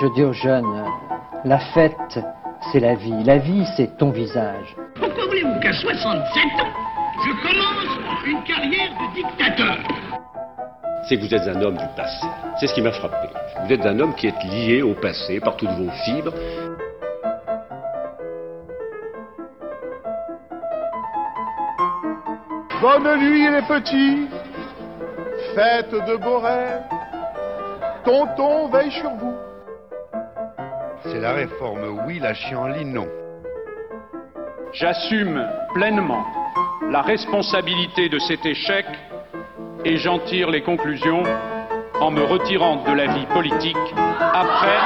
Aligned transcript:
Je 0.00 0.06
dis 0.14 0.22
aux 0.22 0.32
jeunes, 0.32 0.84
la 1.44 1.58
fête, 1.58 2.20
c'est 2.72 2.80
la 2.80 2.94
vie. 2.94 3.24
La 3.24 3.38
vie, 3.38 3.66
c'est 3.76 3.96
ton 3.96 4.10
visage. 4.10 4.76
Pourquoi 4.94 5.26
voulez-vous 5.26 5.58
qu'à 5.60 5.72
67 5.72 6.44
ans, 6.60 6.72
je 7.24 7.32
commence 7.42 8.26
une 8.26 8.42
carrière 8.44 8.90
de 8.90 9.14
dictateur 9.14 9.76
c'est 11.08 11.16
que 11.16 11.22
vous 11.22 11.34
êtes 11.34 11.48
un 11.48 11.62
homme 11.62 11.78
du 11.78 11.86
passé. 11.96 12.26
C'est 12.60 12.66
ce 12.66 12.74
qui 12.74 12.82
m'a 12.82 12.92
frappé. 12.92 13.28
Vous 13.64 13.72
êtes 13.72 13.86
un 13.86 13.98
homme 13.98 14.14
qui 14.14 14.26
est 14.26 14.44
lié 14.44 14.82
au 14.82 14.92
passé 14.92 15.40
par 15.40 15.56
toutes 15.56 15.70
vos 15.70 15.90
fibres. 16.04 16.34
Bonne 22.82 23.18
nuit 23.18 23.50
les 23.50 23.62
petits, 23.62 24.28
fête 25.54 25.92
de 25.92 26.16
beaux 26.16 26.40
rêves, 26.40 26.82
tonton 28.04 28.68
veille 28.68 28.92
sur 28.92 29.10
vous. 29.10 29.27
C'est 31.18 31.24
la 31.24 31.32
réforme 31.32 32.04
oui, 32.06 32.20
la 32.20 32.32
chienlit 32.32 32.84
non. 32.84 33.08
J'assume 34.72 35.44
pleinement 35.74 36.24
la 36.92 37.02
responsabilité 37.02 38.08
de 38.08 38.20
cet 38.20 38.46
échec 38.46 38.86
et 39.84 39.96
j'en 39.96 40.20
tire 40.20 40.48
les 40.48 40.62
conclusions 40.62 41.24
en 42.00 42.12
me 42.12 42.22
retirant 42.22 42.84
de 42.84 42.92
la 42.92 43.08
vie 43.08 43.26
politique 43.34 43.76
après. 44.32 44.78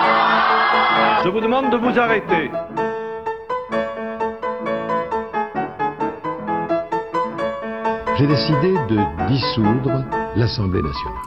Je 1.23 1.29
vous 1.29 1.41
demande 1.43 1.71
de 1.71 1.77
vous 1.77 1.99
arrêter. 1.99 2.51
J'ai 8.17 8.27
décidé 8.27 8.73
de 8.89 9.29
dissoudre 9.29 10.03
l'Assemblée 10.35 10.81
nationale. 10.81 11.22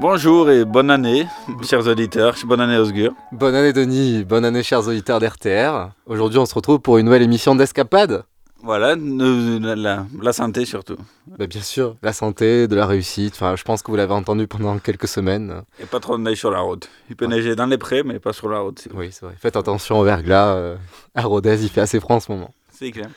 Bonjour 0.00 0.48
et 0.48 0.64
bonne 0.64 0.92
année, 0.92 1.26
chers 1.64 1.84
auditeurs. 1.88 2.36
Bonne 2.44 2.60
année, 2.60 2.76
Osgur. 2.76 3.14
Bonne 3.32 3.56
année, 3.56 3.72
Denis. 3.72 4.22
Bonne 4.22 4.44
année, 4.44 4.62
chers 4.62 4.86
auditeurs 4.86 5.18
d'RTR. 5.18 5.90
Aujourd'hui, 6.06 6.38
on 6.38 6.46
se 6.46 6.54
retrouve 6.54 6.78
pour 6.78 6.98
une 6.98 7.06
nouvelle 7.06 7.22
émission 7.22 7.56
d'Escapade. 7.56 8.22
Voilà, 8.62 8.94
la, 8.94 10.06
la, 10.22 10.32
santé 10.32 10.66
surtout. 10.66 10.96
Bah 11.26 11.48
bien 11.48 11.60
sûr, 11.60 11.96
la 12.02 12.12
santé, 12.12 12.68
de 12.68 12.76
la 12.76 12.86
réussite. 12.86 13.34
Enfin, 13.34 13.56
je 13.56 13.64
pense 13.64 13.82
que 13.82 13.90
vous 13.90 13.96
l'avez 13.96 14.12
entendu 14.12 14.46
pendant 14.46 14.78
quelques 14.78 15.08
semaines. 15.08 15.62
Et 15.80 15.84
pas 15.84 15.98
trop 15.98 16.16
de 16.16 16.22
neige 16.22 16.38
sur 16.38 16.52
la 16.52 16.60
route. 16.60 16.88
Il 17.10 17.16
peut 17.16 17.26
neiger 17.26 17.56
dans 17.56 17.66
les 17.66 17.78
prés, 17.78 18.04
mais 18.04 18.20
pas 18.20 18.32
sur 18.32 18.48
la 18.48 18.60
route. 18.60 18.86
Oui, 18.94 19.08
c'est 19.10 19.26
vrai. 19.26 19.34
Faites 19.36 19.56
attention 19.56 19.98
au 19.98 20.04
verglas. 20.04 20.54
Euh, 20.54 20.76
à 21.16 21.22
Rodez, 21.22 21.60
il 21.60 21.70
fait 21.70 21.80
assez 21.80 21.98
froid 21.98 22.14
en 22.14 22.20
ce 22.20 22.30
moment. 22.30 22.54
C'est 22.70 22.92
clair. 22.92 23.08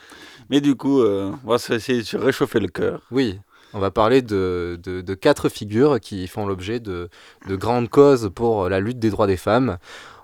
Mais 0.50 0.62
du 0.62 0.76
coup, 0.76 1.02
euh, 1.02 1.32
on 1.46 1.50
va 1.50 1.56
essayer 1.56 2.02
de 2.02 2.18
réchauffer 2.18 2.60
le 2.60 2.68
cœur. 2.68 3.02
Oui, 3.12 3.40
on 3.74 3.80
va 3.80 3.92
parler 3.92 4.22
de, 4.22 4.80
de, 4.84 5.02
de 5.02 5.14
quatre 5.14 5.50
figures 5.50 6.00
qui 6.00 6.28
font 6.28 6.46
l'objet 6.46 6.80
de, 6.80 7.10
de 7.48 7.56
grandes 7.56 7.90
causes 7.90 8.32
pour 8.34 8.70
la 8.70 8.80
lutte 8.80 9.00
des 9.00 9.10
droits 9.10 9.28
des 9.28 9.38
femmes. 9.38 9.78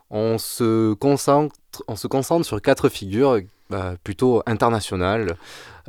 On 0.09 0.37
se 0.37 0.93
concentre, 0.93 1.55
on 1.87 1.95
se 1.95 2.07
concentre 2.07 2.45
sur 2.45 2.61
quatre 2.61 2.89
figures 2.89 3.39
bah, 3.69 3.95
plutôt 4.01 4.41
international, 4.45 5.35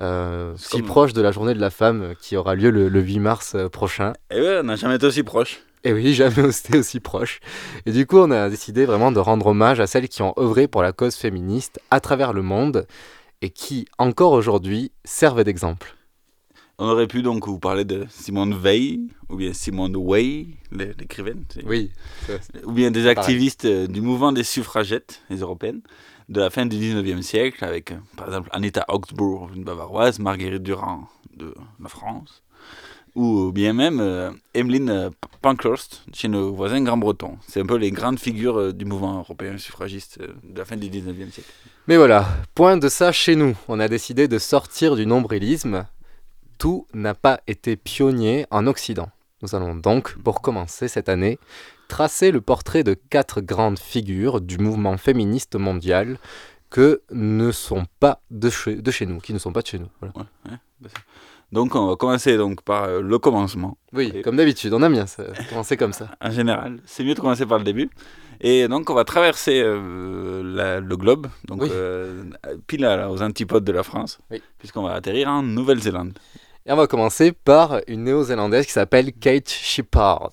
euh, 0.00 0.52
si 0.56 0.82
proche 0.82 1.12
de 1.12 1.22
la 1.22 1.30
journée 1.30 1.54
de 1.54 1.60
la 1.60 1.70
femme 1.70 2.14
qui 2.20 2.36
aura 2.36 2.56
lieu 2.56 2.70
le, 2.70 3.00
8 3.00 3.20
mars 3.20 3.52
euh, 3.54 3.68
prochain. 3.68 4.14
Et 4.32 4.40
oui, 4.40 4.48
on 4.60 4.64
n'a 4.64 4.74
jamais 4.74 4.96
été 4.96 5.06
aussi 5.06 5.22
proche. 5.22 5.60
Et 5.84 5.92
oui, 5.92 6.12
jamais 6.12 6.48
été 6.48 6.78
aussi 6.78 6.98
proche. 6.98 7.38
Et 7.86 7.92
du 7.92 8.04
coup, 8.06 8.18
on 8.18 8.30
a 8.32 8.48
décidé 8.48 8.84
vraiment 8.84 9.12
de 9.12 9.20
rendre 9.20 9.46
hommage 9.46 9.78
à 9.78 9.86
celles 9.86 10.08
qui 10.08 10.22
ont 10.22 10.34
œuvré 10.38 10.66
pour 10.66 10.82
la 10.82 10.92
cause 10.92 11.14
féministe 11.14 11.80
à 11.90 12.00
travers 12.00 12.32
le 12.32 12.42
monde 12.42 12.86
et 13.42 13.50
qui, 13.50 13.86
encore 13.98 14.32
aujourd'hui, 14.32 14.90
servent 15.04 15.44
d'exemple. 15.44 15.97
On 16.78 16.88
aurait 16.88 17.08
pu 17.08 17.22
donc 17.22 17.46
vous 17.46 17.58
parler 17.58 17.84
de 17.84 18.06
Simone 18.08 18.54
Veil, 18.54 19.08
ou 19.28 19.36
bien 19.36 19.52
Simone 19.52 19.96
Weil, 19.96 20.46
l'écrivaine. 20.70 21.44
Oui. 21.64 21.90
Ou 22.64 22.72
bien 22.72 22.92
des 22.92 23.08
activistes 23.08 23.64
euh, 23.64 23.86
du 23.88 24.00
mouvement 24.00 24.30
des 24.30 24.44
suffragettes, 24.44 25.22
les 25.28 25.38
européennes 25.38 25.80
de 26.28 26.40
la 26.40 26.50
fin 26.50 26.66
du 26.66 26.76
19e 26.76 27.22
siècle, 27.22 27.64
avec 27.64 27.94
par 28.16 28.26
exemple 28.26 28.48
Anita 28.52 28.84
Augsburg, 28.88 29.50
une 29.54 29.64
bavaroise, 29.64 30.18
Marguerite 30.18 30.62
Durand 30.62 31.08
de 31.36 31.54
la 31.82 31.88
France, 31.88 32.42
ou 33.14 33.50
bien 33.52 33.72
même 33.72 34.00
euh, 34.00 34.30
Emmeline 34.54 34.90
euh, 34.90 35.10
Pankhurst 35.40 36.04
chez 36.12 36.28
nos 36.28 36.52
voisins 36.52 36.82
grand-bretons. 36.82 37.38
C'est 37.46 37.60
un 37.60 37.66
peu 37.66 37.76
les 37.76 37.90
grandes 37.90 38.18
figures 38.18 38.58
euh, 38.58 38.72
du 38.72 38.84
mouvement 38.84 39.18
européen 39.18 39.56
suffragiste 39.56 40.18
de 40.20 40.58
la 40.58 40.64
fin 40.64 40.76
du 40.76 40.88
19e 40.88 41.30
siècle. 41.30 41.50
Mais 41.86 41.96
voilà, 41.96 42.28
point 42.54 42.76
de 42.76 42.88
ça 42.88 43.12
chez 43.12 43.34
nous. 43.34 43.56
On 43.68 43.80
a 43.80 43.88
décidé 43.88 44.28
de 44.28 44.38
sortir 44.38 44.96
du 44.96 45.06
nombrilisme. 45.06 45.86
Tout 46.58 46.86
n'a 46.92 47.14
pas 47.14 47.40
été 47.46 47.76
pionnier 47.76 48.46
en 48.50 48.66
Occident. 48.66 49.10
Nous 49.42 49.54
allons 49.54 49.76
donc, 49.76 50.16
pour 50.18 50.42
commencer 50.42 50.88
cette 50.88 51.08
année, 51.08 51.38
tracer 51.86 52.32
le 52.32 52.40
portrait 52.40 52.82
de 52.82 52.94
quatre 52.94 53.40
grandes 53.40 53.78
figures 53.78 54.40
du 54.40 54.58
mouvement 54.58 54.96
féministe 54.96 55.54
mondial 55.54 56.18
que 56.70 57.02
ne 57.12 57.50
sont 57.52 57.84
pas 58.00 58.20
de 58.30 58.50
chez, 58.50 58.74
de 58.76 58.90
chez 58.90 59.06
nous, 59.06 59.18
qui 59.18 59.32
ne 59.32 59.38
sont 59.38 59.52
pas 59.52 59.62
de 59.62 59.68
chez 59.68 59.78
nous. 59.78 59.88
donc 61.52 61.74
on 61.74 61.86
va 61.86 61.96
commencer 61.96 62.36
donc 62.36 62.62
par 62.62 62.84
euh, 62.84 63.00
le 63.00 63.18
commencement. 63.18 63.78
Oui, 63.92 64.20
comme 64.22 64.36
d'habitude, 64.36 64.74
on 64.74 64.82
aime 64.82 64.92
bien 64.92 65.06
ça, 65.06 65.24
commencer 65.48 65.76
comme 65.76 65.92
ça. 65.92 66.10
En 66.20 66.30
général, 66.30 66.80
c'est 66.84 67.04
mieux 67.04 67.14
de 67.14 67.20
commencer 67.20 67.46
par 67.46 67.58
le 67.58 67.64
début. 67.64 67.88
Et 68.40 68.68
donc 68.68 68.90
on 68.90 68.94
va 68.94 69.04
traverser 69.04 69.62
euh, 69.64 70.80
le 70.80 70.96
globe, 70.96 71.28
donc 71.46 71.62
euh, 71.62 72.24
pile 72.66 72.84
aux 72.86 73.22
antipodes 73.22 73.64
de 73.64 73.72
la 73.72 73.82
France, 73.82 74.20
puisqu'on 74.58 74.82
va 74.82 74.94
atterrir 74.94 75.28
en 75.28 75.42
Nouvelle-Zélande. 75.42 76.12
Et 76.68 76.72
on 76.72 76.76
va 76.76 76.86
commencer 76.86 77.32
par 77.32 77.80
une 77.86 78.04
néo-zélandaise 78.04 78.66
qui 78.66 78.72
s'appelle 78.72 79.14
Kate 79.14 79.48
Shepard. 79.48 80.32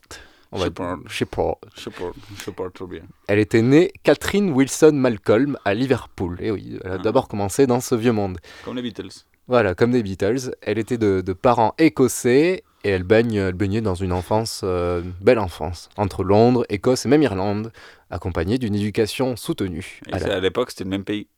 Elle 3.28 3.40
était 3.40 3.62
née 3.62 3.94
Catherine 4.04 4.52
Wilson 4.52 4.92
Malcolm 4.96 5.58
à 5.64 5.74
Liverpool. 5.74 6.38
Et 6.42 6.52
oui, 6.52 6.78
elle 6.84 6.92
a 6.92 6.94
ah. 6.96 6.98
d'abord 6.98 7.30
commencé 7.30 7.68
dans 7.68 7.80
ce 7.80 7.96
vieux 7.96 8.12
monde. 8.12 8.40
Comme 8.66 8.76
les 8.76 8.82
Beatles. 8.82 9.24
Voilà, 9.48 9.76
comme 9.76 9.94
les 9.94 10.04
Beatles. 10.04 10.54
Elle 10.62 10.78
était 10.78 10.98
de, 10.98 11.22
parents 11.32 11.74
écossais 11.78 12.66
et 12.84 12.90
elle, 12.90 13.04
baigne, 13.04 13.36
elle 13.36 13.54
baignait 13.54 13.80
dans 13.80 13.96
une 13.96 14.12
enfance, 14.12 14.60
euh, 14.66 15.04
belle 15.22 15.40
enfance, 15.40 15.88
entre 15.96 16.26
Londres, 16.26 16.66
Écosse 16.68 17.06
et 17.06 17.08
même 17.10 17.24
Irlande, 17.24 17.72
accompagnée 18.10 18.58
d'une 18.58 18.76
éducation 18.76 19.38
soutenue. 19.38 20.02
Et 20.10 20.16
à 20.16 20.42
l'époque, 20.42 20.72
c'était 20.72 20.84
le 20.84 20.90
même 20.90 21.06
pays. 21.06 21.30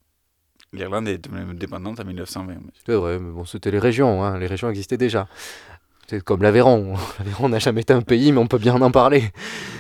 L'Irlande 0.78 1.08
est 1.08 1.28
indépendante 1.34 2.00
en 2.00 2.06
1920. 2.06 2.54
C'est 2.86 2.94
vrai, 2.94 3.20
mais 3.20 3.32
bon, 3.32 3.46
c'était 3.46 3.72
les 3.72 3.80
régions, 3.80 4.24
hein. 4.24 4.38
les 4.38 4.48
régions 4.48 4.70
existaient 4.70 4.98
déjà. 4.98 5.28
C'est 6.08 6.24
comme 6.24 6.42
l'Aveyron. 6.42 6.96
L'Aveyron 7.20 7.50
n'a 7.50 7.60
jamais 7.60 7.82
été 7.82 7.92
un 7.92 8.02
pays, 8.02 8.32
mais 8.32 8.38
on 8.38 8.48
peut 8.48 8.58
bien 8.58 8.80
en 8.82 8.92
parler. 8.92 9.24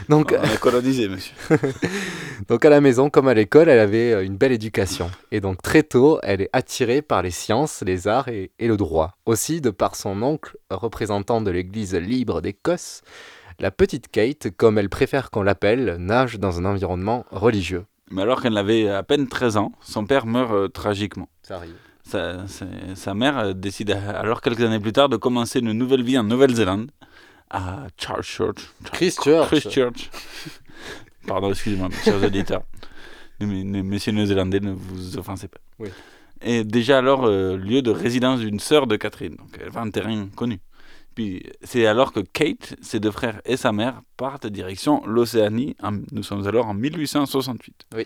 Donc, 0.09 0.35
on 0.37 0.43
a 0.43 0.57
colonisé, 0.57 1.07
monsieur. 1.07 1.33
Donc 2.47 2.63
à 2.63 2.69
la 2.69 2.81
maison, 2.81 3.09
comme 3.09 3.27
à 3.27 3.33
l'école, 3.33 3.67
elle 3.67 3.79
avait 3.79 4.13
euh, 4.13 4.23
une 4.23 4.37
belle 4.37 4.51
éducation. 4.51 5.09
Et 5.31 5.41
donc 5.41 5.61
très 5.61 5.83
tôt, 5.83 6.19
elle 6.23 6.41
est 6.41 6.49
attirée 6.53 7.01
par 7.01 7.21
les 7.21 7.31
sciences, 7.31 7.83
les 7.85 8.07
arts 8.07 8.29
et, 8.29 8.51
le 8.59 8.77
droit. 8.77 9.17
Aussi, 9.25 9.59
de 9.59 9.69
par 9.69 9.95
son 9.95 10.21
oncle, 10.21 10.57
représentant 10.69 11.41
de 11.41 11.51
l'Église 11.51 11.95
libre 11.95 12.41
d'Écosse, 12.41 13.01
la 13.59 13.71
petite 13.71 14.09
Kate, 14.09 14.49
comme 14.55 14.77
elle 14.77 14.89
préfère 14.89 15.29
qu'on 15.29 15.43
l'appelle, 15.43 15.97
nage 15.99 16.39
dans 16.39 16.59
un 16.59 16.65
environnement 16.65 17.25
religieux. 17.31 17.85
Mais 18.09 18.21
alors 18.21 18.41
qu'elle 18.41 18.57
avait 18.57 18.89
à 18.89 19.03
peine 19.03 19.27
13 19.27 19.57
ans, 19.57 19.71
son 19.81 20.05
père 20.05 20.25
meurt 20.25 20.53
euh, 20.53 20.67
tragiquement. 20.67 21.29
Ça 21.43 21.57
arrive 21.57 21.75
sa, 22.07 23.13
mère 23.13 23.53
décide 23.53 23.91
alors 23.91 24.41
quelques 24.41 24.61
années 24.61 24.79
plus 24.79 24.93
tard 24.93 25.09
de 25.09 25.17
commencer 25.17 25.59
une 25.59 25.73
nouvelle 25.73 26.03
vie 26.03 26.17
en 26.17 26.23
Nouvelle-Zélande 26.23 26.91
à 27.49 27.87
Christchurch. 27.97 28.73
Christchurch. 28.91 29.47
Christchurch. 29.47 30.09
Pardon, 31.27 31.49
excusez-moi, 31.49 31.89
chers 32.03 32.23
auditeurs. 32.23 32.63
Messieurs 33.39 34.13
néo-zélandais, 34.13 34.59
ne 34.59 34.71
vous 34.71 35.17
offensez 35.17 35.47
pas. 35.47 35.59
Oui. 35.79 35.89
Et 36.41 36.63
déjà 36.63 36.99
alors 36.99 37.25
euh, 37.25 37.57
lieu 37.57 37.81
de 37.81 37.91
résidence 37.91 38.39
d'une 38.39 38.59
sœur 38.59 38.87
de 38.87 38.95
Catherine, 38.95 39.35
donc 39.35 39.49
elle 39.59 39.69
va 39.69 39.81
en 39.81 39.89
terrain 39.89 40.27
connu. 40.35 40.59
Puis 41.17 41.41
c'est 41.63 41.87
alors 41.87 42.13
que 42.13 42.19
Kate, 42.19 42.75
ses 42.79 42.99
deux 42.99 43.09
frères 43.09 43.41
et 43.43 43.57
sa 43.57 43.71
mère 43.71 44.03
partent 44.17 44.45
direction 44.45 45.03
l'Océanie. 45.07 45.75
Nous 46.11 46.21
sommes 46.21 46.45
alors 46.45 46.67
en 46.67 46.75
1868. 46.75 47.87
Oui. 47.95 48.05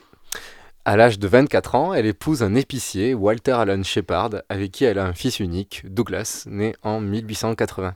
À 0.86 0.96
l'âge 0.96 1.20
de 1.20 1.28
24 1.28 1.76
ans, 1.76 1.94
elle 1.94 2.06
épouse 2.06 2.42
un 2.42 2.56
épicier, 2.56 3.14
Walter 3.14 3.52
Allen 3.52 3.84
Shepard, 3.84 4.30
avec 4.48 4.72
qui 4.72 4.86
elle 4.86 4.98
a 4.98 5.06
un 5.06 5.12
fils 5.12 5.42
unique, 5.42 5.82
Douglas, 5.84 6.46
né 6.48 6.74
en 6.84 7.02
1880. 7.02 7.96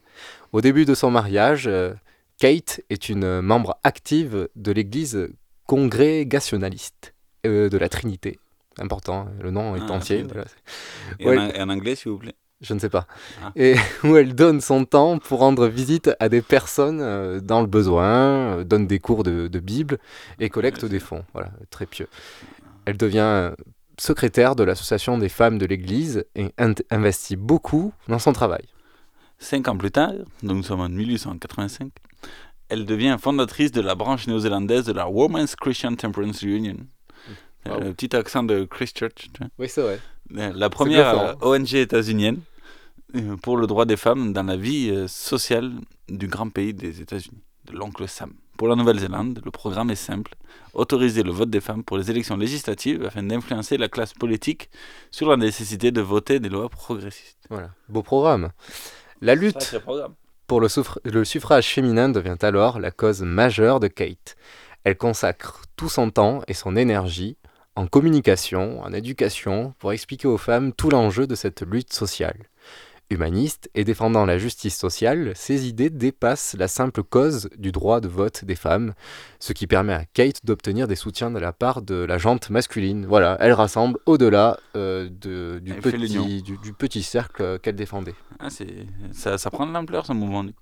Au 0.52 0.60
début 0.60 0.84
de 0.84 0.94
son 0.94 1.12
mariage, 1.12 1.66
euh, 1.68 1.94
Kate 2.38 2.82
est 2.90 3.08
une 3.08 3.40
membre 3.40 3.80
active 3.86 4.50
de 4.58 4.72
l'église 4.74 5.30
congrégationaliste 5.66 7.14
euh, 7.46 7.70
de 7.70 7.78
la 7.78 7.88
Trinité. 7.88 8.38
Important, 8.80 9.30
le 9.42 9.50
nom 9.50 9.78
est 9.78 9.84
ah, 9.88 9.94
entier. 9.94 10.26
Et, 11.20 11.30
en, 11.30 11.70
anglais, 11.70 11.96
s'il 11.96 12.12
vous 12.12 12.18
plaît 12.18 12.36
je 12.62 12.74
ne 12.74 12.80
sais 12.80 12.90
pas. 12.90 13.08
Ah. 13.44 13.52
Et 13.56 13.76
où 14.04 14.16
elle 14.16 14.34
donne 14.36 14.62
son 14.62 14.86
temps 14.86 15.20
pour 15.20 15.40
rendre 15.40 15.68
visite 15.68 16.12
à 16.20 16.30
des 16.30 16.42
personnes 16.42 17.00
euh, 17.02 17.40
dans 17.40 17.62
le 17.62 17.68
besoin, 17.68 18.64
donne 18.64 18.88
des 18.88 19.00
cours 19.00 19.24
de, 19.24 19.48
Bible 19.60 19.98
et 20.40 20.50
collecte 20.50 20.86
des 20.86 21.00
fonds. 21.00 21.24
Voilà, 21.34 21.52
très 21.70 21.86
pieux. 21.86 22.08
Elle 22.86 22.98
devient 22.98 23.52
secrétaire 23.98 24.56
de 24.56 24.64
l'association 24.64 25.18
des 25.18 25.30
femmes 25.30 25.58
de 25.58 25.66
l'Église 25.66 26.26
et 26.36 26.54
investit 26.90 27.36
beaucoup 27.36 27.94
dans 28.08 28.20
son 28.20 28.34
travail. 28.34 28.66
Cinq 29.38 29.68
ans 29.68 29.78
plus 29.78 29.92
tard, 29.92 30.14
donc 30.44 30.58
nous 30.58 30.64
sommes 30.64 30.82
en 30.82 30.90
1885, 30.90 31.92
elle 32.70 32.86
devient 32.86 33.18
fondatrice 33.20 33.72
de 33.72 33.82
la 33.82 33.96
branche 33.96 34.28
néo-zélandaise 34.28 34.86
de 34.86 34.94
la 34.94 35.08
Women's 35.10 35.56
Christian 35.56 35.96
Temperance 35.96 36.42
Union. 36.42 36.78
Wow. 37.66 37.80
Le 37.80 37.94
petit 37.94 38.16
accent 38.16 38.44
de 38.44 38.66
Christchurch. 38.66 39.30
tu 39.34 39.40
vois. 39.40 39.48
Oui, 39.58 39.68
c'est 39.70 39.82
vrai. 39.82 40.00
La 40.32 40.70
première 40.70 41.14
bluffant. 41.14 41.54
euh, 41.54 41.60
ONG 41.60 41.76
états-unienne 41.76 42.40
euh, 43.16 43.36
pour 43.38 43.58
le 43.58 43.68
droit 43.68 43.86
des 43.86 43.98
femmes 43.98 44.34
dans 44.34 44.44
la 44.44 44.58
vie 44.58 44.90
euh, 44.90 45.08
sociale 45.08 45.72
du 46.10 46.28
grand 46.28 46.50
pays 46.50 46.74
des 46.74 47.02
États-Unis, 47.02 47.44
de 47.66 47.74
l'oncle 47.74 48.08
Sam. 48.08 48.34
Pour 48.58 48.68
la 48.68 48.76
Nouvelle-Zélande, 48.76 49.42
le 49.44 49.52
programme 49.52 49.92
est 49.92 49.96
simple 49.96 50.36
autoriser 50.74 51.24
le 51.24 51.32
vote 51.32 51.50
des 51.50 51.62
femmes 51.62 51.84
pour 51.84 51.98
les 51.98 52.12
élections 52.12 52.38
législatives 52.38 53.06
afin 53.06 53.24
d'influencer 53.24 53.78
la 53.78 53.88
classe 53.88 54.14
politique 54.14 54.70
sur 55.12 55.30
la 55.30 55.38
nécessité 55.38 55.92
de 55.92 56.02
voter 56.02 56.40
des 56.40 56.50
lois 56.50 56.70
progressistes. 56.70 57.40
Voilà. 57.50 57.70
Beau 57.90 58.04
programme. 58.04 58.52
La 59.22 59.36
lutte 59.36 59.80
programme. 59.80 60.14
pour 60.48 60.62
le 60.62 61.24
suffrage 61.24 61.68
féminin 61.68 62.10
devient 62.10 62.38
alors 62.42 62.80
la 62.80 62.92
cause 62.92 63.22
majeure 63.22 63.80
de 63.80 63.88
Kate. 63.88 64.36
Elle 64.84 64.98
consacre 64.98 65.62
tout 65.76 65.90
son 65.90 66.12
temps 66.12 66.42
et 66.48 66.54
son 66.54 66.76
énergie 66.76 67.38
en 67.76 67.88
communication, 67.88 68.82
en 68.82 68.94
éducation, 68.94 69.74
pour 69.80 69.92
expliquer 69.92 70.28
aux 70.28 70.38
femmes 70.38 70.72
tout 70.74 70.90
l'enjeu 70.90 71.28
de 71.28 71.36
cette 71.36 71.62
lutte 71.62 71.94
sociale. 71.94 72.38
Humaniste 73.12 73.70
et 73.76 73.84
défendant 73.84 74.26
la 74.26 74.40
justice 74.40 74.76
sociale, 74.76 75.34
ses 75.36 75.68
idées 75.68 75.92
dépassent 75.92 76.56
la 76.58 76.68
simple 76.68 77.04
cause 77.04 77.50
du 77.56 77.72
droit 77.72 78.02
de 78.02 78.08
vote 78.08 78.44
des 78.46 78.56
femmes, 78.56 78.94
ce 79.40 79.54
qui 79.54 79.68
permet 79.68 79.94
à 79.94 80.06
Kate 80.06 80.44
d'obtenir 80.44 80.88
des 80.88 80.96
soutiens 80.96 81.30
de 81.30 81.38
la 81.38 81.54
part 81.54 81.84
de 81.84 81.94
la 81.96 82.18
jante 82.18 82.50
masculine. 82.50 83.06
Voilà, 83.06 83.38
elle 83.42 83.54
rassemble 83.54 84.00
au-delà 84.08 84.58
euh, 84.76 85.08
de- 85.08 85.60
du, 85.60 85.74
petit, 85.76 86.42
du, 86.42 86.58
du 86.58 86.74
petit 86.74 87.04
cercle 87.04 87.60
qu'elle 87.60 87.76
défendait. 87.76 88.16
Ah, 88.40 88.48
ça, 89.12 89.38
ça 89.38 89.52
prend 89.52 89.68
de 89.68 89.72
l'ampleur 89.74 90.08
ce 90.08 90.14
mouvement. 90.14 90.44
du 90.44 90.54
coup. 90.54 90.60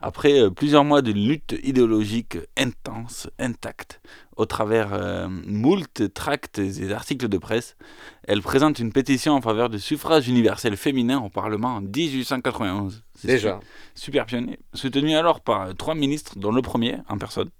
Après 0.00 0.38
euh, 0.40 0.50
plusieurs 0.50 0.84
mois 0.84 1.00
de 1.02 1.12
lutte 1.12 1.54
idéologique 1.62 2.36
intense, 2.58 3.28
intacte, 3.38 4.00
au 4.36 4.44
travers 4.46 4.92
euh, 4.92 5.28
moult 5.28 6.12
tracts 6.12 6.58
et 6.58 6.92
articles 6.92 7.28
de 7.28 7.38
presse, 7.38 7.76
elle 8.24 8.42
présente 8.42 8.78
une 8.80 8.92
pétition 8.92 9.32
en 9.34 9.40
faveur 9.40 9.70
du 9.70 9.78
suffrage 9.78 10.28
universel 10.28 10.76
féminin 10.76 11.20
au 11.20 11.28
Parlement 11.30 11.76
en 11.76 11.80
1891. 11.80 13.02
C'est 13.14 13.28
Déjà. 13.28 13.60
su- 13.94 14.04
Super 14.04 14.26
pionnier. 14.26 14.58
Soutenu 14.74 15.14
alors 15.16 15.40
par 15.40 15.62
euh, 15.62 15.72
trois 15.72 15.94
ministres, 15.94 16.38
dont 16.38 16.52
le 16.52 16.62
premier 16.62 16.96
en 17.08 17.16
personne. 17.18 17.50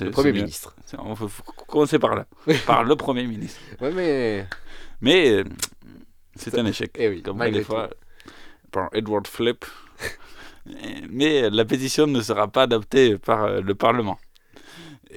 Le 0.00 0.10
Premier 0.10 0.32
ministre. 0.32 0.74
On 0.98 1.14
faut, 1.14 1.28
commencer 1.66 1.98
par 1.98 2.14
là. 2.14 2.26
par 2.66 2.82
le 2.84 2.96
Premier 2.96 3.26
ministre. 3.26 3.60
Ouais, 3.80 3.90
mais 3.92 4.46
Mais 5.02 5.30
euh, 5.30 5.44
c'est 6.36 6.56
un 6.58 6.64
échec. 6.64 6.92
Eh 6.98 7.08
oui, 7.08 7.22
comme 7.22 7.38
des 7.50 7.62
fois, 7.62 7.90
par 8.70 8.88
Edward 8.92 9.26
Flip. 9.26 9.64
Mais 11.10 11.50
la 11.50 11.64
pétition 11.64 12.06
ne 12.06 12.20
sera 12.20 12.48
pas 12.48 12.62
adoptée 12.62 13.18
par 13.18 13.44
euh, 13.44 13.60
le 13.60 13.74
Parlement. 13.74 14.18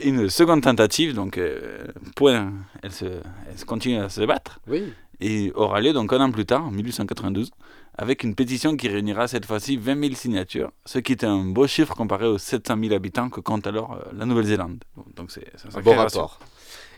Une 0.04 0.30
seconde 0.30 0.62
tentative, 0.62 1.14
donc, 1.14 1.38
euh, 1.38 1.88
point, 2.16 2.52
elle 2.84 2.92
se, 2.92 3.06
elle 3.06 3.66
continue 3.66 3.98
à 3.98 4.10
se 4.10 4.22
battre, 4.22 4.60
oui, 4.68 4.92
et 5.20 5.52
aura 5.56 5.82
lieu 5.82 5.94
donc 5.94 6.12
un 6.14 6.22
an 6.22 6.32
plus 6.32 6.46
tard, 6.46 6.66
en 6.66 6.72
1892, 6.72 7.52
avec 7.98 8.24
une 8.24 8.36
pétition 8.36 8.76
qui 8.76 8.88
réunira 8.90 9.28
cette 9.28 9.46
fois-ci 9.46 9.78
20 9.78 10.00
000 10.02 10.16
signatures, 10.16 10.72
ce 10.86 11.00
qui 11.00 11.14
est 11.14 11.24
un 11.24 11.46
beau 11.46 11.68
chiffre 11.68 11.96
comparé 11.96 12.26
aux 12.28 12.38
700 12.38 12.78
000 12.82 12.94
habitants 12.94 13.30
que 13.30 13.40
compte 13.40 13.68
alors 13.68 13.94
euh, 13.94 14.12
la 14.14 14.26
Nouvelle-Zélande. 14.26 14.84
Donc 15.16 15.32
c'est 15.32 15.46
un 15.74 15.82
bon 15.82 15.96
rapport. 15.96 16.40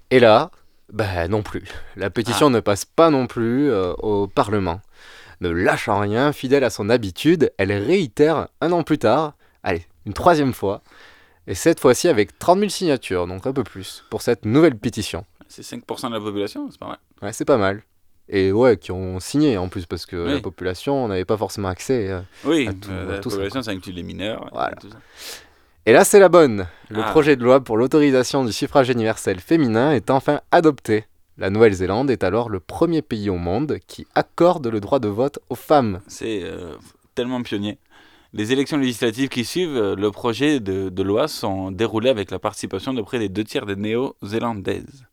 Et 0.10 0.20
là, 0.20 0.52
bah 0.92 1.28
non 1.28 1.44
plus. 1.44 1.64
La 1.96 2.10
pétition 2.10 2.50
ne 2.50 2.60
passe 2.60 2.86
pas 2.86 3.10
non 3.10 3.28
plus 3.28 3.70
euh, 3.70 3.94
au 4.00 4.28
Parlement. 4.28 4.82
Ne 5.42 5.50
lâchant 5.50 6.00
rien, 6.00 6.34
fidèle 6.34 6.64
à 6.64 6.70
son 6.70 6.90
habitude, 6.90 7.52
elle 7.58 7.72
réitère 7.72 8.48
un 8.62 8.72
an 8.72 8.84
plus 8.84 8.98
tard, 8.98 9.34
allez, 9.64 9.86
une 10.06 10.14
troisième 10.14 10.54
fois, 10.54 10.82
et 11.46 11.54
cette 11.54 11.80
fois-ci 11.80 12.08
avec 12.08 12.40
30 12.40 12.58
000 12.60 12.70
signatures, 12.70 13.28
donc 13.28 13.46
un 13.46 13.54
peu 13.54 13.64
plus, 13.64 14.04
pour 14.10 14.22
cette 14.24 14.46
nouvelle 14.46 14.76
pétition. 14.76 15.26
C'est 15.48 15.62
5% 15.64 16.10
de 16.10 16.14
la 16.16 16.20
population, 16.20 16.68
c'est 16.72 16.80
pas 16.80 16.88
mal. 16.88 16.98
Ouais, 17.22 17.34
c'est 17.34 17.46
pas 17.46 17.58
mal. 17.58 17.84
Et 18.30 18.52
ouais, 18.52 18.76
qui 18.78 18.92
ont 18.92 19.20
signé 19.22 19.58
en 19.58 19.70
plus, 19.70 19.86
parce 19.86 20.06
que 20.06 20.16
Oui. 20.26 20.34
la 20.34 20.40
population 20.42 21.08
n'avait 21.08 21.24
pas 21.24 21.38
forcément 21.38 21.70
accès. 21.70 22.10
euh. 22.10 22.20
Oui, 22.44 22.68
À 22.68 22.74
tout- 22.74 22.90
euh, 22.92 23.12
la 23.14 23.20
tout 23.20 23.30
population, 23.30 23.62
ça 23.62 23.72
inclut 23.72 23.94
les 23.94 24.04
mineurs. 24.04 24.48
et 24.48 24.50
Voilà. 24.52 24.76
tout 24.76 24.90
ça. 24.90 24.98
Et 25.86 25.94
là, 25.94 26.04
c'est 26.04 26.20
la 26.20 26.28
bonne. 26.28 26.68
Le 26.90 27.00
Ah. 27.02 27.12
projet 27.12 27.38
de 27.38 27.44
loi 27.46 27.62
pour 27.64 27.78
l'autorisation 27.78 28.44
du 28.44 28.52
suffrage 28.52 28.90
universel 28.90 29.40
féminin 29.40 29.94
est 29.94 30.10
enfin 30.10 30.42
adopté. 30.52 31.06
La 31.38 31.50
Nouvelle-Zélande 31.50 32.10
est 32.10 32.24
alors 32.24 32.50
le 32.50 32.60
premier 32.60 33.02
pays 33.02 33.30
au 33.30 33.38
monde 33.38 33.78
qui 33.88 34.08
accorde 34.16 34.68
le 34.68 34.80
droit 34.80 35.00
de 35.00 35.08
vote 35.08 35.40
aux 35.50 35.56
femmes. 35.56 36.02
C'est 36.08 36.42
euh, 36.44 36.76
tellement 37.14 37.42
pionnier. 37.44 37.78
Les 38.34 38.52
élections 38.52 38.78
législatives 38.78 39.30
qui 39.30 39.46
suivent, 39.46 39.76
euh, 39.78 39.96
le 39.96 40.12
projet 40.12 40.60
de, 40.60 40.90
de 40.90 41.04
loi 41.04 41.28
sont 41.28 41.72
déroulées 41.72 42.10
avec 42.10 42.32
la 42.32 42.40
participation 42.40 42.94
de 42.94 43.02
près 43.04 43.20
des 43.20 43.30
deux 43.30 43.44
tiers 43.44 43.66
des 43.68 43.76
néo-zélandaises. 43.76 45.06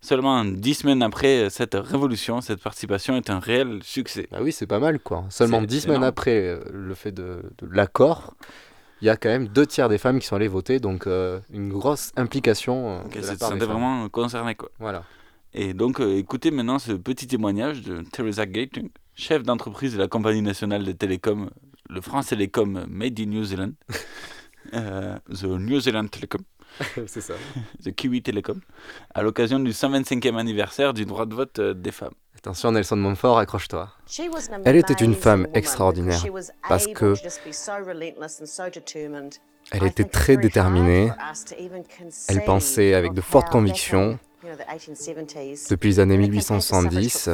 Seulement 0.00 0.44
dix 0.44 0.74
semaines 0.74 1.02
après 1.02 1.44
euh, 1.46 1.50
cette 1.50 1.74
révolution, 1.74 2.40
cette 2.40 2.62
participation 2.62 3.16
est 3.16 3.28
un 3.28 3.40
réel 3.40 3.80
succès. 3.82 4.28
Bah 4.30 4.38
oui, 4.40 4.52
c'est 4.52 4.66
pas 4.68 4.78
mal 4.78 5.00
quoi. 5.00 5.24
Seulement 5.28 5.60
dix 5.60 5.80
semaines 5.80 6.04
après 6.04 6.56
le 6.72 6.94
fait 6.94 7.10
de, 7.10 7.42
de 7.58 7.68
l'accord, 7.72 8.34
il 9.02 9.06
y 9.06 9.10
a 9.10 9.16
quand 9.16 9.28
même 9.28 9.48
deux 9.48 9.66
tiers 9.66 9.88
des 9.88 9.98
femmes 9.98 10.20
qui 10.20 10.26
sont 10.26 10.36
allées 10.36 10.46
voter, 10.48 10.78
donc 10.78 11.08
euh, 11.08 11.40
une 11.52 11.68
grosse 11.68 12.12
implication. 12.16 12.90
euh, 13.00 13.02
Donc, 13.02 13.12
de 13.14 13.20
la 13.20 13.22
se 13.22 13.38
part 13.38 13.48
des 13.50 13.54
sentaient 13.56 13.66
femmes. 13.66 13.80
vraiment 13.82 14.08
concernées. 14.08 14.54
Quoi. 14.54 14.70
Voilà. 14.78 15.02
Et 15.60 15.74
donc, 15.74 15.98
euh, 15.98 16.16
écoutez 16.16 16.52
maintenant 16.52 16.78
ce 16.78 16.92
petit 16.92 17.26
témoignage 17.26 17.82
de 17.82 18.02
Teresa 18.12 18.46
Gating, 18.46 18.90
chef 19.16 19.42
d'entreprise 19.42 19.92
de 19.92 19.98
la 19.98 20.06
compagnie 20.06 20.40
nationale 20.40 20.84
de 20.84 20.92
télécom, 20.92 21.50
le 21.90 22.00
France 22.00 22.28
Télécom 22.28 22.86
Made 22.88 23.18
in 23.18 23.24
New 23.26 23.42
Zealand, 23.42 23.72
euh, 24.74 25.18
The 25.28 25.46
New 25.46 25.80
Zealand 25.80 26.06
Telecom. 26.06 26.42
c'est 27.08 27.20
ça. 27.20 27.34
The 27.84 27.90
Kiwi 27.92 28.22
Telecom, 28.22 28.60
à 29.12 29.22
l'occasion 29.24 29.58
du 29.58 29.72
125e 29.72 30.36
anniversaire 30.36 30.94
du 30.94 31.04
droit 31.04 31.26
de 31.26 31.34
vote 31.34 31.58
euh, 31.58 31.74
des 31.74 31.90
femmes. 31.90 32.14
Attention 32.36 32.70
Nelson 32.70 32.94
Montfort, 32.94 33.40
accroche-toi. 33.40 33.90
Elle 34.64 34.76
était 34.76 35.04
une 35.04 35.16
femme 35.16 35.48
extraordinaire 35.54 36.22
parce 36.68 36.86
que 36.86 37.14
elle 39.72 39.84
était 39.84 40.04
très 40.04 40.36
déterminée, 40.36 41.10
elle 42.28 42.44
pensait 42.44 42.94
avec 42.94 43.12
de 43.12 43.20
fortes 43.20 43.48
convictions. 43.48 44.20
Depuis 45.70 45.88
les 45.90 46.00
années 46.00 46.16
1870, 46.16 47.30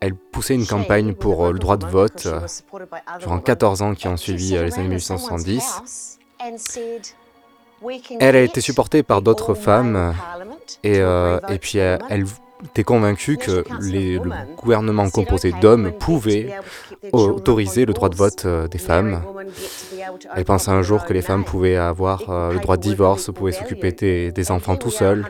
elle 0.00 0.14
poussait 0.14 0.54
une 0.54 0.66
campagne 0.66 1.14
pour 1.14 1.46
euh, 1.46 1.52
le 1.52 1.58
droit 1.58 1.76
de 1.76 1.86
vote 1.86 2.28
durant 3.18 3.38
14 3.38 3.82
ans 3.82 3.94
qui 3.94 4.08
ont 4.08 4.16
suivi 4.16 4.56
euh, 4.56 4.64
les 4.64 4.74
années 4.74 4.88
1870. 4.88 6.18
Elle 8.20 8.36
a 8.36 8.42
été 8.42 8.60
supportée 8.60 9.02
par 9.02 9.22
d'autres 9.22 9.54
femmes 9.54 10.14
et, 10.82 10.98
euh, 10.98 11.38
et 11.48 11.58
puis 11.58 11.78
elle 11.78 12.24
était 12.64 12.84
convaincue 12.84 13.36
que 13.36 13.64
les- 13.80 14.18
le 14.18 14.30
gouvernement 14.56 15.08
composé 15.10 15.52
d'hommes 15.60 15.92
pouvait 15.98 16.54
autoriser 17.12 17.86
le 17.86 17.92
droit 17.92 18.08
de 18.08 18.16
vote 18.16 18.44
euh, 18.44 18.68
des 18.68 18.78
femmes. 18.78 19.22
Elle 20.36 20.44
pensait 20.44 20.70
un 20.70 20.82
jour 20.82 21.04
que 21.04 21.12
les 21.12 21.22
femmes 21.22 21.44
pouvaient 21.44 21.76
avoir 21.76 22.28
euh, 22.30 22.52
le 22.52 22.60
droit 22.60 22.76
de 22.76 22.82
divorce, 22.82 23.30
pouvaient 23.32 23.52
s'occuper 23.52 23.92
des, 23.92 24.32
des 24.32 24.50
enfants 24.50 24.76
tout 24.76 24.90
seuls. 24.90 25.24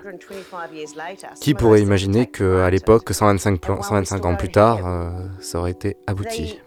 Qui 1.41 1.55
pourrait 1.55 1.81
imaginer 1.83 2.27
qu'à 2.27 2.69
l'époque, 2.71 3.11
125, 3.13 3.61
plan- 3.61 3.83
125 3.83 4.25
ans 4.27 4.37
plus 4.37 4.51
tard, 4.51 4.87
euh, 4.87 5.11
ça 5.41 5.59
aurait 5.59 5.71
été 5.73 5.97
abouti? 6.07 6.59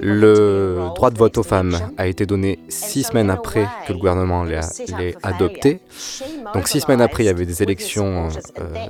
Le 0.00 0.88
droit 0.94 1.10
de 1.10 1.18
vote 1.18 1.38
aux 1.38 1.42
femmes 1.42 1.76
a 1.96 2.06
été 2.06 2.26
donné 2.26 2.60
six 2.68 3.04
semaines 3.04 3.30
après 3.30 3.66
que 3.86 3.92
le 3.92 3.98
gouvernement 3.98 4.44
l'ait 4.44 4.60
adopté. 5.22 5.80
Donc 6.54 6.68
six 6.68 6.80
semaines 6.80 7.00
après, 7.00 7.24
il 7.24 7.26
y 7.26 7.30
avait 7.30 7.46
des 7.46 7.62
élections 7.62 8.28
euh, 8.58 8.86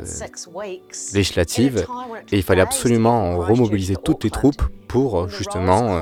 législatives 1.15 1.87
et 2.33 2.37
il 2.37 2.43
fallait 2.43 2.61
absolument 2.61 3.39
remobiliser 3.39 3.97
toutes 3.97 4.25
les 4.25 4.31
troupes 4.31 4.63
pour 4.89 5.29
justement 5.29 5.97
euh, 5.97 6.01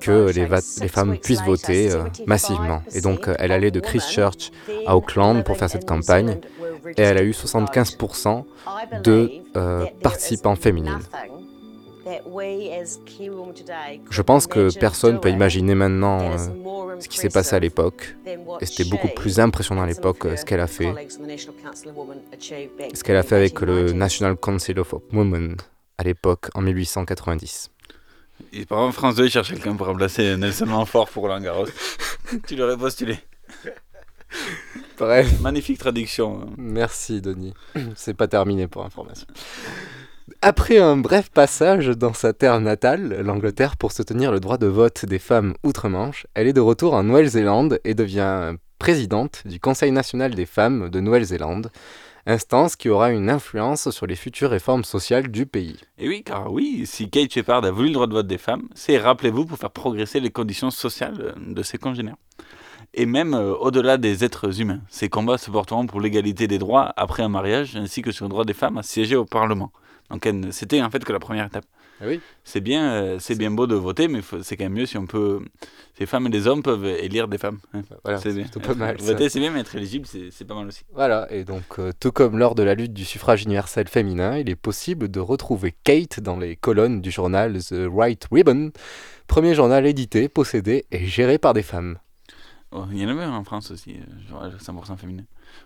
que 0.00 0.30
les, 0.30 0.88
femmes 0.88 1.16
puissent 1.18 1.44
voter 1.44 1.92
euh, 1.92 2.02
massivement. 2.26 2.82
Et 2.94 3.00
donc 3.00 3.30
elle 3.38 3.52
allait 3.52 3.70
de 3.70 3.80
Christchurch 3.80 4.50
à 4.86 4.96
Auckland 4.96 5.44
pour 5.44 5.56
faire 5.56 5.70
cette 5.70 5.86
campagne 5.86 6.40
et 6.96 7.02
elle 7.02 7.18
a 7.18 7.22
eu 7.22 7.30
75% 7.30 8.44
de 9.02 9.30
participants 10.02 10.56
féminines. 10.56 11.00
Je 14.10 14.22
pense 14.22 14.46
que 14.46 14.76
personne 14.78 15.20
peut 15.20 15.30
imaginer 15.30 15.74
maintenant 15.74 16.32
euh, 16.32 16.98
ce 17.00 17.08
qui 17.08 17.18
s'est 17.18 17.28
passé 17.28 17.56
à 17.56 17.58
l'époque. 17.58 18.16
Et 18.60 18.66
c'était 18.66 18.88
beaucoup 18.88 19.08
plus 19.08 19.40
impressionnant 19.40 19.82
à 19.82 19.86
l'époque 19.86 20.26
euh, 20.26 20.36
ce 20.36 20.44
qu'elle 20.44 20.60
a 20.60 20.66
fait. 20.66 20.94
Ce 22.40 23.02
qu'elle 23.02 23.16
a 23.16 23.22
fait 23.22 23.36
avec 23.36 23.60
le 23.60 23.92
National 23.92 24.36
Council 24.36 24.78
of 24.78 24.94
Women 25.12 25.56
à 25.98 26.04
l'époque 26.04 26.48
en 26.54 26.62
1890. 26.62 27.70
Et 28.52 28.66
par 28.66 28.78
exemple, 28.78 28.94
France 28.94 29.14
2 29.16 29.24
il 29.24 29.30
cherche 29.30 29.48
quelqu'un 29.50 29.74
pour 29.74 29.86
remplacer 29.86 30.36
Nelson 30.36 30.66
Montfort 30.66 31.08
pour 31.08 31.22
Roland 31.22 31.40
Garros. 31.40 31.66
tu 32.46 32.54
l'aurais 32.54 32.76
postulé. 32.76 33.18
Bref. 34.98 35.40
Magnifique 35.40 35.78
traduction. 35.78 36.50
Merci 36.56 37.20
Denis. 37.20 37.54
C'est 37.94 38.14
pas 38.14 38.28
terminé 38.28 38.66
pour 38.66 38.84
information. 38.84 39.26
Après 40.42 40.78
un 40.78 40.96
bref 40.96 41.30
passage 41.30 41.88
dans 41.88 42.12
sa 42.12 42.32
terre 42.32 42.60
natale, 42.60 43.22
l'Angleterre, 43.22 43.76
pour 43.76 43.92
soutenir 43.92 44.30
le 44.30 44.38
droit 44.40 44.58
de 44.58 44.66
vote 44.66 45.06
des 45.06 45.18
femmes 45.18 45.54
outre-Manche, 45.64 46.26
elle 46.34 46.46
est 46.46 46.52
de 46.52 46.60
retour 46.60 46.94
en 46.94 47.02
Nouvelle-Zélande 47.02 47.80
et 47.84 47.94
devient 47.94 48.54
présidente 48.78 49.42
du 49.46 49.58
Conseil 49.58 49.92
national 49.92 50.34
des 50.34 50.44
femmes 50.44 50.90
de 50.90 51.00
Nouvelle-Zélande, 51.00 51.70
instance 52.26 52.76
qui 52.76 52.90
aura 52.90 53.10
une 53.10 53.30
influence 53.30 53.90
sur 53.90 54.06
les 54.06 54.14
futures 54.14 54.50
réformes 54.50 54.84
sociales 54.84 55.28
du 55.28 55.46
pays. 55.46 55.80
Et 55.98 56.06
oui, 56.06 56.22
car 56.22 56.52
oui, 56.52 56.82
si 56.84 57.08
Kate 57.08 57.32
Shepard 57.32 57.64
a 57.64 57.70
voulu 57.70 57.88
le 57.88 57.94
droit 57.94 58.06
de 58.06 58.12
vote 58.12 58.26
des 58.26 58.38
femmes, 58.38 58.68
c'est, 58.74 58.98
rappelez-vous, 58.98 59.46
pour 59.46 59.58
faire 59.58 59.70
progresser 59.70 60.20
les 60.20 60.30
conditions 60.30 60.70
sociales 60.70 61.34
de 61.38 61.62
ses 61.62 61.78
congénères. 61.78 62.16
Et 62.94 63.06
même 63.06 63.34
euh, 63.34 63.54
au-delà 63.54 63.96
des 63.96 64.24
êtres 64.24 64.60
humains. 64.60 64.80
Ces 64.88 65.08
combats 65.08 65.38
se 65.38 65.50
porteront 65.50 65.86
pour 65.86 66.00
l'égalité 66.00 66.46
des 66.46 66.58
droits 66.58 66.92
après 66.96 67.22
un 67.22 67.28
mariage, 67.28 67.74
ainsi 67.76 68.02
que 68.02 68.12
sur 68.12 68.26
le 68.26 68.30
droit 68.30 68.44
des 68.44 68.54
femmes 68.54 68.78
à 68.78 68.82
siéger 68.82 69.16
au 69.16 69.24
Parlement. 69.24 69.72
Donc 70.10 70.28
c'était 70.52 70.82
en 70.82 70.90
fait 70.90 71.04
que 71.04 71.12
la 71.12 71.18
première 71.18 71.46
étape. 71.46 71.64
Ah 72.00 72.04
oui. 72.06 72.20
C'est 72.44 72.60
bien, 72.60 72.92
euh, 72.92 73.16
c'est 73.18 73.36
bien 73.36 73.50
beau 73.50 73.66
de 73.66 73.74
voter, 73.74 74.06
mais 74.06 74.20
c'est 74.42 74.56
quand 74.58 74.64
même 74.64 74.74
mieux 74.74 74.84
si 74.84 74.98
on 74.98 75.06
peut. 75.06 75.40
Les 75.98 76.04
femmes 76.04 76.26
et 76.26 76.30
les 76.30 76.46
hommes 76.46 76.62
peuvent 76.62 76.84
élire 76.84 77.26
des 77.26 77.38
femmes. 77.38 77.58
hein. 77.72 77.80
Voilà, 78.04 78.18
c'est 78.18 78.34
plutôt 78.34 78.60
pas 78.60 78.74
mal. 78.74 78.98
Voter, 79.00 79.30
c'est 79.30 79.40
bien, 79.40 79.50
mais 79.50 79.60
être 79.60 79.74
éligible, 79.76 80.06
c'est 80.06 80.44
pas 80.44 80.54
mal 80.54 80.66
aussi. 80.66 80.82
Voilà, 80.92 81.26
et 81.30 81.44
donc 81.44 81.78
euh, 81.78 81.92
tout 81.98 82.12
comme 82.12 82.38
lors 82.38 82.54
de 82.54 82.62
la 82.62 82.74
lutte 82.74 82.92
du 82.92 83.06
suffrage 83.06 83.44
universel 83.44 83.88
féminin, 83.88 84.36
il 84.36 84.50
est 84.50 84.56
possible 84.56 85.08
de 85.10 85.20
retrouver 85.20 85.74
Kate 85.84 86.20
dans 86.20 86.36
les 86.36 86.54
colonnes 86.56 87.00
du 87.00 87.10
journal 87.10 87.58
The 87.64 87.86
White 87.90 88.28
Ribbon, 88.30 88.72
premier 89.26 89.54
journal 89.54 89.86
édité, 89.86 90.28
possédé 90.28 90.84
et 90.92 91.06
géré 91.06 91.38
par 91.38 91.54
des 91.54 91.62
femmes. 91.62 91.98
Oh, 92.72 92.84
il 92.92 92.98
y 92.98 93.06
en 93.06 93.08
avait 93.08 93.22
un 93.22 93.32
en 93.32 93.44
France 93.44 93.70
aussi, 93.70 93.92
euh, 93.94 94.28
genre 94.28 94.44
100% 94.58 94.98
féminin. 94.98 95.22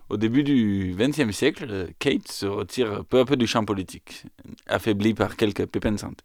Au 0.09 0.17
début 0.17 0.43
du 0.43 0.95
XXe 0.99 1.31
siècle, 1.31 1.67
euh, 1.71 1.87
Kate 1.99 2.29
se 2.29 2.47
retire 2.47 3.05
peu 3.05 3.21
à 3.21 3.25
peu 3.25 3.37
du 3.37 3.47
champ 3.47 3.65
politique, 3.65 4.25
affaiblie 4.67 5.15
par 5.15 5.37
quelques 5.37 5.67
pépins 5.67 5.93
de 5.93 5.99
santé. 5.99 6.25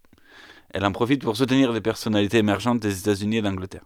Elle 0.71 0.85
en 0.85 0.91
profite 0.91 1.21
pour 1.21 1.37
soutenir 1.37 1.71
des 1.71 1.81
personnalités 1.81 2.39
émergentes 2.39 2.79
des 2.79 2.99
États-Unis 2.99 3.37
et 3.37 3.41
d'Angleterre. 3.41 3.85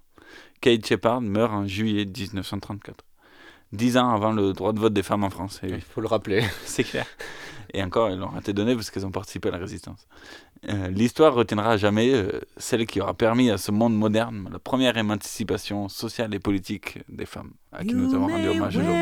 Kate 0.61 0.85
Shepard 0.85 1.21
meurt 1.21 1.53
en 1.53 1.67
juillet 1.67 2.05
1934, 2.05 3.03
dix 3.71 3.97
ans 3.97 4.09
avant 4.09 4.31
le 4.31 4.53
droit 4.53 4.73
de 4.73 4.79
vote 4.79 4.93
des 4.93 5.03
femmes 5.03 5.23
en 5.23 5.29
France. 5.29 5.59
Oui, 5.63 5.69
Il 5.73 5.81
faut 5.81 6.01
le 6.01 6.07
rappeler. 6.07 6.43
c'est 6.65 6.83
clair. 6.83 7.05
Et 7.73 7.83
encore, 7.83 8.09
elles 8.09 8.17
l'ont 8.17 8.37
été 8.39 8.53
données 8.53 8.75
parce 8.75 8.89
qu'elles 8.89 9.05
ont 9.05 9.11
participé 9.11 9.49
à 9.49 9.51
la 9.51 9.57
résistance. 9.59 10.07
Euh, 10.67 10.89
L'histoire 10.89 11.33
retiendra 11.33 11.71
à 11.71 11.77
jamais 11.77 12.13
euh, 12.13 12.41
celle 12.57 12.85
qui 12.85 12.99
aura 12.99 13.13
permis 13.13 13.49
à 13.49 13.57
ce 13.57 13.71
monde 13.71 13.95
moderne 13.95 14.49
la 14.51 14.59
première 14.59 14.97
émancipation 14.97 15.87
sociale 15.87 16.33
et 16.33 16.39
politique 16.39 16.99
des 17.07 17.25
femmes, 17.25 17.51
à 17.71 17.83
qui 17.83 17.93
nous 17.93 18.13
avons 18.13 18.27
rendu 18.27 18.47
hommage 18.49 18.75
aujourd'hui. 18.75 18.93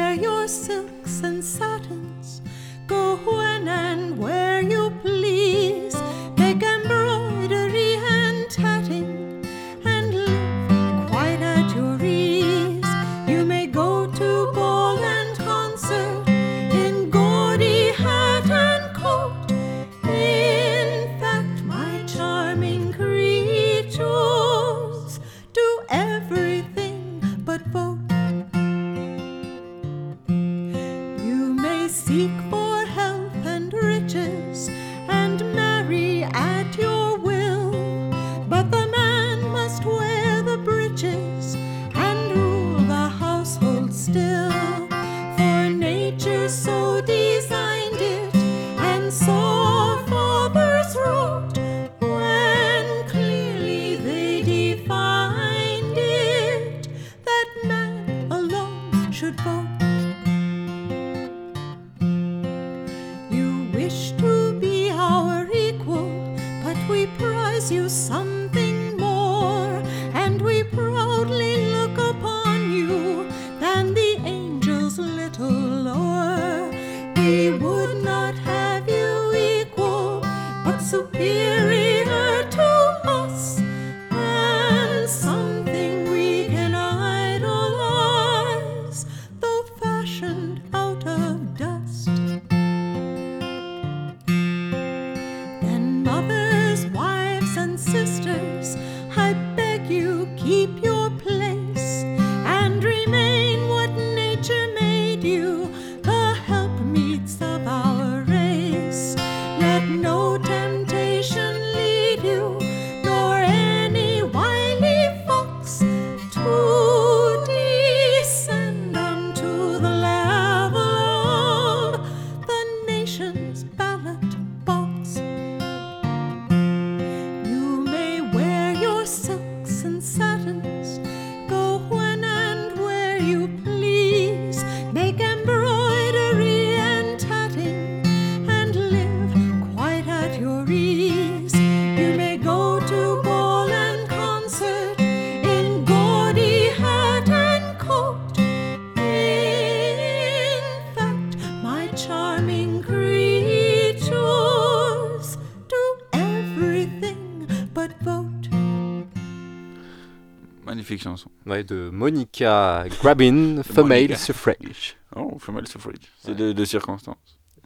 Ouais, 161.57 161.63
de 161.63 161.89
Monica 161.91 162.85
Grabin, 163.01 163.63
Female 163.63 163.87
Monica. 164.01 164.15
Suffrage. 164.17 164.95
Oh, 165.15 165.37
female 165.39 165.67
suffrage. 165.67 165.95
C'est 166.19 166.35
de, 166.35 166.51
de 166.53 166.65
circonstance. 166.65 167.17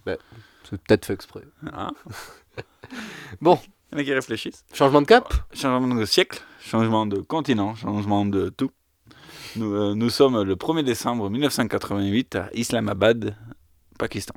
C'est 0.05 0.81
peut-être 0.81 1.05
fait 1.05 1.13
exprès. 1.13 1.41
Hein 1.74 1.91
Bon, 3.41 3.60
Il 3.91 3.95
y 3.98 4.00
en 4.00 4.00
a 4.00 4.03
qui 4.05 4.13
réfléchissent. 4.13 4.63
changement 4.74 5.01
de 5.01 5.07
cap? 5.07 5.33
Changement 5.53 5.93
de 5.93 6.05
siècle, 6.05 6.41
changement 6.62 7.05
de 7.05 7.17
continent, 7.17 7.75
changement 7.75 8.25
de 8.25 8.48
tout. 8.50 8.71
Nous, 9.57 9.74
euh, 9.74 9.93
nous 9.95 10.10
sommes 10.10 10.41
le 10.43 10.55
1er 10.55 10.83
décembre 10.83 11.29
1988 11.29 12.36
à 12.38 12.50
Islamabad, 12.53 13.36
Pakistan. 14.00 14.36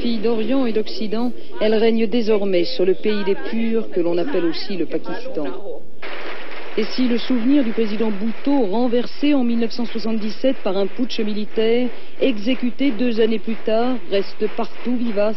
Fille 0.00 0.20
d'Orient 0.20 0.66
et 0.66 0.72
d'Occident, 0.72 1.32
elle 1.60 1.74
règne 1.74 2.06
désormais 2.06 2.64
sur 2.64 2.86
le 2.86 2.94
pays 2.94 3.24
des 3.24 3.34
purs 3.50 3.90
que 3.90 3.98
l'on 4.00 4.16
appelle 4.18 4.44
aussi 4.44 4.76
le 4.76 4.86
Pakistan. 4.86 5.46
Et 6.76 6.82
si 6.96 7.06
le 7.06 7.18
souvenir 7.18 7.62
du 7.62 7.70
président 7.70 8.10
Bhutto, 8.10 8.66
renversé 8.66 9.32
en 9.32 9.44
1977 9.44 10.56
par 10.64 10.76
un 10.76 10.88
putsch 10.88 11.20
militaire, 11.20 11.88
exécuté 12.20 12.90
deux 12.90 13.20
années 13.20 13.38
plus 13.38 13.54
tard, 13.64 13.94
reste 14.10 14.48
partout 14.56 14.96
vivace, 14.96 15.36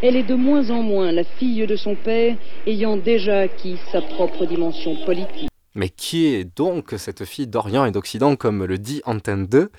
elle 0.00 0.14
est 0.14 0.22
de 0.22 0.36
moins 0.36 0.70
en 0.70 0.84
moins 0.84 1.10
la 1.10 1.24
fille 1.24 1.66
de 1.66 1.74
son 1.74 1.96
père, 1.96 2.36
ayant 2.68 2.96
déjà 2.96 3.40
acquis 3.40 3.78
sa 3.90 4.00
propre 4.00 4.46
dimension 4.46 4.94
politique. 5.04 5.48
Mais 5.74 5.88
qui 5.88 6.26
est 6.26 6.44
donc 6.56 6.94
cette 6.96 7.24
fille 7.24 7.48
d'Orient 7.48 7.84
et 7.84 7.90
d'Occident, 7.90 8.36
comme 8.36 8.64
le 8.64 8.78
dit 8.78 9.02
Antenne 9.06 9.46
2, 9.46 9.70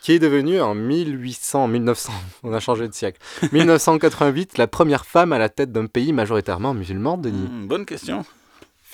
qui 0.00 0.12
est 0.12 0.18
devenue 0.18 0.62
en 0.62 0.74
1800, 0.74 1.68
1900, 1.68 2.12
on 2.42 2.54
a 2.54 2.60
changé 2.60 2.88
de 2.88 2.94
siècle, 2.94 3.20
1988, 3.52 4.56
la 4.56 4.66
première 4.66 5.04
femme 5.04 5.34
à 5.34 5.38
la 5.38 5.50
tête 5.50 5.72
d'un 5.72 5.84
pays 5.84 6.14
majoritairement 6.14 6.72
musulman, 6.72 7.18
Denis? 7.18 7.48
Hmm, 7.50 7.66
bonne 7.66 7.84
question. 7.84 8.24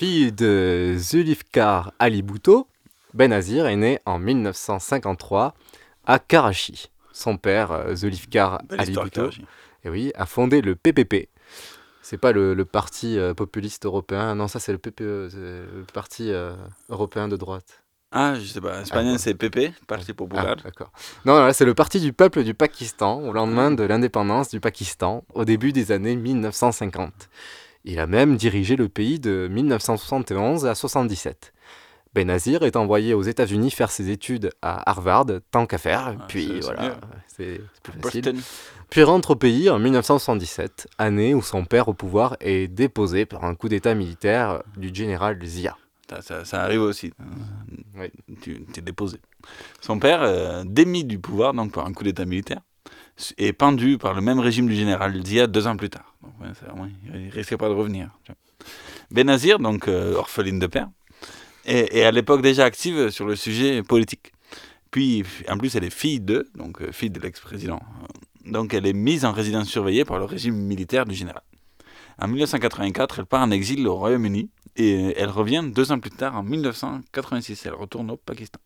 Fille 0.01 0.31
de 0.31 0.95
Zulfikar 0.97 1.93
Ali 1.99 2.23
Bhutto, 2.23 2.67
Benazir 3.13 3.67
est 3.67 3.75
née 3.75 3.99
en 4.07 4.17
1953 4.17 5.53
à 6.07 6.17
Karachi. 6.17 6.89
Son 7.13 7.37
père, 7.37 7.71
euh, 7.71 7.93
Belle 7.93 8.79
Ali 8.79 8.93
Bhutto, 8.93 9.29
eh 9.83 9.89
oui, 9.91 10.11
a 10.15 10.25
fondé 10.25 10.61
le 10.61 10.73
PPP. 10.73 11.29
C'est 12.01 12.17
pas 12.17 12.31
le, 12.31 12.55
le 12.55 12.65
parti 12.65 13.19
euh, 13.19 13.35
populiste 13.35 13.85
européen, 13.85 14.33
non, 14.33 14.47
ça 14.47 14.59
c'est 14.59 14.71
le 14.71 14.79
le 14.97 15.85
parti 15.93 16.31
euh, 16.31 16.55
européen 16.89 17.27
de 17.27 17.37
droite. 17.37 17.83
Ah, 18.11 18.33
je 18.39 18.45
sais 18.47 18.59
pas. 18.59 18.81
Espagnol, 18.81 19.13
ouais. 19.13 19.17
c'est 19.19 19.35
PP, 19.35 19.71
Parti 19.85 20.13
Populaire. 20.13 20.55
Ah, 20.57 20.63
d'accord. 20.63 20.91
Non, 21.25 21.35
non, 21.35 21.45
là, 21.45 21.53
c'est 21.53 21.63
le 21.63 21.75
parti 21.75 21.99
du 21.99 22.11
peuple 22.11 22.43
du 22.43 22.55
Pakistan 22.55 23.19
au 23.19 23.33
lendemain 23.33 23.69
de 23.69 23.83
l'indépendance 23.83 24.49
du 24.49 24.59
Pakistan 24.59 25.23
au 25.35 25.45
début 25.45 25.71
des 25.71 25.91
années 25.91 26.15
1950. 26.15 27.29
Il 27.85 27.99
a 27.99 28.07
même 28.07 28.35
dirigé 28.37 28.75
le 28.75 28.89
pays 28.89 29.19
de 29.19 29.47
1971 29.51 30.65
à 30.65 30.75
77. 30.75 31.53
Benazir 32.13 32.63
est 32.63 32.75
envoyé 32.75 33.13
aux 33.13 33.21
États-Unis 33.21 33.71
faire 33.71 33.89
ses 33.89 34.09
études 34.09 34.49
à 34.61 34.89
Harvard, 34.89 35.27
tant 35.49 35.65
qu'à 35.65 35.77
faire, 35.77 36.17
Ah, 36.19 36.25
puis 36.27 36.59
voilà, 36.59 36.97
c'est 37.27 37.61
plus 37.83 37.93
facile. 38.01 38.21
Boston. 38.21 38.41
Puis 38.89 39.03
rentre 39.03 39.31
au 39.31 39.35
pays 39.35 39.69
en 39.69 39.79
1977, 39.79 40.87
année 40.97 41.33
où 41.33 41.41
son 41.41 41.63
père 41.63 41.87
au 41.87 41.93
pouvoir 41.93 42.35
est 42.41 42.67
déposé 42.67 43.25
par 43.25 43.45
un 43.45 43.55
coup 43.55 43.69
d'état 43.69 43.93
militaire 43.95 44.61
du 44.75 44.93
général 44.93 45.39
Zia. 45.45 45.77
Ça, 46.09 46.21
ça- 46.21 46.43
ça 46.43 46.61
arrive 46.63 46.81
aussi. 46.81 47.13
Oui. 47.97 48.07
Tu 48.41 48.65
es 48.77 48.81
déposé. 48.81 49.17
Son 49.79 49.97
père, 49.97 50.21
euh, 50.21 50.63
démis 50.65 51.05
du 51.05 51.17
pouvoir 51.19 51.53
donc 51.53 51.71
par 51.71 51.85
un 51.87 51.93
coup 51.93 52.03
d'état 52.03 52.25
militaire, 52.25 52.59
est 53.37 53.53
pendu 53.53 53.97
par 53.97 54.13
le 54.13 54.21
même 54.21 54.39
régime 54.39 54.67
du 54.67 54.75
général 54.75 55.25
Zia 55.25 55.47
deux 55.47 55.67
ans 55.67 55.77
plus 55.77 55.89
tard. 55.89 56.15
Donc, 56.21 56.33
il 57.13 57.29
risquait 57.29 57.57
pas 57.57 57.69
de 57.69 57.73
revenir. 57.73 58.09
Benazir, 59.11 59.59
donc 59.59 59.87
euh, 59.87 60.15
orpheline 60.15 60.59
de 60.59 60.67
père, 60.67 60.89
est, 61.65 61.93
est 61.95 62.03
à 62.03 62.11
l'époque 62.11 62.41
déjà 62.41 62.65
active 62.65 63.09
sur 63.09 63.25
le 63.25 63.35
sujet 63.35 63.83
politique. 63.83 64.31
Puis, 64.91 65.23
en 65.47 65.57
plus, 65.57 65.75
elle 65.75 65.85
est 65.85 65.93
fille 65.93 66.19
de, 66.19 66.49
donc 66.55 66.81
euh, 66.81 66.91
fille 66.91 67.09
de 67.09 67.19
l'ex-président. 67.19 67.79
Donc, 68.45 68.73
elle 68.73 68.85
est 68.85 68.93
mise 68.93 69.23
en 69.25 69.31
résidence 69.31 69.67
surveillée 69.67 70.03
par 70.03 70.19
le 70.19 70.25
régime 70.25 70.55
militaire 70.55 71.05
du 71.05 71.15
général. 71.15 71.43
En 72.19 72.27
1984, 72.27 73.19
elle 73.19 73.25
part 73.25 73.41
en 73.41 73.51
exil 73.51 73.87
au 73.87 73.95
Royaume-Uni 73.95 74.49
et 74.75 75.13
elle 75.17 75.29
revient 75.29 75.63
deux 75.65 75.91
ans 75.91 75.99
plus 75.99 76.11
tard, 76.11 76.35
en 76.35 76.43
1986. 76.43 77.65
Elle 77.65 77.73
retourne 77.73 78.11
au 78.11 78.17
Pakistan. 78.17 78.59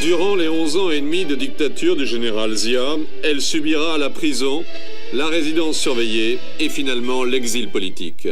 Durant 0.00 0.36
les 0.36 0.48
11 0.48 0.76
ans 0.76 0.90
et 0.90 1.00
demi 1.00 1.24
de 1.24 1.34
dictature 1.34 1.96
du 1.96 2.06
général 2.06 2.54
Zia, 2.54 2.96
elle 3.24 3.42
subira 3.42 3.98
la 3.98 4.10
prison, 4.10 4.64
la 5.12 5.26
résidence 5.26 5.76
surveillée 5.76 6.38
et 6.60 6.68
finalement 6.68 7.24
l'exil 7.24 7.68
politique. 7.68 8.28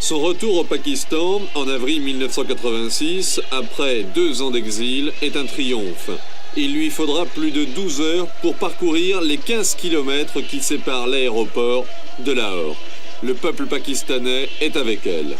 Son 0.00 0.20
retour 0.20 0.56
au 0.56 0.64
Pakistan 0.64 1.42
en 1.54 1.68
avril 1.68 2.00
1986, 2.00 3.42
après 3.50 4.02
deux 4.14 4.40
ans 4.40 4.50
d'exil, 4.50 5.12
est 5.20 5.36
un 5.36 5.44
triomphe. 5.44 6.10
Il 6.56 6.72
lui 6.72 6.88
faudra 6.88 7.26
plus 7.26 7.50
de 7.50 7.66
12 7.66 8.00
heures 8.00 8.28
pour 8.40 8.54
parcourir 8.54 9.20
les 9.20 9.36
15 9.36 9.74
kilomètres 9.74 10.40
qui 10.40 10.60
séparent 10.60 11.08
l'aéroport 11.08 11.84
de 12.20 12.32
Lahore. 12.32 12.76
Le 13.22 13.34
peuple 13.34 13.66
pakistanais 13.66 14.48
est 14.62 14.76
avec 14.78 15.06
elle. 15.06 15.36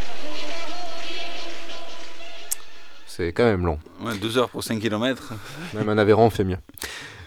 C'est 3.16 3.32
quand 3.32 3.44
même 3.44 3.64
long. 3.64 3.78
Ouais, 4.02 4.14
deux 4.18 4.37
heures 4.37 4.50
pour 4.50 4.62
5 4.62 4.78
km. 4.78 5.32
Même 5.73 5.88
un 5.88 5.96
Aveyron 5.96 6.28
fait 6.28 6.44
mieux. 6.44 6.58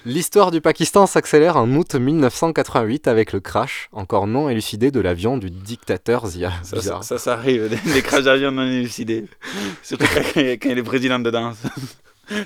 L'histoire 0.06 0.52
du 0.52 0.62
Pakistan 0.62 1.08
s'accélère 1.08 1.58
en 1.58 1.68
août 1.72 1.96
1988 1.96 3.08
avec 3.08 3.34
le 3.34 3.40
crash, 3.40 3.90
encore 3.92 4.28
non 4.28 4.50
élucidé, 4.50 4.92
de 4.92 5.00
l'avion 5.00 5.38
du 5.38 5.50
dictateur 5.50 6.28
Zia. 6.28 6.52
Ça, 6.62 6.64
ça, 6.64 6.76
Bizarre. 6.78 7.04
ça, 7.04 7.18
ça 7.18 7.34
arrive, 7.34 7.70
des, 7.70 7.92
des 7.94 8.02
crashs 8.04 8.24
d'avion 8.26 8.52
non 8.52 8.68
élucidés. 8.68 9.26
Surtout 9.82 10.06
quand, 10.06 10.40
il 10.70 10.78
est 10.78 10.84
président 10.84 11.18
dedans. 11.20 11.54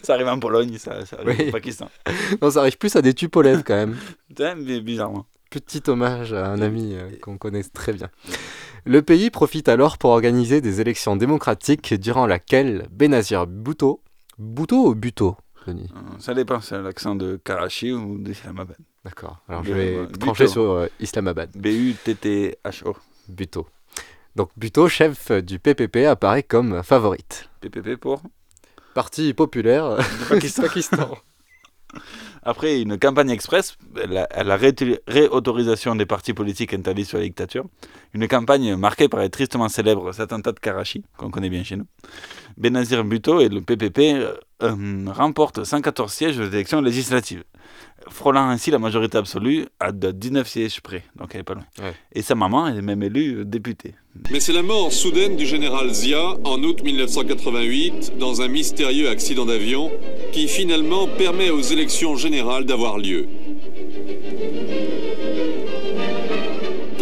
Ça 0.03 0.13
arrive 0.13 0.29
en 0.29 0.39
Pologne, 0.39 0.77
ça, 0.77 1.05
ça 1.05 1.17
arrive 1.17 1.35
Oui. 1.39 1.49
au 1.49 1.51
Pakistan. 1.51 1.89
Non, 2.41 2.49
ça 2.49 2.61
arrive 2.61 2.77
plus 2.77 2.95
à 2.95 3.01
des 3.01 3.13
Tupolev 3.13 3.63
quand 3.65 3.75
même. 3.75 3.97
Bizarrement. 4.81 5.25
Petit 5.53 5.83
hommage 5.87 6.33
à 6.33 6.47
un 6.47 6.59
ami 6.63 6.95
euh, 6.95 7.11
qu'on 7.21 7.37
connaît 7.37 7.61
très 7.61 7.93
bien. 7.93 8.09
Le 8.85 9.03
pays 9.03 9.29
profite 9.29 9.69
alors 9.69 9.99
pour 9.99 10.09
organiser 10.09 10.61
des 10.61 10.81
élections 10.81 11.15
démocratiques 11.15 11.93
durant 11.93 12.25
laquelle 12.25 12.87
Benazir 12.89 13.45
Bhutto, 13.45 14.01
Bhutto 14.39 14.87
ou 14.87 14.95
Bhutto, 14.95 15.37
Denis 15.67 15.91
Euh, 15.95 15.99
Ça 16.17 16.33
dépend, 16.33 16.59
c'est 16.59 16.81
l'accent 16.81 17.13
de 17.13 17.39
Karachi 17.45 17.91
ou 17.91 18.17
d'Islamabad. 18.17 18.77
D'accord. 19.05 19.41
Alors 19.47 19.63
je 19.63 19.73
vais 19.73 19.95
euh, 19.95 20.07
trancher 20.07 20.47
sur 20.47 20.71
euh, 20.71 20.87
Islamabad. 20.99 21.51
B-U-T-T-H-O. 21.55 22.95
Bhutto. 23.29 23.67
Donc 24.35 24.49
Bhutto, 24.57 24.87
chef 24.89 25.31
du 25.31 25.59
PPP, 25.59 25.97
apparaît 26.07 26.41
comme 26.41 26.81
favorite. 26.81 27.47
PPP 27.61 27.97
pour 27.97 28.23
Parti 28.95 29.35
populaire 29.35 29.97
Du 29.97 30.25
Pakistan. 30.29 30.61
Pakistan. 30.67 31.17
Après 32.45 32.81
une 32.81 32.97
campagne 32.99 33.29
express, 33.29 33.77
la, 33.95 34.27
la 34.43 34.57
réautori- 34.57 34.99
réautorisation 35.07 35.95
des 35.95 36.05
partis 36.05 36.33
politiques 36.33 36.73
interdits 36.73 37.05
sur 37.05 37.17
la 37.17 37.23
dictature, 37.23 37.65
une 38.13 38.27
campagne 38.27 38.75
marquée 38.75 39.07
par 39.07 39.21
les 39.21 39.29
tristement 39.29 39.69
célèbre 39.69 40.19
attentat 40.19 40.51
de 40.51 40.59
Karachi, 40.59 41.03
qu'on 41.17 41.29
connaît 41.29 41.49
bien 41.49 41.63
chez 41.63 41.77
nous, 41.77 41.85
Benazir 42.57 43.03
Bhutto 43.03 43.39
et 43.39 43.49
le 43.49 43.61
PPP 43.61 43.99
euh, 43.99 44.33
euh, 44.61 45.05
remportent 45.07 45.63
114 45.63 46.11
sièges 46.11 46.39
aux 46.39 46.45
élections 46.47 46.81
législatives, 46.81 47.43
frôlant 48.09 48.49
ainsi 48.49 48.71
la 48.71 48.79
majorité 48.79 49.17
absolue 49.17 49.65
à 49.79 49.91
de 49.91 50.11
19 50.11 50.47
sièges 50.47 50.81
près, 50.81 51.03
donc 51.15 51.29
elle 51.33 51.41
est 51.41 51.43
pas 51.43 51.55
loin. 51.55 51.65
Ouais. 51.79 51.93
Et 52.13 52.21
sa 52.21 52.35
maman 52.35 52.67
est 52.67 52.81
même 52.81 53.03
élue 53.03 53.39
euh, 53.39 53.45
députée. 53.45 53.95
Mais 54.31 54.39
c'est 54.39 54.53
la 54.53 54.63
mort 54.63 54.93
soudaine 54.93 55.35
du 55.35 55.45
général 55.45 55.93
Zia 55.93 56.37
en 56.43 56.61
août 56.63 56.83
1988 56.83 58.17
dans 58.19 58.41
un 58.41 58.47
mystérieux 58.47 59.09
accident 59.09 59.45
d'avion 59.45 59.91
qui 60.31 60.47
finalement 60.47 61.07
permet 61.07 61.49
aux 61.49 61.61
élections 61.61 62.15
générales 62.15 62.65
d'avoir 62.65 62.97
lieu. 62.97 63.27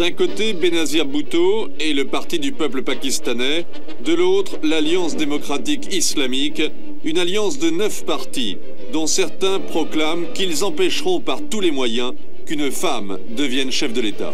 D'un 0.02 0.10
côté, 0.10 0.52
Benazir 0.52 1.06
Bhutto 1.06 1.68
et 1.78 1.94
le 1.94 2.04
Parti 2.04 2.40
du 2.40 2.50
peuple 2.50 2.82
pakistanais, 2.82 3.64
de 4.04 4.12
l'autre, 4.12 4.58
l'Alliance 4.64 5.14
démocratique 5.14 5.94
islamique, 5.94 6.60
une 7.04 7.18
alliance 7.18 7.60
de 7.60 7.70
neuf 7.70 8.04
partis, 8.04 8.58
dont 8.92 9.06
certains 9.06 9.60
proclament 9.60 10.26
qu'ils 10.34 10.64
empêcheront 10.64 11.20
par 11.20 11.40
tous 11.48 11.60
les 11.60 11.70
moyens 11.70 12.14
qu'une 12.46 12.72
femme 12.72 13.16
devienne 13.36 13.70
chef 13.70 13.92
de 13.92 14.00
l'État. 14.00 14.32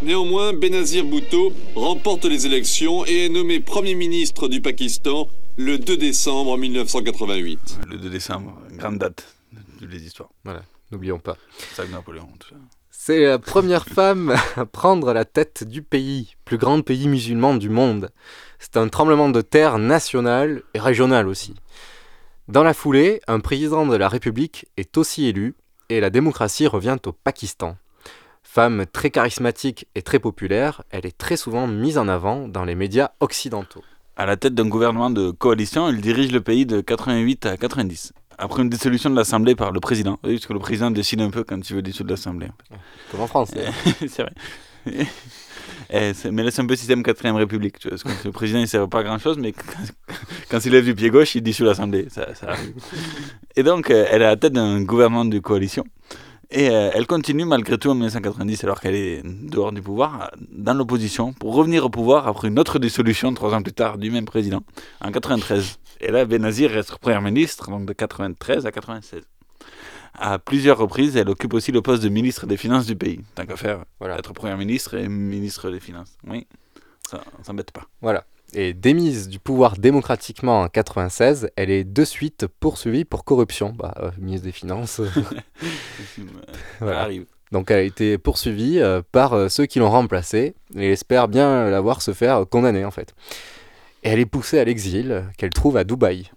Néanmoins, 0.00 0.54
Benazir 0.54 1.04
Bhutto 1.04 1.52
remporte 1.74 2.24
les 2.24 2.46
élections 2.46 3.04
et 3.04 3.26
est 3.26 3.28
nommé 3.28 3.60
Premier 3.60 3.94
ministre 3.94 4.48
du 4.48 4.62
Pakistan 4.62 5.28
le 5.58 5.76
2 5.76 5.98
décembre 5.98 6.56
1988. 6.56 7.78
Le 7.90 7.98
2 7.98 8.08
décembre, 8.08 8.58
grande 8.70 8.96
date 8.96 9.36
de 9.82 9.86
les 9.86 10.02
histoires. 10.02 10.30
Voilà, 10.44 10.62
n'oublions 10.90 11.18
pas. 11.18 11.36
Ça 11.74 11.84
que 11.84 11.92
Napoléon, 11.92 12.26
tout 12.38 12.48
ça. 12.48 12.56
C'est 13.04 13.24
la 13.24 13.40
première 13.40 13.86
femme 13.86 14.32
à 14.54 14.64
prendre 14.64 15.12
la 15.12 15.24
tête 15.24 15.64
du 15.64 15.82
pays, 15.82 16.36
plus 16.44 16.56
grand 16.56 16.82
pays 16.82 17.08
musulman 17.08 17.56
du 17.56 17.68
monde. 17.68 18.10
C'est 18.60 18.76
un 18.76 18.86
tremblement 18.86 19.28
de 19.28 19.40
terre 19.40 19.78
national 19.78 20.62
et 20.72 20.78
régional 20.78 21.26
aussi. 21.26 21.56
Dans 22.46 22.62
la 22.62 22.74
foulée, 22.74 23.20
un 23.26 23.40
président 23.40 23.86
de 23.86 23.96
la 23.96 24.08
République 24.08 24.66
est 24.76 24.96
aussi 24.96 25.26
élu 25.26 25.56
et 25.88 25.98
la 25.98 26.10
démocratie 26.10 26.68
revient 26.68 26.98
au 27.04 27.10
Pakistan. 27.10 27.76
Femme 28.44 28.86
très 28.86 29.10
charismatique 29.10 29.88
et 29.96 30.02
très 30.02 30.20
populaire, 30.20 30.84
elle 30.90 31.04
est 31.04 31.18
très 31.18 31.36
souvent 31.36 31.66
mise 31.66 31.98
en 31.98 32.06
avant 32.06 32.46
dans 32.46 32.64
les 32.64 32.76
médias 32.76 33.10
occidentaux. 33.18 33.82
À 34.14 34.26
la 34.26 34.36
tête 34.36 34.54
d'un 34.54 34.68
gouvernement 34.68 35.10
de 35.10 35.32
coalition, 35.32 35.88
il 35.88 36.00
dirige 36.00 36.30
le 36.30 36.40
pays 36.40 36.66
de 36.66 36.80
88 36.80 37.46
à 37.46 37.56
90. 37.56 38.12
Après 38.38 38.62
une 38.62 38.70
dissolution 38.70 39.10
de 39.10 39.16
l'Assemblée 39.16 39.54
par 39.54 39.72
le 39.72 39.80
président. 39.80 40.18
Oui, 40.24 40.34
parce 40.34 40.46
que 40.46 40.52
le 40.52 40.58
président 40.58 40.90
décide 40.90 41.20
un 41.20 41.30
peu 41.30 41.44
quand 41.44 41.68
il 41.68 41.76
veut 41.76 41.82
dissoudre 41.82 42.10
l'Assemblée. 42.10 42.48
Comme 43.10 43.20
en 43.20 43.26
France. 43.26 43.52
c'est 44.00 44.22
vrai. 44.22 44.32
Eh, 45.94 46.12
mais 46.30 46.42
là, 46.42 46.50
c'est 46.50 46.62
un 46.62 46.66
peu 46.66 46.74
système 46.74 47.02
4ème 47.02 47.34
République. 47.34 47.78
Tu 47.78 47.88
vois, 47.88 47.98
parce 47.98 48.02
que 48.02 48.24
le 48.28 48.32
président, 48.32 48.58
il 48.58 48.62
ne 48.62 48.66
sert 48.66 48.88
pas 48.88 49.00
à 49.00 49.02
grand-chose, 49.02 49.36
mais 49.38 49.52
quand, 49.52 50.14
quand 50.48 50.64
il 50.64 50.72
lève 50.72 50.84
du 50.84 50.94
pied 50.94 51.10
gauche, 51.10 51.34
il 51.34 51.42
dissout 51.42 51.64
l'Assemblée. 51.64 52.06
Ça, 52.08 52.34
ça 52.34 52.48
arrive. 52.48 52.72
Et 53.56 53.62
donc, 53.62 53.90
euh, 53.90 54.06
elle 54.10 54.22
est 54.22 54.24
à 54.24 54.30
la 54.30 54.36
tête 54.36 54.54
d'un 54.54 54.80
gouvernement 54.82 55.26
de 55.26 55.38
coalition. 55.38 55.84
Et 56.50 56.68
euh, 56.68 56.90
elle 56.92 57.06
continue 57.06 57.46
malgré 57.46 57.78
tout 57.78 57.88
en 57.88 57.94
1990, 57.94 58.64
alors 58.64 58.80
qu'elle 58.80 58.94
est 58.94 59.22
dehors 59.24 59.72
du 59.72 59.80
pouvoir, 59.80 60.30
dans 60.50 60.74
l'opposition, 60.74 61.32
pour 61.32 61.54
revenir 61.54 61.84
au 61.86 61.88
pouvoir 61.88 62.28
après 62.28 62.48
une 62.48 62.58
autre 62.58 62.78
dissolution, 62.78 63.32
trois 63.32 63.54
ans 63.54 63.62
plus 63.62 63.72
tard, 63.72 63.96
du 63.96 64.10
même 64.10 64.26
président, 64.26 64.62
en 65.00 65.10
93. 65.10 65.78
Et 66.02 66.10
là, 66.10 66.24
Benazir 66.24 66.70
reste 66.70 66.96
Premier 66.98 67.20
ministre, 67.20 67.70
donc 67.70 67.86
de 67.86 67.92
93 67.92 68.66
à 68.66 68.72
96. 68.72 69.22
À 70.14 70.38
plusieurs 70.40 70.76
reprises, 70.76 71.16
elle 71.16 71.28
occupe 71.28 71.54
aussi 71.54 71.70
le 71.70 71.80
poste 71.80 72.02
de 72.02 72.08
ministre 72.08 72.44
des 72.46 72.56
Finances 72.56 72.86
du 72.86 72.96
pays. 72.96 73.20
Tant 73.36 73.46
qu'à 73.46 73.56
faire, 73.56 73.84
Voilà. 74.00 74.18
être 74.18 74.32
Premier 74.32 74.56
ministre 74.56 74.94
et 74.94 75.08
ministre 75.08 75.70
des 75.70 75.78
Finances. 75.80 76.18
Oui. 76.26 76.46
on 77.12 77.44
s'embête 77.44 77.70
pas. 77.70 77.86
Voilà. 78.00 78.24
Et 78.52 78.74
démise 78.74 79.28
du 79.28 79.38
pouvoir 79.38 79.76
démocratiquement 79.78 80.62
en 80.62 80.68
96, 80.68 81.50
elle 81.56 81.70
est 81.70 81.84
de 81.84 82.04
suite 82.04 82.46
poursuivie 82.60 83.04
pour 83.04 83.24
corruption. 83.24 83.72
Bah, 83.78 83.94
euh, 83.98 84.10
ministre 84.18 84.46
des 84.46 84.52
Finances. 84.52 85.00
Ça 86.80 87.00
arrive. 87.00 87.26
Donc 87.52 87.70
elle 87.70 87.78
a 87.78 87.82
été 87.82 88.18
poursuivie 88.18 88.80
euh, 88.80 89.02
par 89.12 89.34
euh, 89.34 89.48
ceux 89.48 89.66
qui 89.66 89.78
l'ont 89.78 89.90
remplacée 89.90 90.54
et 90.74 90.90
espère 90.92 91.28
bien 91.28 91.70
la 91.70 91.80
voir 91.80 92.02
se 92.02 92.12
faire 92.12 92.46
condamner 92.48 92.84
en 92.84 92.90
fait. 92.90 93.14
Et 94.02 94.08
elle 94.10 94.18
est 94.20 94.26
poussée 94.26 94.58
à 94.58 94.64
l'exil 94.64 95.24
qu'elle 95.38 95.50
trouve 95.50 95.76
à 95.76 95.84
Dubaï. 95.84 96.30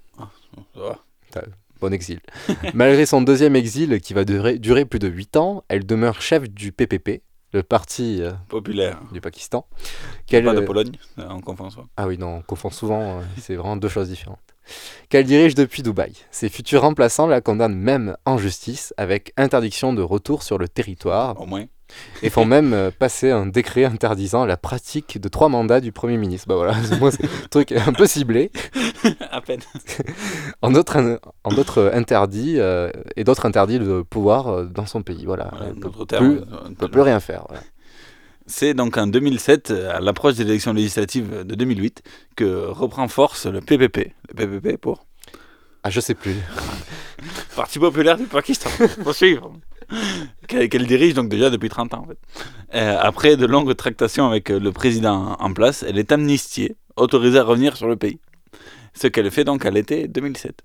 T'as- 1.31 1.43
Bon 1.81 1.91
exil. 1.91 2.19
Malgré 2.73 3.05
son 3.05 3.21
deuxième 3.21 3.55
exil 3.55 3.99
qui 3.99 4.13
va 4.13 4.23
durer, 4.23 4.57
durer 4.57 4.85
plus 4.85 4.97
de 4.99 5.09
8 5.09 5.35
ans, 5.35 5.63
elle 5.67 5.85
demeure 5.85 6.21
chef 6.21 6.49
du 6.49 6.71
PPP, 6.71 7.21
le 7.51 7.63
parti 7.63 8.21
euh, 8.21 8.31
Populaire. 8.47 9.01
du 9.11 9.19
Pakistan. 9.19 9.67
Pas 10.31 10.39
de 10.41 10.47
euh, 10.47 10.65
Pologne, 10.65 10.93
euh, 11.19 11.27
on 11.29 11.41
confond 11.41 11.69
ça. 11.69 11.81
Ah 11.97 12.07
oui, 12.07 12.17
non, 12.17 12.37
on 12.37 12.41
confond 12.41 12.69
souvent, 12.69 13.21
c'est 13.41 13.55
vraiment 13.55 13.75
deux 13.75 13.89
choses 13.89 14.07
différentes. 14.07 14.39
Qu'elle 15.09 15.25
dirige 15.25 15.53
depuis 15.53 15.83
Dubaï. 15.83 16.13
Ses 16.31 16.47
futurs 16.49 16.81
remplaçants 16.81 17.27
la 17.27 17.41
condamnent 17.41 17.75
même 17.75 18.15
en 18.25 18.37
justice 18.37 18.93
avec 18.97 19.33
interdiction 19.35 19.91
de 19.93 20.01
retour 20.01 20.43
sur 20.43 20.57
le 20.57 20.69
territoire. 20.69 21.39
Au 21.39 21.45
moins. 21.45 21.65
Et 22.23 22.29
font 22.29 22.45
même 22.45 22.73
euh, 22.73 22.91
passer 22.91 23.29
un 23.31 23.45
décret 23.45 23.85
interdisant 23.85 24.45
la 24.45 24.57
pratique 24.57 25.19
de 25.21 25.27
trois 25.29 25.49
mandats 25.49 25.79
du 25.79 25.91
Premier 25.91 26.17
ministre. 26.17 26.47
Bah 26.47 26.55
voilà, 26.55 26.73
c'est- 26.83 26.99
moi, 26.99 27.11
un 27.11 27.47
truc 27.49 27.71
un 27.71 27.93
peu 27.93 28.05
ciblé. 28.07 28.51
à 29.31 29.41
peine. 29.41 29.61
En 30.61 30.71
d'autres 30.71 31.19
en 31.43 31.49
d'autres 31.53 31.91
interdits, 31.93 32.55
euh, 32.59 32.89
et 33.15 33.23
d'autres 33.23 33.45
interdits 33.45 33.77
de 33.79 34.01
pouvoir 34.01 34.47
euh, 34.47 34.65
dans 34.65 34.85
son 34.87 35.03
pays. 35.03 35.25
Voilà, 35.25 35.51
d'autres 35.75 36.05
peut, 36.05 36.17
plus, 36.17 36.37
euh, 36.39 36.69
peut 36.77 36.87
plus 36.87 37.01
rien 37.01 37.19
faire. 37.19 37.45
voilà. 37.49 37.61
C'est 38.47 38.73
donc 38.73 38.97
en 38.97 39.07
2007, 39.07 39.71
à 39.71 39.99
l'approche 39.99 40.35
des 40.35 40.43
élections 40.43 40.73
législatives 40.73 41.43
de 41.43 41.55
2008, 41.55 42.03
que 42.35 42.67
reprend 42.67 43.07
force 43.07 43.45
le 43.47 43.59
PPP. 43.61 44.13
Le 44.29 44.33
PPP 44.47 44.77
pour 44.79 45.05
Ah, 45.83 45.89
je 45.89 45.99
sais 45.99 46.13
plus. 46.15 46.35
Parti 47.55 47.79
populaire 47.79 48.17
du 48.17 48.25
Pakistan. 48.25 48.69
Faut 49.03 49.13
suivre. 49.13 49.51
Qu'elle 50.47 50.87
dirige 50.87 51.13
donc 51.13 51.29
déjà 51.29 51.49
depuis 51.49 51.69
30 51.69 51.93
ans. 51.93 52.07
Euh, 52.73 52.97
après 53.01 53.37
de 53.37 53.45
longues 53.45 53.75
tractations 53.75 54.27
avec 54.27 54.49
euh, 54.51 54.59
le 54.59 54.71
président 54.71 55.35
en 55.39 55.53
place, 55.53 55.83
elle 55.87 55.97
est 55.97 56.11
amnistiée, 56.11 56.75
autorisée 56.95 57.39
à 57.39 57.43
revenir 57.43 57.77
sur 57.77 57.87
le 57.87 57.95
pays. 57.95 58.19
Ce 58.93 59.07
qu'elle 59.07 59.29
fait 59.31 59.43
donc 59.43 59.65
à 59.65 59.71
l'été 59.71 60.07
2007. 60.07 60.61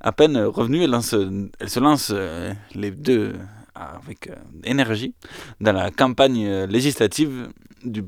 À 0.00 0.12
peine 0.12 0.36
revenue, 0.38 0.82
elle, 0.82 0.90
lance- 0.90 1.14
elle 1.58 1.70
se 1.70 1.80
lance 1.80 2.12
euh, 2.14 2.52
les 2.74 2.90
deux 2.90 3.34
avec 3.74 4.30
énergie 4.64 5.14
dans 5.60 5.72
la 5.72 5.90
campagne 5.90 6.64
législative 6.64 7.48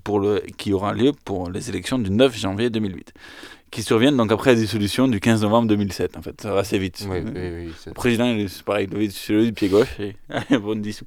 pour 0.02 0.18
le, 0.20 0.42
qui 0.56 0.72
aura 0.72 0.94
lieu 0.94 1.12
pour 1.24 1.50
les 1.50 1.68
élections 1.68 1.98
du 1.98 2.10
9 2.10 2.34
janvier 2.36 2.70
2008, 2.70 3.12
qui 3.70 3.82
surviennent 3.82 4.16
donc 4.16 4.32
après 4.32 4.54
la 4.54 4.60
dissolution 4.60 5.08
du 5.08 5.20
15 5.20 5.42
novembre 5.42 5.68
2007. 5.68 6.16
En 6.16 6.22
fait, 6.22 6.40
ça 6.40 6.52
va 6.52 6.60
assez 6.60 6.78
vite. 6.78 7.06
Oui, 7.08 7.18
oui, 7.24 7.32
oui, 7.34 7.72
le 7.86 7.92
président, 7.92 8.26
il 8.26 8.40
est- 8.40 8.48
c'est 8.48 8.62
pareil, 8.64 8.86
levé 8.86 9.08
du 9.08 9.52
pied 9.52 9.68
gauche 9.68 9.98
et 10.00 10.16
bon 10.58 10.78
dissous. 10.80 11.06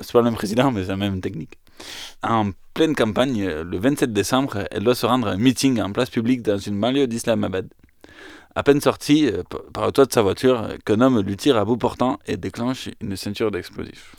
C'est 0.00 0.12
pas 0.12 0.18
le 0.18 0.24
même 0.26 0.34
président, 0.34 0.70
mais 0.70 0.82
c'est 0.82 0.88
la 0.88 0.96
même 0.96 1.20
technique. 1.20 1.58
En 2.22 2.50
pleine 2.74 2.94
campagne, 2.94 3.46
le 3.46 3.78
27 3.78 4.12
décembre, 4.12 4.64
elle 4.70 4.84
doit 4.84 4.94
se 4.94 5.06
rendre 5.06 5.28
à 5.28 5.32
un 5.32 5.36
meeting 5.38 5.80
en 5.80 5.92
place 5.92 6.10
publique 6.10 6.42
dans 6.42 6.58
une 6.58 6.78
banlieue 6.80 7.06
d'Islamabad. 7.06 7.68
À 8.54 8.62
peine 8.62 8.80
sortie 8.80 9.26
euh, 9.28 9.42
par 9.74 9.84
le 9.86 9.92
toit 9.92 10.06
de 10.06 10.12
sa 10.12 10.22
voiture, 10.22 10.68
qu'un 10.86 11.00
homme 11.02 11.20
lui 11.20 11.36
tire 11.36 11.56
à 11.58 11.64
bout 11.66 11.76
portant 11.76 12.18
et 12.26 12.36
déclenche 12.38 12.88
une 13.02 13.14
ceinture 13.16 13.50
d'explosifs. 13.50 14.14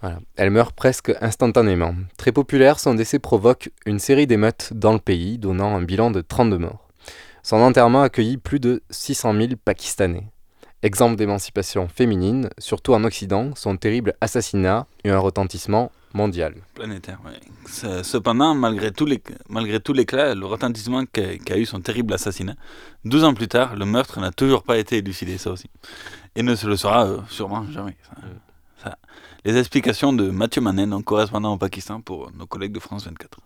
Voilà. 0.00 0.18
Elle 0.36 0.50
meurt 0.50 0.74
presque 0.74 1.12
instantanément. 1.20 1.94
Très 2.16 2.32
populaire, 2.32 2.78
son 2.80 2.94
décès 2.94 3.18
provoque 3.20 3.70
une 3.86 3.98
série 4.00 4.26
d'émeutes 4.26 4.70
dans 4.72 4.92
le 4.92 4.98
pays, 5.00 5.38
donnant 5.38 5.76
un 5.76 5.82
bilan 5.82 6.10
de 6.10 6.20
32 6.20 6.58
morts. 6.58 6.87
Son 7.48 7.62
enterrement 7.62 8.02
accueillit 8.02 8.36
plus 8.36 8.60
de 8.60 8.82
600 8.90 9.32
000 9.32 9.48
Pakistanais. 9.64 10.28
Exemple 10.82 11.16
d'émancipation 11.16 11.88
féminine, 11.88 12.50
surtout 12.58 12.92
en 12.92 13.02
Occident, 13.04 13.52
son 13.56 13.78
terrible 13.78 14.12
assassinat 14.20 14.86
eut 15.02 15.08
un 15.08 15.18
retentissement 15.18 15.90
mondial. 16.12 16.56
Planétaire. 16.74 17.18
Ce- 17.66 18.02
Cependant, 18.02 18.54
malgré 18.54 18.92
tout 18.92 19.06
l'éclat, 19.94 20.34
le 20.34 20.44
retentissement 20.44 21.06
qu'a 21.06 21.56
eu 21.56 21.64
son 21.64 21.80
terrible 21.80 22.12
assassinat, 22.12 22.54
12 23.06 23.24
ans 23.24 23.32
plus 23.32 23.48
tard, 23.48 23.76
le 23.76 23.86
meurtre 23.86 24.20
n'a 24.20 24.30
toujours 24.30 24.62
pas 24.62 24.76
été 24.76 24.98
élucidé, 24.98 25.38
ça 25.38 25.50
aussi. 25.50 25.70
Et 26.36 26.42
ne 26.42 26.54
se 26.54 26.66
le 26.66 26.76
sera 26.76 27.06
euh, 27.06 27.20
sûrement 27.30 27.64
jamais. 27.72 27.96
ça. 28.10 28.90
Ça. 28.90 28.98
Les 29.46 29.56
explications 29.56 30.12
de 30.12 30.28
Mathieu 30.30 30.60
Manen, 30.60 30.92
un 30.92 31.00
correspondant 31.00 31.54
au 31.54 31.56
Pakistan 31.56 32.02
pour 32.02 32.30
nos 32.30 32.44
collègues 32.46 32.72
de 32.72 32.78
France 32.80 33.06
24. 33.06 33.38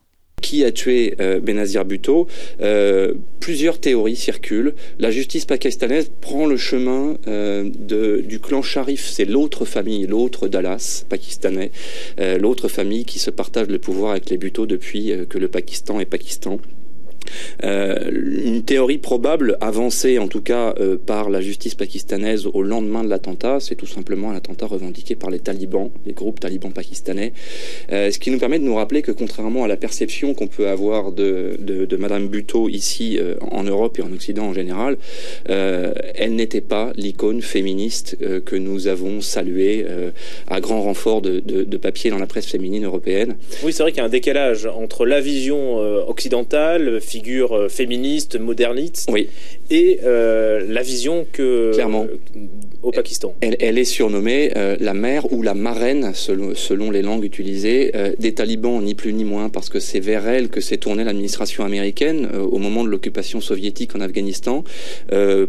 Qui 0.53 0.65
a 0.67 0.71
tué 0.71 1.15
euh, 1.19 1.41
Benazir 1.41 1.87
Bhutto. 1.87 2.27
Euh, 2.61 3.15
plusieurs 3.41 3.81
théories 3.81 4.17
circulent. 4.17 4.75
La 4.99 5.11
justice 5.11 5.47
pakistanaise 5.47 6.12
prend 6.21 6.45
le 6.45 6.59
chemin 6.59 7.17
euh, 7.27 7.71
de, 7.75 8.21
du 8.21 8.38
clan 8.38 8.61
Sharif, 8.61 9.09
c'est 9.09 9.25
l'autre 9.25 9.65
famille, 9.65 10.07
l'autre 10.07 10.49
Dallas 10.49 11.07
pakistanais, 11.09 11.71
l'autre 12.19 12.69
famille 12.69 13.07
qui 13.07 13.19
se 13.19 13.31
partage 13.31 13.69
le 13.69 13.79
pouvoir 13.79 14.11
avec 14.11 14.29
les 14.29 14.37
Bhutto 14.37 14.67
depuis 14.67 15.15
que 15.27 15.38
le 15.38 15.49
Pakistan 15.49 16.01
est 16.01 16.05
Pakistan. 16.05 16.59
Euh, 17.65 18.11
une 18.45 18.63
théorie 18.63 18.99
probable, 18.99 19.57
avancée 19.61 20.19
en 20.19 20.29
tout 20.29 20.41
cas 20.41 20.75
euh, 20.81 20.97
par 20.97 21.31
la 21.31 21.41
justice 21.41 21.75
pakistanaise 21.75 22.47
au 22.53 22.63
lendemain 22.63 23.05
de 23.05 23.09
l'attentat, 23.09 23.59
c'est 23.61 23.75
tout 23.75 23.87
simplement 23.87 24.31
un 24.31 24.37
attentat 24.37 24.67
revendiqué 24.67 25.15
par 25.15 25.31
les 25.31 25.39
talibans, 25.39 25.91
les 26.07 26.13
groupes 26.13 26.41
talibans 26.41 26.73
pakistanais. 26.73 27.33
Euh, 27.93 28.11
ce 28.11 28.19
qui 28.19 28.31
nous 28.31 28.39
permet 28.39 28.59
de 28.59 28.65
nous 28.65 28.75
rappeler 28.75 29.03
que 29.03 29.13
contrairement 29.13 29.65
à 29.65 29.69
la 29.69 29.77
perception 29.77 30.35
qu'on 30.35 30.47
peut 30.47 30.69
avoir 30.69 31.13
de, 31.13 31.57
de, 31.59 31.97
Madame 31.97 32.27
Buteau 32.29 32.69
ici 32.69 33.21
en 33.53 33.63
Europe 33.63 33.99
et 33.99 34.03
en 34.03 34.13
Occident 34.13 34.47
en 34.47 34.55
général, 34.55 34.97
elle 35.47 36.35
n'était 36.35 36.61
pas 36.61 36.93
l'icône 36.97 37.43
féministe 37.43 38.17
que 38.45 38.57
nous 38.57 38.89
avons 38.89 39.21
saluée 39.21 39.87
à 40.49 40.61
grand 40.61 40.83
renfort 40.83 41.23
de, 41.23 41.39
de, 41.41 41.77
papier 41.77 42.11
dans 42.11 42.19
la 42.19 42.27
presse 42.27 42.47
féminine 42.47 42.85
européenne. 42.85 43.37
Oui, 43.63 43.73
c'est 43.73 43.85
vrai 43.85 43.93
qu'il 43.93 43.99
y 43.99 44.03
a 44.03 44.07
un 44.07 44.09
décalage 44.09 44.67
entre 44.67 45.07
la 45.07 45.21
vision 45.21 45.77
occidentale, 46.09 47.01
figure 47.12 47.53
euh, 47.53 47.68
féministe, 47.68 48.40
moderniste, 48.40 49.09
oui. 49.12 49.29
et 49.70 50.01
euh, 50.05 50.64
la 50.66 50.83
vision 50.83 51.27
que 51.31 51.72
Clairement. 51.75 52.07
euh, 52.11 52.46
au 52.83 52.90
Pakistan. 52.90 53.35
Elle, 53.42 53.57
elle 53.61 53.79
est 53.79 53.85
surnommée 53.85 54.51
la 54.81 54.94
mère 54.94 55.33
ou 55.33 55.42
la 55.42 55.55
marraine, 55.55 56.12
selon, 56.14 56.55
selon 56.55 56.90
les 56.90 57.03
langues 57.03 57.25
utilisées, 57.25 57.92
des 58.18 58.33
talibans, 58.33 58.83
ni 58.83 58.94
plus 58.94 59.12
ni 59.12 59.25
moins, 59.25 59.48
parce 59.51 59.68
que 59.68 59.79
c'est 59.79 60.01
vers 60.01 60.27
elle 60.27 60.48
que 60.48 60.61
s'est 60.61 60.79
tournée 60.79 61.05
l'administration 61.05 61.64
américaine 61.64 62.29
au 62.35 62.59
moment 62.59 62.83
de 62.83 62.88
l'occupation 62.88 63.40
soviétique 63.40 63.94
en 63.94 64.01
Afghanistan 64.01 64.64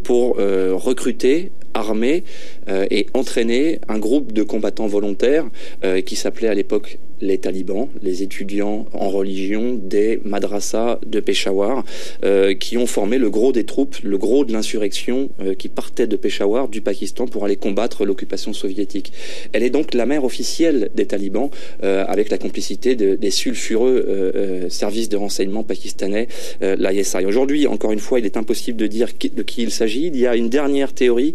pour 0.04 0.38
recruter 0.38 1.52
armer 1.73 2.23
euh, 2.69 2.86
et 2.91 3.08
entraîner 3.13 3.80
un 3.88 3.99
groupe 3.99 4.32
de 4.32 4.43
combattants 4.43 4.88
volontaires 4.88 5.45
euh, 5.84 6.02
qui 6.02 6.15
s'appelait 6.15 6.47
à 6.47 6.54
l'époque 6.54 6.99
les 7.24 7.38
talibans, 7.38 7.88
les 8.02 8.22
étudiants 8.22 8.86
en 8.94 9.10
religion 9.10 9.80
des 9.82 10.20
madrasas 10.26 11.00
de 11.06 11.20
Peshawar, 11.20 11.84
euh, 12.24 12.54
qui 12.54 12.78
ont 12.78 12.86
formé 12.86 13.18
le 13.18 13.30
gros 13.30 13.52
des 13.52 13.64
troupes, 13.64 13.96
le 14.04 14.18
gros 14.18 14.44
de 14.46 14.52
l'insurrection 14.52 15.30
euh, 15.40 15.56
qui 15.56 15.70
partait 15.70 16.06
de 16.06 16.18
Peshawar, 16.18 16.68
du 16.68 16.82
Pakistan, 16.82 17.26
pour 17.26 17.46
aller 17.46 17.56
combattre 17.56 18.06
l'occupation 18.06 18.52
soviétique. 18.54 19.14
Elle 19.54 19.64
est 19.64 19.70
donc 19.70 19.94
la 19.94 20.06
mère 20.06 20.26
officielle 20.26 20.90
des 20.96 21.06
talibans, 21.06 21.50
euh, 21.84 22.04
avec 22.08 22.30
la 22.30 22.38
complicité 22.38 22.96
de, 22.96 23.16
des 23.16 23.32
sulfureux 23.32 24.68
services 24.70 25.10
de 25.10 25.18
renseignement 25.18 25.64
pakistanais, 25.64 26.28
l'ISI. 26.62 27.26
Aujourd'hui, 27.26 27.68
encore 27.68 27.92
une 27.92 28.00
fois, 28.00 28.20
il 28.20 28.26
est 28.26 28.38
impossible 28.38 28.78
de 28.78 28.88
dire 28.88 29.08
de 29.36 29.44
qui 29.44 29.64
il 29.64 29.72
s'agit. 29.72 30.08
Il 30.08 30.18
y 30.18 30.28
a 30.28 30.36
une 30.36 30.50
dernière 30.50 30.94
théorie 30.94 31.34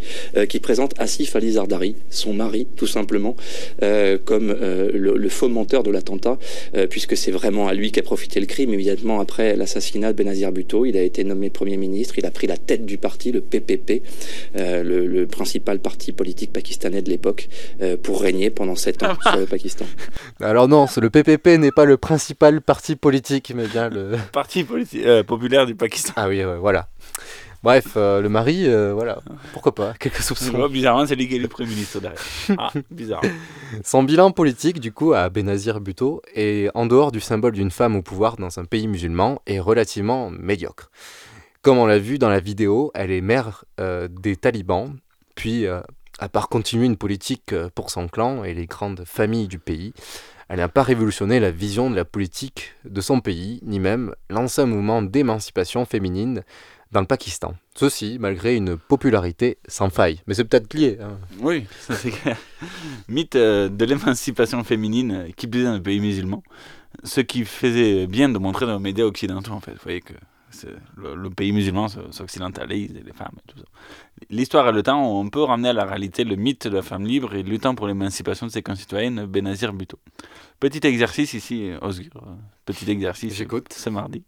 qui 0.48 0.58
présente 0.58 0.92
Asif 0.98 1.34
Ali 1.36 1.52
Zardari, 1.52 1.94
son 2.10 2.34
mari, 2.34 2.66
tout 2.76 2.86
simplement, 2.86 3.36
comme 4.24 4.56
le, 4.60 5.16
le 5.16 5.28
fomenteur 5.28 5.77
de 5.82 5.90
l'attentat, 5.90 6.38
euh, 6.74 6.86
puisque 6.86 7.16
c'est 7.16 7.30
vraiment 7.30 7.68
à 7.68 7.74
lui 7.74 7.92
qu'a 7.92 8.02
profité 8.02 8.40
le 8.40 8.46
crime. 8.46 8.72
Immédiatement 8.72 9.20
après 9.20 9.56
l'assassinat 9.56 10.12
de 10.12 10.18
Benazir 10.18 10.52
Bhutto, 10.52 10.84
il 10.84 10.96
a 10.96 11.02
été 11.02 11.24
nommé 11.24 11.50
Premier 11.50 11.76
ministre, 11.76 12.18
il 12.18 12.26
a 12.26 12.30
pris 12.30 12.46
la 12.46 12.56
tête 12.56 12.84
du 12.84 12.98
parti, 12.98 13.32
le 13.32 13.40
PPP, 13.40 14.02
euh, 14.56 14.82
le, 14.82 15.06
le, 15.06 15.26
principal 15.26 15.78
parti 15.78 16.12
politique 16.12 16.52
pakistanais 16.52 17.02
de 17.02 17.10
l'époque, 17.10 17.48
euh, 17.82 17.96
pour 17.96 18.20
régner 18.20 18.50
pendant 18.50 18.76
sept 18.76 19.02
ans 19.02 19.16
sur 19.22 19.36
le 19.36 19.46
Pakistan. 19.58 19.86
Alors 20.40 20.68
non, 20.68 20.86
le 21.00 21.10
PPP 21.10 21.58
n'est 21.58 21.72
pas 21.72 21.84
le 21.84 21.96
principal 21.96 22.60
parti 22.60 22.96
politique, 22.96 23.52
mais 23.54 23.66
bien 23.66 23.88
le... 23.88 24.12
Parti 24.32 24.66
euh, 24.96 25.22
populaire 25.22 25.66
du 25.66 25.74
Pakistan. 25.74 26.12
Ah 26.16 26.28
oui, 26.28 26.44
ouais, 26.44 26.56
voilà. 26.58 26.88
Bref, 27.62 27.94
euh, 27.96 28.20
le 28.20 28.28
mari, 28.28 28.66
euh, 28.66 28.92
voilà, 28.94 29.18
pourquoi 29.52 29.74
pas, 29.74 29.92
quelques 29.94 30.22
soupçons. 30.22 30.52
Vois, 30.52 30.68
bizarrement, 30.68 31.06
c'est 31.06 31.18
est 31.18 31.38
le 31.38 31.48
Premier 31.48 31.70
ministre 31.70 32.00
derrière. 32.00 32.20
Ah, 32.56 32.70
bizarre. 32.90 33.22
Son 33.84 34.04
bilan 34.04 34.30
politique, 34.30 34.78
du 34.78 34.92
coup, 34.92 35.12
à 35.12 35.28
Benazir 35.28 35.80
Bhutto, 35.80 36.22
est 36.34 36.70
en 36.74 36.86
dehors 36.86 37.10
du 37.10 37.20
symbole 37.20 37.52
d'une 37.52 37.72
femme 37.72 37.96
au 37.96 38.02
pouvoir 38.02 38.36
dans 38.36 38.60
un 38.60 38.64
pays 38.64 38.86
musulman, 38.86 39.42
est 39.46 39.58
relativement 39.58 40.30
médiocre. 40.30 40.90
Comme 41.62 41.78
on 41.78 41.86
l'a 41.86 41.98
vu 41.98 42.18
dans 42.18 42.28
la 42.28 42.38
vidéo, 42.38 42.92
elle 42.94 43.10
est 43.10 43.20
mère 43.20 43.64
euh, 43.80 44.06
des 44.08 44.36
talibans, 44.36 44.94
puis, 45.34 45.66
à 45.66 46.28
part 46.28 46.48
continuer 46.48 46.86
une 46.86 46.96
politique 46.96 47.54
pour 47.76 47.90
son 47.90 48.08
clan 48.08 48.42
et 48.42 48.54
les 48.54 48.66
grandes 48.66 49.04
familles 49.04 49.46
du 49.46 49.60
pays, 49.60 49.92
Elle 50.48 50.58
n'a 50.58 50.68
pas 50.68 50.82
révolutionné 50.82 51.38
la 51.38 51.50
vision 51.50 51.90
de 51.90 51.94
la 51.94 52.04
politique 52.04 52.72
de 52.84 53.00
son 53.00 53.20
pays, 53.20 53.60
ni 53.62 53.78
même 53.78 54.14
lancé 54.30 54.62
un 54.62 54.66
mouvement 54.66 55.02
d'émancipation 55.02 55.84
féminine 55.84 56.42
dans 56.92 57.00
le 57.00 57.06
Pakistan. 57.06 57.54
Ceci 57.74 58.18
malgré 58.18 58.56
une 58.56 58.76
popularité 58.76 59.58
sans 59.68 59.90
faille. 59.90 60.20
Mais 60.26 60.34
c'est 60.34 60.44
peut-être 60.44 60.72
lié. 60.74 60.98
Hein. 61.00 61.18
Oui, 61.40 61.66
ça 61.80 61.94
c'est 61.94 62.10
clair. 62.10 62.36
Mythe 63.08 63.36
euh, 63.36 63.68
de 63.68 63.84
l'émancipation 63.84 64.64
féminine 64.64 65.12
euh, 65.12 65.28
qui 65.36 65.46
plaisait 65.46 65.66
dans 65.66 65.74
le 65.74 65.82
pays 65.82 66.00
musulman. 66.00 66.42
Ce 67.04 67.20
qui 67.20 67.44
faisait 67.44 68.06
bien 68.06 68.28
de 68.28 68.38
montrer 68.38 68.66
dans 68.66 68.76
les 68.76 68.82
médias 68.82 69.04
occidentaux, 69.04 69.52
en 69.52 69.60
fait. 69.60 69.72
Vous 69.72 69.82
voyez 69.84 70.00
que 70.00 70.14
le, 70.96 71.14
le, 71.14 71.30
pays 71.30 71.52
musulman 71.52 71.88
s'occidentalise, 72.10 72.92
les 72.92 73.12
femmes 73.12 73.36
et 73.36 73.52
tout 73.52 73.58
ça. 73.58 73.64
L'histoire 74.30 74.68
et 74.68 74.72
le 74.72 74.82
temps, 74.82 75.18
on 75.18 75.28
peut 75.28 75.42
ramener 75.42 75.68
à 75.68 75.72
la 75.72 75.84
réalité 75.84 76.24
le 76.24 76.36
mythe 76.36 76.66
de 76.66 76.74
la 76.74 76.82
femme 76.82 77.06
libre 77.06 77.34
et 77.34 77.42
luttant 77.42 77.74
pour 77.74 77.86
l'émancipation 77.86 78.46
de 78.46 78.50
ses 78.50 78.62
concitoyennes, 78.62 79.26
Benazir 79.26 79.72
Bhutto. 79.72 79.98
Petit 80.58 80.84
exercice 80.84 81.34
ici, 81.34 81.70
Osgur. 81.80 82.10
Petit 82.64 82.90
exercice. 82.90 83.34
J'écoute. 83.34 83.72
Ce 83.72 83.88
mardi. 83.90 84.24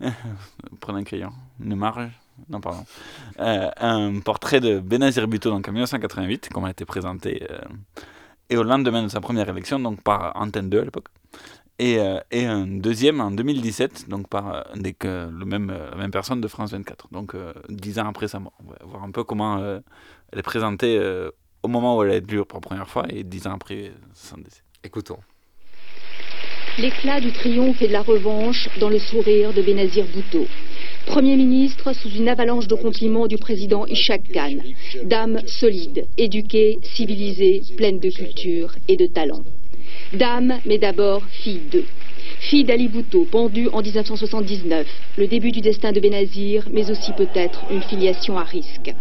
Prenez 0.80 1.00
un 1.00 1.04
crayon, 1.04 1.32
une 1.62 1.76
marge. 1.76 2.08
Non, 2.48 2.60
pardon. 2.60 2.84
Euh, 3.40 3.70
un 3.76 4.20
portrait 4.20 4.60
de 4.60 4.80
Benazir 4.80 5.28
Bhutto 5.28 5.50
donc, 5.50 5.68
en 5.68 5.72
1988, 5.72 6.48
comme 6.52 6.64
a 6.64 6.70
été 6.70 6.84
présenté, 6.84 7.46
euh, 7.50 7.58
et 8.48 8.56
au 8.56 8.62
lendemain 8.62 9.02
de 9.02 9.08
sa 9.08 9.20
première 9.20 9.48
élection, 9.48 9.78
donc 9.78 10.02
par 10.02 10.32
Antenne 10.34 10.70
2 10.70 10.80
à 10.80 10.84
l'époque 10.84 11.08
et, 11.78 11.98
euh, 11.98 12.20
et, 12.30 12.44
un 12.44 12.66
deuxième 12.66 13.20
en 13.20 13.30
2017, 13.30 14.08
donc 14.08 14.28
par 14.28 14.54
euh, 14.54 14.62
des, 14.76 14.94
euh, 15.04 15.28
le 15.30 15.44
même, 15.44 15.68
la 15.68 15.96
même 15.96 16.10
personne 16.10 16.40
de 16.40 16.48
France 16.48 16.72
24, 16.72 17.08
donc 17.10 17.34
dix 17.68 17.98
ans 17.98 18.08
après 18.08 18.28
sa 18.28 18.38
mort. 18.38 18.52
On 18.64 18.70
va 18.70 18.76
voir 18.84 19.02
un 19.02 19.10
peu 19.10 19.24
comment 19.24 19.62
elle 20.32 20.38
est 20.38 20.42
présentée 20.42 21.00
au 21.62 21.68
moment 21.68 21.96
où 21.96 22.04
elle 22.04 22.10
a 22.10 22.16
été 22.16 22.32
lue 22.32 22.44
pour 22.44 22.58
la 22.58 22.68
première 22.68 22.88
fois 22.88 23.06
et 23.08 23.24
dix 23.24 23.46
ans 23.46 23.54
après 23.54 23.92
son 24.14 24.38
décès. 24.38 24.62
Écoutons. 24.84 25.18
L'éclat 26.78 27.20
du 27.20 27.32
triomphe 27.32 27.82
et 27.82 27.88
de 27.88 27.92
la 27.92 28.02
revanche 28.02 28.68
dans 28.78 28.88
le 28.88 28.98
sourire 28.98 29.52
de 29.52 29.60
Benazir 29.60 30.06
Bhutto. 30.06 30.46
Premier 31.06 31.36
ministre 31.36 31.92
sous 31.92 32.10
une 32.10 32.28
avalanche 32.28 32.68
de 32.68 32.74
compliments 32.74 33.26
du 33.26 33.36
président 33.36 33.86
Ishaq 33.86 34.22
Khan. 34.32 34.58
Dame 35.04 35.40
solide, 35.46 36.06
éduquée, 36.16 36.78
civilisée, 36.82 37.62
pleine 37.76 37.98
de 37.98 38.10
culture 38.10 38.74
et 38.88 38.96
de 38.96 39.06
talent. 39.06 39.42
Dame, 40.12 40.60
mais 40.64 40.78
d'abord 40.78 41.26
fille 41.26 41.60
d'eux. 41.70 41.86
Fille 42.42 42.64
d'Ali 42.64 42.88
Bhutto, 42.88 43.24
pendue 43.30 43.68
en 43.72 43.82
1979. 43.82 44.86
Le 45.16 45.28
début 45.28 45.52
du 45.52 45.60
destin 45.60 45.92
de 45.92 46.00
Benazir, 46.00 46.66
mais 46.72 46.90
aussi 46.90 47.12
peut-être 47.12 47.64
une 47.70 47.82
filiation 47.82 48.36
à 48.36 48.42
risque. 48.42 48.92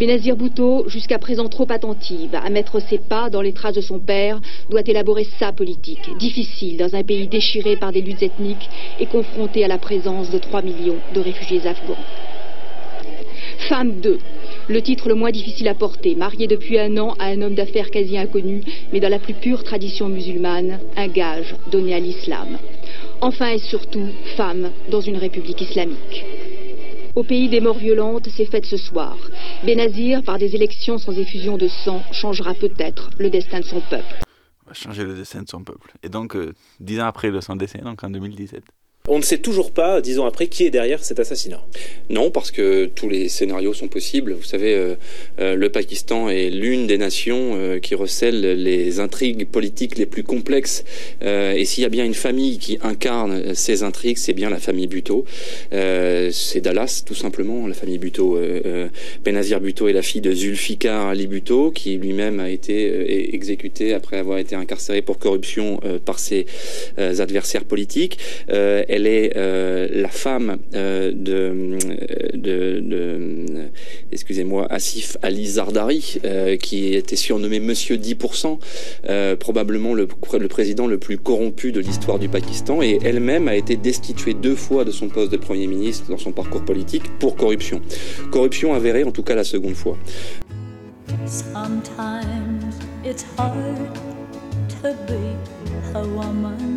Benazir 0.00 0.36
Bhutto, 0.36 0.88
jusqu'à 0.88 1.20
présent 1.20 1.48
trop 1.48 1.66
attentive 1.70 2.34
à 2.34 2.50
mettre 2.50 2.80
ses 2.80 2.98
pas 2.98 3.30
dans 3.30 3.40
les 3.40 3.52
traces 3.52 3.76
de 3.76 3.80
son 3.80 4.00
père, 4.00 4.40
doit 4.68 4.82
élaborer 4.84 5.28
sa 5.38 5.52
politique, 5.52 6.10
difficile 6.18 6.76
dans 6.76 6.96
un 6.96 7.04
pays 7.04 7.28
déchiré 7.28 7.76
par 7.76 7.92
des 7.92 8.02
luttes 8.02 8.22
ethniques 8.22 8.68
et 8.98 9.06
confronté 9.06 9.64
à 9.64 9.68
la 9.68 9.78
présence 9.78 10.30
de 10.30 10.38
3 10.38 10.62
millions 10.62 10.98
de 11.14 11.20
réfugiés 11.20 11.64
afghans. 11.64 11.96
Femme 13.68 14.00
2, 14.00 14.18
le 14.72 14.82
titre 14.82 15.08
le 15.08 15.14
moins 15.14 15.30
difficile 15.30 15.68
à 15.68 15.74
porter, 15.74 16.14
mariée 16.14 16.46
depuis 16.46 16.78
un 16.78 16.96
an 16.96 17.14
à 17.18 17.26
un 17.26 17.42
homme 17.42 17.54
d'affaires 17.54 17.90
quasi 17.90 18.16
inconnu, 18.16 18.62
mais 18.92 19.00
dans 19.00 19.10
la 19.10 19.18
plus 19.18 19.34
pure 19.34 19.62
tradition 19.62 20.08
musulmane, 20.08 20.80
un 20.96 21.08
gage 21.08 21.54
donné 21.70 21.94
à 21.94 22.00
l'islam. 22.00 22.58
Enfin 23.20 23.50
et 23.50 23.58
surtout, 23.58 24.08
femme 24.36 24.70
dans 24.90 25.00
une 25.00 25.18
république 25.18 25.60
islamique. 25.60 26.24
Au 27.14 27.22
pays 27.22 27.50
des 27.50 27.60
morts 27.60 27.78
violentes, 27.78 28.28
c'est 28.34 28.46
fête 28.46 28.64
ce 28.64 28.78
soir. 28.78 29.18
Benazir, 29.64 30.22
par 30.22 30.38
des 30.38 30.54
élections 30.54 30.96
sans 30.96 31.12
effusion 31.18 31.58
de 31.58 31.68
sang, 31.68 32.02
changera 32.10 32.54
peut-être 32.54 33.10
le 33.18 33.28
destin 33.28 33.60
de 33.60 33.66
son 33.66 33.80
peuple. 33.80 34.22
On 34.64 34.70
va 34.70 34.74
changer 34.74 35.04
le 35.04 35.14
destin 35.14 35.42
de 35.42 35.48
son 35.48 35.62
peuple. 35.62 35.92
Et 36.02 36.08
donc, 36.08 36.34
euh, 36.34 36.54
dix 36.80 36.98
ans 37.00 37.06
après 37.06 37.30
son 37.42 37.56
décès, 37.56 37.78
donc 37.78 38.02
en 38.02 38.08
2017. 38.08 38.64
On 39.08 39.18
ne 39.18 39.22
sait 39.24 39.38
toujours 39.38 39.72
pas, 39.72 40.00
dix 40.00 40.20
ans 40.20 40.26
après, 40.26 40.46
qui 40.46 40.64
est 40.64 40.70
derrière 40.70 41.02
cet 41.02 41.18
assassinat. 41.18 41.60
Non, 42.08 42.30
parce 42.30 42.52
que 42.52 42.84
tous 42.84 43.08
les 43.08 43.28
scénarios 43.28 43.74
sont 43.74 43.88
possibles. 43.88 44.32
Vous 44.32 44.44
savez, 44.44 44.76
euh, 44.76 44.94
euh, 45.40 45.56
le 45.56 45.68
Pakistan 45.70 46.28
est 46.28 46.50
l'une 46.50 46.86
des 46.86 46.98
nations 46.98 47.56
euh, 47.56 47.80
qui 47.80 47.96
recèle 47.96 48.62
les 48.62 49.00
intrigues 49.00 49.44
politiques 49.48 49.98
les 49.98 50.06
plus 50.06 50.22
complexes. 50.22 50.84
Et 51.20 51.64
s'il 51.64 51.82
y 51.82 51.84
a 51.84 51.88
bien 51.88 52.04
une 52.04 52.14
famille 52.14 52.58
qui 52.58 52.78
incarne 52.80 53.56
ces 53.56 53.82
intrigues, 53.82 54.18
c'est 54.18 54.34
bien 54.34 54.50
la 54.50 54.60
famille. 54.60 54.88
Euh, 55.72 56.30
c'est 56.32 56.60
Dallas, 56.60 57.02
tout 57.04 57.16
simplement, 57.16 57.66
la 57.66 57.74
famille. 57.74 57.98
Euh, 58.20 58.88
Benazir 59.24 59.60
Bhutto 59.60 59.88
est 59.88 59.92
la 59.92 60.02
fille 60.02 60.20
de 60.20 60.32
Zulfikar 60.32 61.08
Ali 61.08 61.26
Bhutto, 61.26 61.72
qui 61.72 61.96
lui-même 61.96 62.38
a 62.38 62.50
été 62.50 63.34
exécuté 63.34 63.94
après 63.94 64.18
avoir 64.18 64.38
été 64.38 64.54
incarcéré 64.54 65.02
pour 65.02 65.18
corruption 65.18 65.80
par 66.04 66.20
ses 66.20 66.46
adversaires 66.98 67.64
politiques 67.64 68.18
elle 68.92 69.06
est 69.06 69.32
euh, 69.36 69.88
la 69.90 70.10
femme 70.10 70.58
euh, 70.74 71.12
de, 71.14 71.78
excusez-moi, 74.12 74.66
Asif 74.68 75.16
Ali 75.22 75.46
Zardari, 75.46 76.20
euh, 76.26 76.58
qui 76.58 76.94
était 76.94 77.16
surnommé 77.16 77.58
Monsieur 77.58 77.96
10%, 77.96 78.58
euh, 79.08 79.34
probablement 79.34 79.94
le, 79.94 80.06
le, 80.38 80.48
président 80.48 80.86
le 80.86 80.98
plus 80.98 81.16
corrompu 81.16 81.72
de 81.72 81.80
l'histoire 81.80 82.18
du 82.18 82.28
Pakistan, 82.28 82.82
et 82.82 82.98
elle-même 83.02 83.48
a 83.48 83.56
été 83.56 83.76
destituée 83.76 84.34
deux 84.34 84.56
fois 84.56 84.84
de 84.84 84.90
son 84.90 85.08
poste 85.08 85.32
de 85.32 85.38
Premier 85.38 85.66
ministre 85.68 86.10
dans 86.10 86.18
son 86.18 86.32
parcours 86.32 86.62
politique 86.62 87.04
pour 87.18 87.34
corruption. 87.34 87.80
Corruption 88.30 88.74
avérée, 88.74 89.04
en 89.04 89.10
tout 89.10 89.22
cas 89.22 89.34
la 89.34 89.44
seconde 89.44 89.74
fois. 89.74 89.96
Sometimes 91.24 92.74
it's 93.06 93.24
hard 93.38 93.56
to 94.82 94.94
be 95.06 95.34
a 95.94 96.06
woman. 96.08 96.71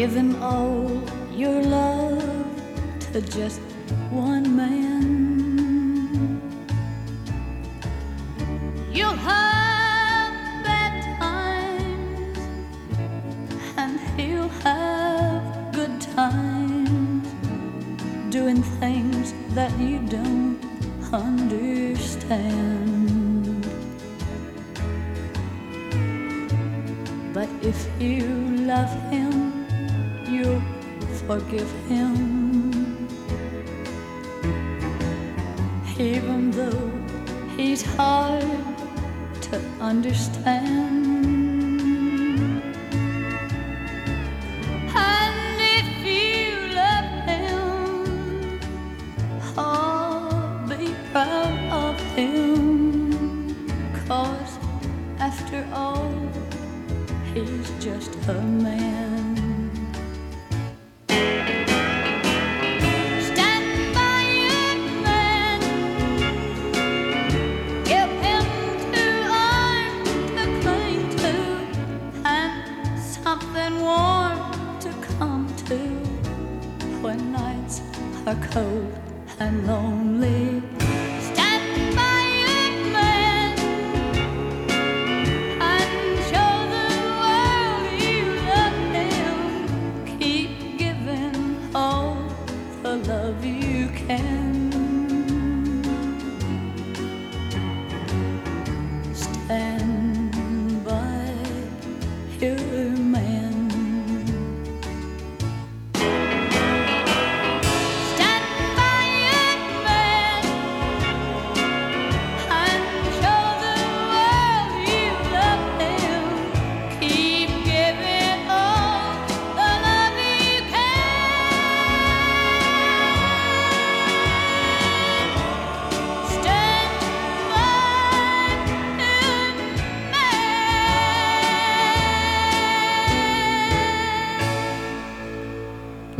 Give 0.00 0.16
him 0.16 0.32
all 0.42 0.88
your 1.30 1.60
love 1.62 2.46
to 3.12 3.20
just 3.20 3.60
one 4.08 4.56
man. 4.56 6.40
You'll 8.90 9.10
have 9.10 10.64
bad 10.64 11.02
times, 11.20 12.38
and 13.76 14.00
he'll 14.16 14.48
have 14.64 15.74
good 15.74 16.00
times, 16.00 17.28
doing 18.30 18.62
things 18.80 19.34
that 19.50 19.78
you 19.78 19.98
don't 20.08 20.58
understand. 21.12 22.40
But 27.34 27.50
if 27.60 27.86
you 28.00 28.24
love 28.64 28.90
him, 29.10 29.49
forgive 31.30 31.70
him. 31.86 33.06
Even 35.96 36.50
though 36.50 36.90
he's 37.56 37.82
hard 37.82 38.42
to 39.40 39.56
understand. 39.80 40.89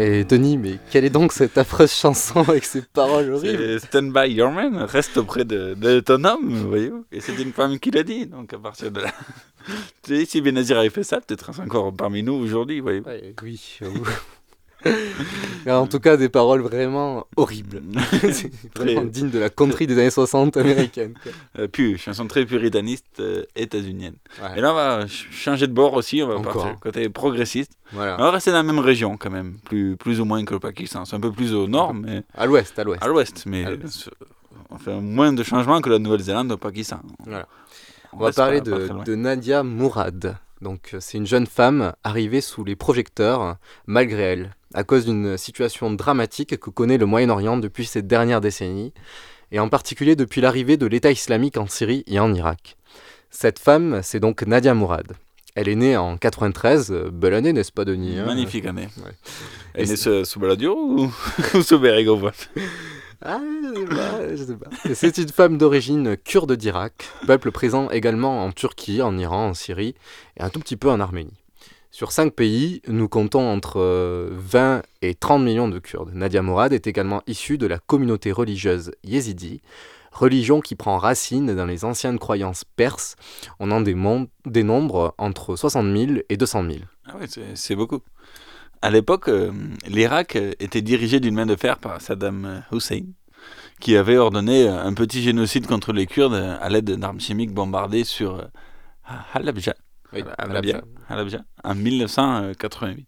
Et 0.00 0.24
Denis, 0.24 0.56
mais 0.56 0.78
quelle 0.90 1.04
est 1.04 1.10
donc 1.10 1.30
cette 1.30 1.58
affreuse 1.58 1.92
chanson 1.92 2.40
avec 2.48 2.64
ces 2.64 2.80
paroles 2.80 3.34
horribles 3.34 3.78
Stand 3.80 4.14
by 4.14 4.32
your 4.32 4.50
man, 4.50 4.74
reste 4.78 5.18
auprès 5.18 5.44
de, 5.44 5.74
de 5.74 6.00
ton 6.00 6.24
homme, 6.24 6.48
voyez-vous. 6.68 7.04
Et 7.12 7.20
c'est 7.20 7.34
une 7.34 7.52
femme 7.52 7.78
qui 7.78 7.90
l'a 7.90 8.02
dit, 8.02 8.24
donc 8.26 8.54
à 8.54 8.58
partir 8.58 8.90
de 8.90 9.00
là. 9.00 9.12
tu 10.02 10.16
sais, 10.16 10.24
si 10.24 10.40
Benazir 10.40 10.78
avait 10.78 10.88
fait 10.88 11.02
ça, 11.02 11.20
peut-être 11.20 11.50
encore 11.60 11.92
parmi 11.92 12.22
nous 12.22 12.32
aujourd'hui, 12.32 12.80
voyez-vous. 12.80 13.10
Ouais, 13.10 13.34
oui. 13.42 13.60
Mais 13.82 13.88
en 15.68 15.86
tout 15.86 16.00
cas, 16.00 16.16
des 16.16 16.28
paroles 16.28 16.60
vraiment 16.60 17.26
horribles. 17.36 17.82
c'est 18.32 18.50
vraiment 18.76 19.00
Très- 19.02 19.10
digne 19.10 19.30
de 19.30 19.38
la 19.38 19.50
country 19.50 19.86
des 19.86 19.98
années 19.98 20.10
60 20.10 20.56
américaine. 20.56 21.14
Euh, 21.58 21.68
puis, 21.68 21.98
chanson 21.98 22.26
très 22.26 22.44
puritaniste 22.46 23.06
euh, 23.20 23.44
états-unienne. 23.56 24.14
Ouais. 24.42 24.58
Et 24.58 24.60
là, 24.60 24.72
on 24.72 24.74
va 24.74 25.00
ch- 25.00 25.28
changer 25.30 25.66
de 25.66 25.72
bord 25.72 25.94
aussi, 25.94 26.22
on 26.22 26.28
va 26.28 26.36
Encore. 26.36 26.54
partir 26.64 26.80
côté 26.80 27.08
progressiste. 27.08 27.72
Voilà. 27.92 28.16
On 28.18 28.22
va 28.22 28.30
rester 28.30 28.50
dans 28.50 28.56
la 28.58 28.62
même 28.62 28.78
région 28.78 29.16
quand 29.16 29.30
même, 29.30 29.58
plus, 29.64 29.96
plus 29.96 30.20
ou 30.20 30.24
moins 30.24 30.44
que 30.44 30.54
le 30.54 30.60
Pakistan. 30.60 31.04
C'est 31.04 31.16
un 31.16 31.20
peu 31.20 31.32
plus 31.32 31.54
au 31.54 31.68
nord, 31.68 31.92
mais... 31.94 32.22
À 32.34 32.46
l'ouest, 32.46 32.78
à 32.78 32.84
l'ouest. 32.84 33.02
À 33.02 33.08
l'ouest, 33.08 33.44
mais 33.46 33.64
À 33.64 33.70
on 34.70 34.78
fait 34.78 34.94
moins 35.00 35.32
de 35.32 35.42
changements 35.42 35.80
que 35.80 35.90
la 35.90 35.98
Nouvelle-Zélande 35.98 36.52
au 36.52 36.56
Pakistan. 36.56 37.00
Voilà. 37.26 37.46
On, 38.12 38.18
On 38.18 38.20
va 38.24 38.32
parler 38.32 38.60
pas- 38.60 38.70
de, 38.70 39.04
de 39.04 39.14
Nadia 39.14 39.62
Mourad. 39.62 40.36
Donc, 40.60 40.94
c'est 41.00 41.16
une 41.18 41.26
jeune 41.26 41.46
femme 41.46 41.92
arrivée 42.04 42.40
sous 42.40 42.64
les 42.64 42.76
projecteurs, 42.76 43.56
malgré 43.86 44.22
elle, 44.22 44.54
à 44.74 44.85
cause 44.85 45.06
d'une 45.06 45.37
situation 45.37 45.90
dramatique 45.90 46.59
que 46.59 46.70
connaît 46.70 46.98
le 46.98 47.06
Moyen-Orient 47.06 47.56
depuis 47.56 47.87
ces 47.87 48.02
dernières 48.02 48.40
décennies, 48.40 48.92
et 49.52 49.59
en 49.59 49.68
particulier 49.68 50.16
depuis 50.16 50.40
l'arrivée 50.40 50.76
de 50.76 50.87
l'État 50.87 51.11
islamique 51.11 51.56
en 51.56 51.66
Syrie 51.66 52.04
et 52.06 52.20
en 52.20 52.33
Irak. 52.33 52.76
Cette 53.30 53.59
femme, 53.59 54.00
c'est 54.02 54.20
donc 54.20 54.42
Nadia 54.42 54.74
Mourad. 54.74 55.12
Elle 55.56 55.68
est 55.68 55.74
née 55.74 55.96
en 55.96 56.16
93, 56.16 56.92
euh, 56.92 57.11
belle 57.11 57.35
année, 57.35 57.52
n'est-ce 57.52 57.72
pas, 57.72 57.85
Denis 57.85 58.18
hein? 58.18 58.26
Magnifique 58.26 58.66
année. 58.66 58.88
Ouais. 58.98 59.12
Elle 59.74 59.85
est 59.85 59.90
née 59.90 59.96
sous, 59.96 60.24
sous 60.24 60.38
Balladur 60.38 60.76
ou, 60.76 61.12
ou 61.54 61.62
sous 61.62 61.78
Bérégovoy? 61.78 62.33
Ah, 63.22 63.40
je 64.35 64.44
sais 64.44 64.54
pas, 64.54 64.70
C'est 64.94 65.18
une 65.18 65.28
femme 65.28 65.59
d'origine 65.59 66.16
kurde 66.16 66.52
d'Irak, 66.56 67.06
peuple 67.26 67.50
présent 67.50 67.90
également 67.90 68.44
en 68.44 68.52
Turquie, 68.52 69.02
en 69.02 69.18
Iran, 69.18 69.48
en 69.48 69.54
Syrie 69.54 69.94
et 70.38 70.42
un 70.42 70.48
tout 70.48 70.61
petit 70.61 70.76
peu 70.76 70.88
en 70.88 71.00
Arménie. 71.00 71.39
Sur 71.92 72.12
cinq 72.12 72.35
pays, 72.35 72.83
nous 72.87 73.09
comptons 73.09 73.48
entre 73.50 73.81
euh, 73.81 74.29
20 74.33 74.83
et 75.03 75.14
30 75.14 75.42
millions 75.42 75.68
de 75.68 75.79
Kurdes. 75.81 76.12
Nadia 76.14 76.40
Mourad 76.40 76.72
est 76.72 76.87
également 76.87 77.22
issue 77.26 77.59
de 77.59 77.66
la 77.66 77.79
communauté 77.79 78.31
religieuse 78.31 78.92
yézidi, 79.03 79.61
religion 80.12 80.61
qui 80.61 80.76
prend 80.76 80.98
racine 80.98 81.55
dans 81.55 81.66
les 81.66 81.85
anciennes 81.85 82.20
croyances 82.20 82.64
perses. 82.64 83.16
On 83.59 83.72
en 83.72 83.81
dénombre 84.46 85.14
entre 85.18 85.57
60 85.57 85.96
000 85.96 86.20
et 86.29 86.37
200 86.37 86.62
000. 86.64 86.76
Ah 87.07 87.14
oui, 87.20 87.26
c'est- 87.29 87.74
beaucoup. 87.74 88.00
À 88.83 88.90
l'époque, 88.90 89.29
euh, 89.29 89.53
l'Irak 89.88 90.37
euh, 90.37 90.53
était 90.61 90.81
dirigé 90.83 91.18
d'une 91.20 91.35
main 91.35 91.44
de 91.44 91.57
fer 91.57 91.79
par 91.79 92.00
Saddam 92.00 92.44
euh, 92.46 92.61
Hussein, 92.76 93.03
qui 93.81 93.96
avait 93.96 94.16
ordonné 94.16 94.68
euh, 94.68 94.81
un 94.83 94.94
petit 94.94 95.22
génocide 95.22 95.66
contre 95.66 95.92
les 95.92 96.07
Kurdes 96.07 96.33
euh, 96.35 96.57
à 96.61 96.68
l'aide 96.70 96.90
d'armes 96.90 97.20
chimiques 97.20 97.53
bombardées 97.53 98.05
sur 98.05 98.37
euh, 98.37 98.44
Halabja, 99.35 99.74
Oui, 100.12 100.24
Halabja, 100.38 100.82
Halabja, 101.08 101.40
en 101.64 101.74
1988. 101.74 103.06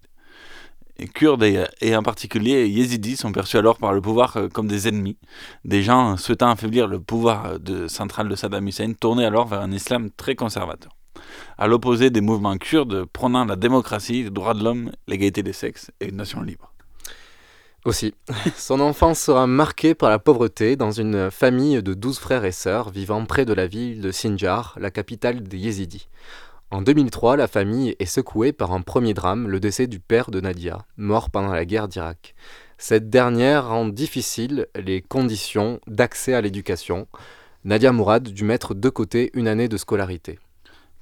Et 0.99 1.09
Kurdes 1.09 1.43
et, 1.43 1.65
et 1.81 1.97
en 1.97 2.03
particulier 2.03 2.69
Yézidis 2.69 3.17
sont 3.17 3.33
perçus 3.33 3.57
alors 3.57 3.79
par 3.79 3.93
le 3.93 4.01
pouvoir 4.01 4.37
euh, 4.37 4.49
comme 4.49 4.69
des 4.69 4.89
ennemis, 4.89 5.17
des 5.65 5.83
gens 5.83 6.17
souhaitant 6.17 6.51
affaiblir 6.51 6.87
le 6.87 7.01
pouvoir 7.01 7.47
euh, 7.47 7.59
de, 7.59 7.89
central 7.89 8.29
de 8.29 8.37
Saddam 8.37 8.69
Hussein, 8.69 8.93
tournés 8.93 9.25
alors 9.25 9.49
vers 9.49 9.63
un 9.63 9.73
islam 9.73 10.11
très 10.11 10.35
conservateur 10.35 10.93
à 11.59 11.67
l'opposé 11.67 12.11
des 12.11 12.21
mouvements 12.21 12.57
kurdes 12.57 13.05
prônant 13.07 13.45
la 13.45 13.57
démocratie, 13.57 14.25
les 14.25 14.31
droits 14.31 14.55
de 14.55 14.65
l'homme, 14.65 14.93
l'égalité 15.07 15.43
des 15.43 15.53
sexes 15.53 15.91
et 16.01 16.09
une 16.09 16.17
nation 16.17 16.43
libre. 16.43 16.73
Aussi. 17.85 18.15
Son 18.57 18.81
enfance 18.81 19.19
sera 19.19 19.47
marquée 19.47 19.95
par 19.95 20.11
la 20.11 20.19
pauvreté 20.19 20.77
dans 20.77 20.93
une 20.93 21.31
famille 21.31 21.83
de 21.83 21.95
12 21.95 22.19
frères 22.19 22.45
et 22.45 22.53
sœurs 22.53 22.91
vivant 22.91 23.25
près 23.25 23.45
de 23.45 23.53
la 23.53 23.67
ville 23.67 24.01
de 24.01 24.13
Sinjar, 24.13 24.77
la 24.81 24.91
capitale 24.91 25.43
des 25.43 25.59
Yézidis. 25.59 26.09
En 26.73 26.81
2003, 26.81 27.37
la 27.37 27.49
famille 27.49 27.95
est 27.99 28.07
secouée 28.07 28.55
par 28.55 28.73
un 28.73 28.81
premier 28.81 29.13
drame, 29.13 29.47
le 29.47 29.61
décès 29.61 29.87
du 29.87 30.01
père 30.01 30.31
de 30.31 30.41
Nadia, 30.41 30.87
mort 30.97 31.29
pendant 31.29 31.53
la 31.53 31.67
guerre 31.67 31.87
d'Irak. 31.87 32.35
Cette 32.79 33.11
dernière 33.11 33.69
rend 33.69 33.87
difficile 33.89 34.69
les 34.75 35.03
conditions 35.03 35.81
d'accès 35.87 36.33
à 36.33 36.41
l'éducation. 36.41 37.09
Nadia 37.67 37.93
Mourad 37.93 38.27
dut 38.27 38.45
mettre 38.45 38.73
de 38.73 38.89
côté 38.89 39.31
une 39.35 39.49
année 39.49 39.69
de 39.69 39.77
scolarité. 39.77 40.39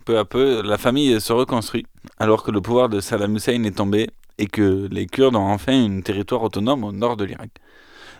Peu 0.04 0.18
à 0.18 0.24
peu, 0.24 0.60
la 0.60 0.76
famille 0.76 1.20
se 1.20 1.32
reconstruit, 1.32 1.86
alors 2.18 2.42
que 2.42 2.50
le 2.50 2.60
pouvoir 2.60 2.88
de 2.88 2.98
Saddam 2.98 3.36
Hussein 3.36 3.62
est 3.62 3.76
tombé 3.76 4.10
et 4.38 4.48
que 4.48 4.88
les 4.90 5.06
Kurdes 5.06 5.36
ont 5.36 5.52
enfin 5.52 5.84
un 5.84 6.00
territoire 6.00 6.42
autonome 6.42 6.82
au 6.82 6.90
nord 6.90 7.16
de 7.16 7.26
l'Irak. 7.26 7.50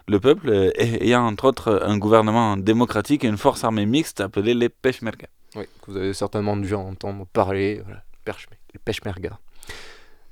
Le 0.06 0.20
peuple 0.20 0.50
euh, 0.50 0.70
ayant 0.76 1.26
entre 1.26 1.46
autres 1.46 1.82
un 1.84 1.98
gouvernement 1.98 2.56
démocratique 2.56 3.24
et 3.24 3.28
une 3.28 3.38
force 3.38 3.64
armée 3.64 3.86
mixte 3.86 4.20
appelée 4.20 4.54
les 4.54 4.68
Peshmerga. 4.68 5.26
Oui, 5.56 5.64
que 5.82 5.90
vous 5.90 5.96
avez 5.96 6.14
certainement 6.14 6.56
dû 6.56 6.74
entendre 6.74 7.26
parler, 7.32 7.82
voilà, 7.84 8.02
les 8.72 8.78
Peshmerga. 8.84 9.38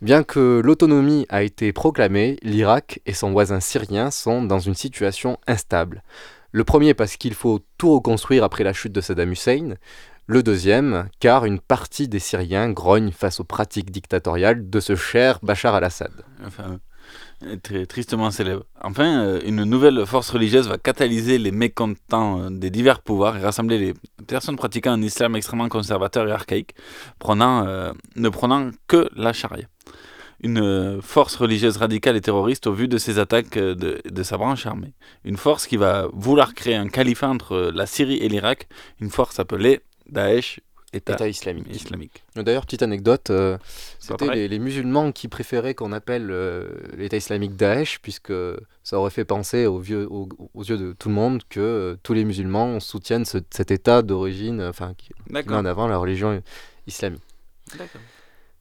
Bien 0.00 0.22
que 0.22 0.60
l'autonomie 0.64 1.26
a 1.28 1.42
été 1.42 1.72
proclamée, 1.72 2.38
l'Irak 2.42 3.00
et 3.04 3.12
son 3.12 3.32
voisin 3.32 3.58
syrien 3.58 4.12
sont 4.12 4.42
dans 4.42 4.60
une 4.60 4.76
situation 4.76 5.38
instable. 5.48 6.04
Le 6.52 6.62
premier 6.62 6.94
parce 6.94 7.16
qu'il 7.16 7.34
faut 7.34 7.60
tout 7.78 7.94
reconstruire 7.94 8.44
après 8.44 8.62
la 8.62 8.72
chute 8.72 8.92
de 8.92 9.00
Saddam 9.00 9.32
Hussein. 9.32 9.74
Le 10.26 10.42
deuxième, 10.42 11.08
car 11.20 11.46
une 11.46 11.58
partie 11.58 12.06
des 12.06 12.20
Syriens 12.20 12.70
grogne 12.70 13.10
face 13.10 13.40
aux 13.40 13.44
pratiques 13.44 13.90
dictatoriales 13.90 14.70
de 14.70 14.78
ce 14.78 14.94
cher 14.94 15.40
Bachar 15.42 15.74
al-Assad. 15.74 16.12
Enfin, 16.46 16.78
tristement 17.88 18.30
célèbre. 18.30 18.64
Enfin, 18.82 19.20
euh, 19.20 19.40
une 19.44 19.64
nouvelle 19.64 20.04
force 20.06 20.30
religieuse 20.30 20.68
va 20.68 20.78
catalyser 20.78 21.38
les 21.38 21.52
mécontents 21.52 22.40
euh, 22.40 22.50
des 22.50 22.70
divers 22.70 23.00
pouvoirs 23.00 23.36
et 23.36 23.40
rassembler 23.40 23.78
les 23.78 23.94
personnes 24.26 24.56
pratiquant 24.56 24.92
un 24.92 25.02
islam 25.02 25.36
extrêmement 25.36 25.68
conservateur 25.68 26.28
et 26.28 26.32
archaïque, 26.32 26.74
euh, 27.28 27.92
ne 28.16 28.28
prenant 28.28 28.70
que 28.86 29.08
la 29.14 29.32
charia. 29.32 29.66
Une 30.40 31.00
force 31.02 31.34
religieuse 31.34 31.78
radicale 31.78 32.16
et 32.16 32.20
terroriste 32.20 32.68
au 32.68 32.72
vu 32.72 32.86
de 32.86 32.96
ses 32.96 33.18
attaques 33.18 33.58
de, 33.58 34.00
de 34.04 34.22
sa 34.22 34.36
branche 34.36 34.66
armée. 34.66 34.94
Une 35.24 35.36
force 35.36 35.66
qui 35.66 35.76
va 35.76 36.06
vouloir 36.12 36.54
créer 36.54 36.76
un 36.76 36.86
califat 36.86 37.28
entre 37.28 37.72
la 37.74 37.86
Syrie 37.86 38.18
et 38.18 38.28
l'Irak, 38.28 38.68
une 39.00 39.10
force 39.10 39.40
appelée 39.40 39.80
Daesh, 40.08 40.60
État, 40.94 41.12
État 41.14 41.28
islamique. 41.28 41.66
islamique. 41.70 42.24
D'ailleurs, 42.34 42.64
petite 42.64 42.82
anecdote, 42.82 43.28
euh, 43.30 43.58
c'était 43.98 44.26
les, 44.34 44.48
les 44.48 44.58
musulmans 44.58 45.12
qui 45.12 45.28
préféraient 45.28 45.74
qu'on 45.74 45.92
appelle 45.92 46.28
euh, 46.30 46.66
l'État 46.96 47.18
islamique 47.18 47.56
Daesh, 47.56 47.98
puisque 48.00 48.32
ça 48.82 48.98
aurait 48.98 49.10
fait 49.10 49.26
penser 49.26 49.66
aux, 49.66 49.78
vieux, 49.78 50.06
aux, 50.10 50.28
aux 50.54 50.64
yeux 50.64 50.78
de 50.78 50.94
tout 50.98 51.10
le 51.10 51.14
monde 51.14 51.42
que 51.50 51.60
euh, 51.60 51.96
tous 52.02 52.14
les 52.14 52.24
musulmans 52.24 52.80
soutiennent 52.80 53.26
ce- 53.26 53.36
cet 53.50 53.70
État 53.70 54.00
d'origine, 54.00 54.62
enfin, 54.62 54.94
qui, 54.96 55.08
qui 55.08 55.48
met 55.50 55.56
en 55.56 55.66
avant 55.66 55.88
la 55.88 55.98
religion 55.98 56.42
islamique. 56.86 57.20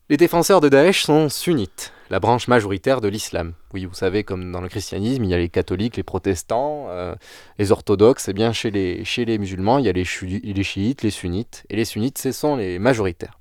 Les 0.10 0.18
défenseurs 0.18 0.60
de 0.62 0.68
Daesh 0.70 1.04
sont 1.04 1.30
sunnites, 1.30 1.94
la 2.10 2.20
branche 2.20 2.48
majoritaire 2.48 3.02
de 3.02 3.08
l'islam. 3.08 3.54
Oui, 3.74 3.86
vous 3.86 3.94
savez, 3.94 4.24
comme 4.24 4.52
dans 4.52 4.62
le 4.62 4.70
christianisme, 4.70 5.24
il 5.24 5.30
y 5.30 5.34
a 5.34 5.38
les 5.38 5.50
catholiques, 5.50 5.98
les 5.98 6.04
protestants, 6.04 6.88
euh, 6.90 7.16
les 7.60 7.72
orthodoxes. 7.72 8.30
Et 8.30 8.34
bien, 8.34 8.54
chez 8.54 8.72
les, 8.72 9.38
musulmans, 9.38 9.78
il 9.80 9.86
y 9.86 9.90
a 9.90 9.92
les, 9.92 10.04
chiites, 10.06 11.04
les 11.04 11.12
sunnites. 11.12 11.66
Et 11.70 11.76
les 11.76 11.86
sunnites, 11.86 12.18
ce 12.18 12.32
sont 12.32 12.56
les 12.56 12.80
majoritaires. 12.80 13.40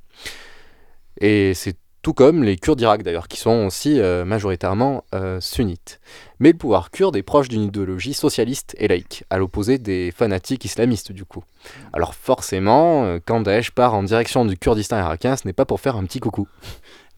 Et 1.21 1.55
c'est 1.55 1.77
tout 2.03 2.13
comme 2.13 2.45
les 2.45 2.57
Kurdes 2.57 2.79
d'Irak 2.79 3.03
d'ailleurs, 3.03 3.27
qui 3.27 3.39
sont 3.39 3.67
aussi 3.67 3.99
euh, 4.01 4.25
majoritairement 4.25 5.05
euh, 5.13 5.41
sunnites. 5.41 6.01
Mais 6.39 6.53
le 6.53 6.59
pouvoir 6.59 6.93
kurde 6.93 7.17
est 7.17 7.23
proche 7.23 7.49
d'une 7.49 7.63
idéologie 7.63 8.15
socialiste 8.15 8.77
et 8.79 8.87
laïque, 8.87 9.25
à 9.29 9.39
l'opposé 9.39 9.79
des 9.79 10.13
fanatiques 10.13 10.65
islamistes 10.65 11.11
du 11.11 11.25
coup. 11.25 11.43
Alors 11.93 12.15
forcément, 12.15 13.19
quand 13.27 13.41
Daesh 13.41 13.73
part 13.73 13.95
en 13.95 14.05
direction 14.05 14.45
du 14.45 14.57
Kurdistan 14.57 14.99
irakien, 14.99 15.37
ce 15.37 15.49
n'est 15.49 15.53
pas 15.53 15.65
pour 15.65 15.81
faire 15.81 15.97
un 15.97 16.05
petit 16.05 16.21
coucou. 16.21 16.47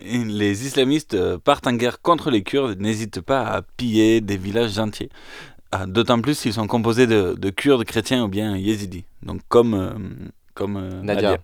Les 0.01 0.65
islamistes 0.67 1.15
euh, 1.15 1.39
partent 1.39 1.67
en 1.67 1.73
guerre 1.73 2.01
contre 2.01 2.31
les 2.31 2.43
Kurdes, 2.43 2.79
n'hésitent 2.81 3.21
pas 3.21 3.43
à 3.47 3.63
piller 3.63 4.21
des 4.21 4.37
villages 4.37 4.79
entiers. 4.79 5.11
Ah, 5.73 5.87
D'autant 5.87 6.21
plus 6.21 6.39
s'ils 6.39 6.53
sont 6.53 6.67
composés 6.69 7.07
de, 7.07 7.35
de 7.37 7.51
Kurdes 7.51 7.85
chrétiens 7.85 8.25
ou 8.25 8.29
bien 8.29 8.57
yézidis. 8.57 9.05
Donc 9.23 9.41
comme, 9.49 9.75
euh, 9.75 9.91
comme 10.55 10.77
euh, 10.77 11.03
Nadia. 11.03 11.31
Nadia. 11.33 11.39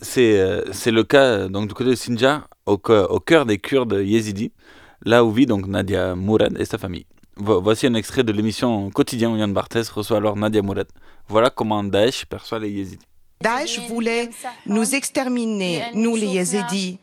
C'est 0.00 0.38
euh, 0.40 0.62
le 0.86 1.02
cas 1.04 1.48
donc, 1.48 1.68
du 1.68 1.74
côté 1.74 1.90
de 1.90 1.94
Sinjar, 1.94 2.48
au, 2.66 2.76
cœur- 2.76 3.10
au 3.10 3.20
cœur 3.20 3.46
des 3.46 3.58
Kurdes 3.58 4.00
yézidis, 4.04 4.52
là 5.04 5.24
où 5.24 5.30
vit 5.30 5.46
donc 5.46 5.66
Nadia 5.68 6.14
Mourad 6.14 6.58
et 6.58 6.64
sa 6.64 6.78
famille. 6.78 7.06
Vo- 7.36 7.60
voici 7.62 7.86
un 7.86 7.94
extrait 7.94 8.24
de 8.24 8.32
l'émission 8.32 8.90
Quotidien 8.90 9.30
où 9.30 9.36
Yann 9.36 9.52
Barthès 9.52 9.88
reçoit 9.88 10.16
alors 10.18 10.36
Nadia 10.36 10.62
Mourad. 10.62 10.88
Voilà 11.28 11.48
comment 11.50 11.82
Daesh 11.84 12.26
perçoit 12.26 12.58
les 12.58 12.70
yézidis. 12.70 13.06
Daesh 13.42 13.80
voulait 13.88 14.30
nous 14.64 14.94
exterminer, 14.94 15.84
nous 15.94 16.16
les 16.16 16.26
Yézidis. 16.26 16.98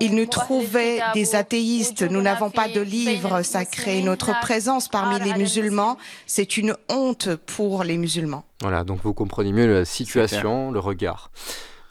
Il 0.00 0.14
nous 0.14 0.26
trouvait 0.26 1.00
des 1.14 1.34
athéistes. 1.34 2.02
Nous 2.02 2.20
n'avons 2.20 2.50
pas 2.50 2.68
de 2.68 2.80
livres 2.80 3.42
sacrés. 3.42 4.02
Notre 4.02 4.38
présence 4.40 4.88
parmi 4.88 5.18
les 5.20 5.34
musulmans, 5.34 5.96
c'est 6.26 6.56
une 6.56 6.76
honte 6.88 7.34
pour 7.34 7.84
les 7.84 7.96
musulmans. 7.96 8.44
Voilà, 8.60 8.84
donc 8.84 9.00
vous 9.02 9.14
comprenez 9.14 9.52
mieux 9.52 9.66
la 9.66 9.84
situation, 9.84 10.70
le 10.70 10.78
regard. 10.78 11.30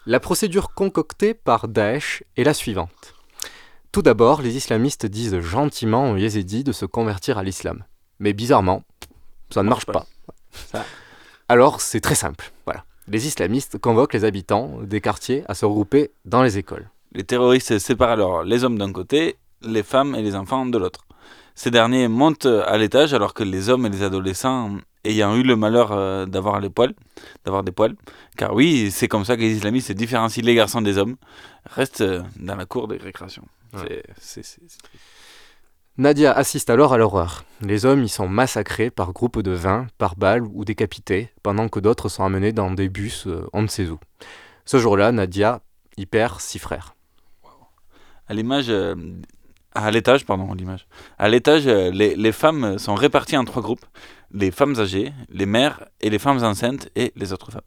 La 0.06 0.20
procédure 0.20 0.74
concoctée 0.74 1.34
par 1.34 1.68
Daesh 1.68 2.24
est 2.38 2.44
la 2.44 2.54
suivante. 2.54 3.16
Tout 3.92 4.04
d'abord, 4.04 4.42
les 4.42 4.56
islamistes 4.56 5.06
disent 5.06 5.40
gentiment 5.40 6.12
aux 6.12 6.18
yézidis 6.18 6.64
de 6.64 6.72
se 6.72 6.86
convertir 6.86 7.38
à 7.40 7.44
l'islam. 7.44 7.84
Mais 8.20 8.34
bizarrement, 8.34 8.84
ça 9.50 9.64
ne 9.64 9.70
marche 9.70 9.86
pas. 9.86 10.06
Alors 11.50 11.82
c'est 11.82 12.02
très 12.02 12.16
simple. 12.16 12.52
Voilà. 12.66 12.84
Les 13.08 13.28
islamistes 13.28 13.78
convoquent 13.78 14.14
les 14.14 14.24
habitants 14.26 14.80
des 14.82 15.02
quartiers 15.02 15.44
à 15.48 15.54
se 15.54 15.66
regrouper 15.66 16.12
dans 16.26 16.42
les 16.44 16.58
écoles. 16.58 16.90
Les 17.14 17.24
terroristes 17.24 17.78
séparent 17.80 18.10
alors 18.12 18.44
les 18.44 18.64
hommes 18.64 18.78
d'un 18.78 18.92
côté, 18.92 19.38
les 19.62 19.84
femmes 19.84 20.16
et 20.16 20.22
les 20.22 20.36
enfants 20.36 20.66
de 20.66 20.78
l'autre. 20.78 21.06
Ces 21.54 21.72
derniers 21.72 22.08
montent 22.08 22.48
à 22.48 22.78
l'étage 22.78 23.14
alors 23.14 23.34
que 23.34 23.44
les 23.44 23.70
hommes 23.70 23.86
et 23.86 23.90
les 23.90 24.04
adolescents 24.04 24.72
ayant 25.06 25.36
eu 25.36 25.44
le 25.44 25.56
malheur 25.56 25.92
euh, 25.92 26.26
d'avoir 26.26 26.60
les 26.60 26.70
poils, 26.70 26.94
d'avoir 27.46 27.64
des 27.64 27.72
poils, 27.72 27.96
car 28.36 28.54
oui, 28.54 28.90
c'est 28.92 29.08
comme 29.08 29.24
ça 29.24 29.36
que 29.38 29.42
les 29.42 29.54
islamistes 29.56 29.92
différencient 29.92 30.44
les 30.44 30.56
garçons 30.56 30.82
des 30.82 30.98
hommes, 30.98 31.16
restent 31.66 32.02
euh, 32.02 32.24
dans 32.38 32.56
la 32.56 32.66
cour 32.66 32.88
des 32.88 32.98
récréations. 32.98 33.46
Ouais. 33.74 34.02
C'est- 34.20 34.44
c'est- 34.44 34.62
c'est 34.68 34.82
triste. 34.82 35.00
Nadia 35.98 36.34
assiste 36.34 36.70
alors 36.70 36.92
à 36.92 36.98
l'horreur. 36.98 37.46
Les 37.62 37.86
hommes 37.86 38.04
y 38.04 38.10
sont 38.10 38.28
massacrés 38.28 38.90
par 38.90 39.14
groupes 39.14 39.42
de 39.42 39.52
20, 39.52 39.88
par 39.98 40.18
balles 40.18 40.44
ou 40.44 40.66
décapités, 40.66 41.30
pendant 41.42 41.70
que 41.70 41.80
d'autres 41.80 42.10
sont 42.10 42.26
amenés 42.26 42.52
dans 42.52 42.70
des 42.70 42.90
bus 42.90 43.28
euh, 43.28 43.48
on 43.54 43.62
ne 43.62 43.68
sait 43.68 43.88
où. 43.88 43.98
Ce 44.66 44.78
jour-là, 44.78 45.14
Nadia 45.14 45.62
y 45.96 46.06
perd 46.06 46.42
six 46.42 46.60
frères. 46.60 46.96
À 48.28 48.34
l'image, 48.34 48.66
euh, 48.68 48.96
à 49.74 49.90
l'étage, 49.90 50.26
pardon, 50.26 50.54
l'image. 50.54 50.86
À 51.18 51.30
l'étage, 51.30 51.66
euh, 51.66 51.92
les, 51.92 52.32
femmes 52.34 52.78
sont 52.78 52.96
réparties 52.96 53.38
en 53.38 53.46
trois 53.46 53.62
groupes 53.62 53.86
les 54.34 54.52
femmes 54.52 54.78
âgées, 54.78 55.14
les 55.30 55.46
mères 55.46 55.86
et 56.02 56.10
les 56.10 56.20
femmes 56.20 56.44
enceintes 56.44 56.90
et 56.98 57.14
les 57.16 57.32
autres 57.32 57.52
femmes. 57.52 57.62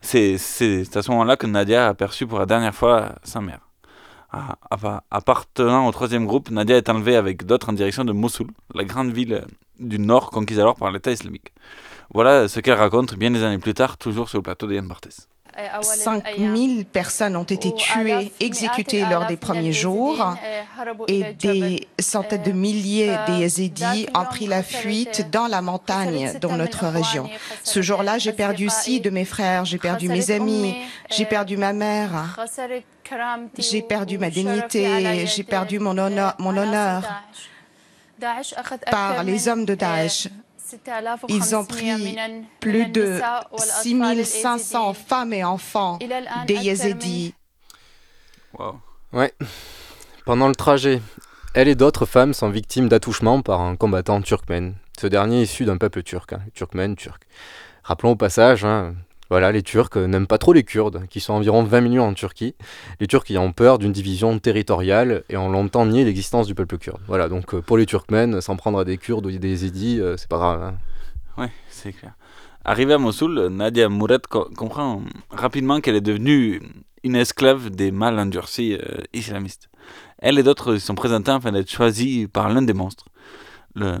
C'est 0.00 0.38
c'est 0.38 0.96
à 0.96 1.02
ce 1.02 1.10
moment-là 1.12 1.36
que 1.36 1.46
Nadia 1.46 1.86
a 1.86 1.90
aperçu 1.90 2.26
pour 2.26 2.40
la 2.40 2.46
dernière 2.46 2.74
fois 2.74 3.14
sa 3.22 3.40
mère. 3.40 3.63
À- 4.36 4.58
à- 4.70 5.04
appartenant 5.12 5.86
au 5.86 5.92
troisième 5.92 6.26
groupe, 6.26 6.50
Nadia 6.50 6.76
est 6.76 6.88
enlevée 6.88 7.14
avec 7.14 7.46
d'autres 7.46 7.68
en 7.70 7.72
direction 7.72 8.04
de 8.04 8.12
Mossoul, 8.12 8.48
la 8.74 8.82
grande 8.82 9.12
ville 9.12 9.34
euh, 9.34 9.46
du 9.78 9.98
nord 10.00 10.30
conquise 10.30 10.58
alors 10.58 10.74
par 10.74 10.90
l'État 10.90 11.12
islamique. 11.12 11.52
Voilà 12.12 12.48
ce 12.48 12.58
qu'elle 12.58 12.74
raconte 12.78 13.14
bien 13.14 13.30
des 13.30 13.44
années 13.44 13.58
plus 13.58 13.74
tard, 13.74 13.96
toujours 13.96 14.28
sur 14.28 14.38
le 14.38 14.42
plateau 14.42 14.66
d'Yann 14.66 14.88
Barthès. 14.88 15.28
5000 15.82 16.84
personnes 16.84 17.36
ont 17.36 17.44
été 17.44 17.72
tuées, 17.74 18.32
exécutées 18.40 19.04
lors 19.08 19.26
des 19.26 19.36
premiers 19.36 19.72
jours 19.72 20.36
et 21.08 21.34
des 21.34 21.86
centaines 21.98 22.42
de 22.42 22.52
milliers 22.52 23.14
des 23.26 23.70
ont 24.14 24.24
pris 24.24 24.46
la 24.46 24.62
fuite 24.62 25.30
dans 25.30 25.46
la 25.46 25.62
montagne 25.62 26.32
dans 26.40 26.56
notre 26.56 26.86
région. 26.86 27.28
Ce 27.62 27.82
jour-là, 27.82 28.18
j'ai 28.18 28.32
perdu 28.32 28.68
six 28.68 29.00
de 29.00 29.10
mes 29.10 29.24
frères, 29.24 29.64
j'ai 29.64 29.78
perdu 29.78 30.08
mes 30.08 30.30
amis, 30.30 30.74
j'ai 31.10 31.24
perdu 31.24 31.56
ma 31.56 31.72
mère, 31.72 32.36
j'ai 33.58 33.82
perdu 33.82 34.18
ma 34.18 34.30
dignité, 34.30 35.26
j'ai 35.26 35.44
perdu 35.44 35.78
mon 35.78 35.96
honneur, 35.98 36.34
mon 36.38 36.56
honneur 36.56 37.02
par 38.90 39.22
les 39.24 39.48
hommes 39.48 39.64
de 39.64 39.74
Daesh. 39.74 40.28
Ils 41.28 41.56
ont 41.56 41.64
pris 41.64 42.16
plus 42.60 42.86
de 42.86 43.20
6500 43.56 44.94
femmes 44.94 45.32
et 45.32 45.44
enfants 45.44 45.98
des 46.46 46.54
Yézidis. 46.54 47.34
Ouais. 49.12 49.32
Pendant 50.24 50.48
le 50.48 50.54
trajet, 50.54 51.02
elle 51.54 51.68
et 51.68 51.74
d'autres 51.74 52.06
femmes 52.06 52.34
sont 52.34 52.50
victimes 52.50 52.88
d'attouchements 52.88 53.42
par 53.42 53.60
un 53.60 53.76
combattant 53.76 54.20
turkmène. 54.22 54.74
Ce 54.98 55.06
dernier 55.06 55.42
issu 55.42 55.64
d'un 55.64 55.76
peuple 55.76 56.02
turc, 56.02 56.32
hein, 56.32 56.40
turkmène, 56.54 56.96
turc. 56.96 57.26
Rappelons 57.82 58.12
au 58.12 58.16
passage, 58.16 58.64
hein, 58.64 58.94
voilà, 59.34 59.50
les 59.50 59.62
Turcs 59.62 59.96
n'aiment 59.96 60.28
pas 60.28 60.38
trop 60.38 60.52
les 60.52 60.62
Kurdes, 60.62 61.06
qui 61.08 61.18
sont 61.18 61.32
environ 61.34 61.64
20 61.64 61.80
millions 61.80 62.04
en 62.06 62.14
Turquie. 62.14 62.54
Les 63.00 63.08
Turcs 63.08 63.28
y 63.30 63.36
ont 63.38 63.52
peur 63.52 63.78
d'une 63.78 63.90
division 63.92 64.38
territoriale 64.38 65.24
et 65.28 65.36
ont 65.36 65.50
longtemps 65.50 65.86
nié 65.86 66.04
l'existence 66.04 66.46
du 66.46 66.54
peuple 66.54 66.78
kurde. 66.78 67.00
Voilà, 67.08 67.28
donc 67.28 67.52
euh, 67.54 67.60
pour 67.60 67.76
les 67.76 67.84
Turkmènes, 67.86 68.40
s'en 68.40 68.56
prendre 68.56 68.78
à 68.78 68.84
des 68.84 68.96
Kurdes 68.96 69.26
ou 69.26 69.30
des 69.30 69.48
Yézidis, 69.48 70.00
euh, 70.00 70.16
c'est 70.16 70.28
pas 70.28 70.38
grave. 70.38 70.62
hein. 70.62 71.48
C'est 71.68 71.92
clair. 71.92 72.12
Arrivée 72.64 72.94
à 72.94 72.98
Mossoul, 72.98 73.48
Nadia 73.48 73.88
Mouret 73.88 74.20
co- 74.30 74.48
comprend 74.56 75.02
rapidement 75.30 75.80
qu'elle 75.80 75.96
est 75.96 76.00
devenue 76.00 76.62
une 77.02 77.16
esclave 77.16 77.70
des 77.70 77.90
mal 77.90 78.18
endurcis 78.18 78.74
euh, 78.74 78.98
islamistes. 79.12 79.68
Elle 80.18 80.38
et 80.38 80.42
d'autres 80.42 80.76
sont 80.78 80.94
présentés 80.94 81.32
afin 81.32 81.52
d'être 81.52 81.70
choisis 81.70 82.28
par 82.32 82.48
l'un 82.48 82.62
des 82.62 82.72
monstres. 82.72 83.06
Le, 83.74 83.98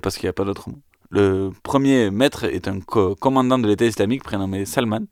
parce 0.00 0.16
qu'il 0.16 0.24
n'y 0.26 0.30
a 0.30 0.32
pas 0.32 0.44
d'autre 0.44 0.68
mot. 0.70 0.78
Le 1.16 1.50
premier 1.62 2.10
maître 2.10 2.44
est 2.44 2.68
un 2.68 2.80
co- 2.80 3.14
commandant 3.14 3.58
de 3.58 3.66
l'État 3.66 3.86
islamique 3.86 4.22
prénommé 4.22 4.66
Salman. 4.66 5.06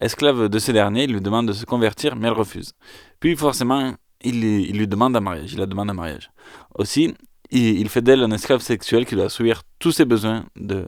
Esclave 0.00 0.50
de 0.50 0.58
ce 0.58 0.70
dernier, 0.70 1.04
il 1.04 1.14
lui 1.14 1.22
demande 1.22 1.48
de 1.48 1.54
se 1.54 1.64
convertir, 1.64 2.14
mais 2.14 2.26
elle 2.28 2.34
refuse. 2.34 2.74
Puis 3.20 3.34
forcément, 3.36 3.94
il, 4.20 4.42
lui- 4.42 4.86
demande 4.86 5.16
un 5.16 5.20
mariage. 5.20 5.54
Il 5.54 5.58
la 5.58 5.64
demande 5.64 5.88
un 5.88 5.94
mariage. 5.94 6.30
Aussi, 6.74 7.14
il, 7.50 7.88
fait 7.88 8.02
d'elle 8.02 8.22
un 8.22 8.30
esclave 8.32 8.60
sexuel 8.60 9.06
qui 9.06 9.14
doit 9.14 9.24
assouvir 9.26 9.62
tous 9.78 9.92
ses 9.92 10.04
besoins, 10.04 10.44
de, 10.56 10.84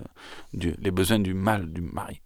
les 0.53 0.91
besoins 0.91 1.19
du 1.19 1.33
mal 1.33 1.73
du 1.73 1.81
mari. 1.81 2.21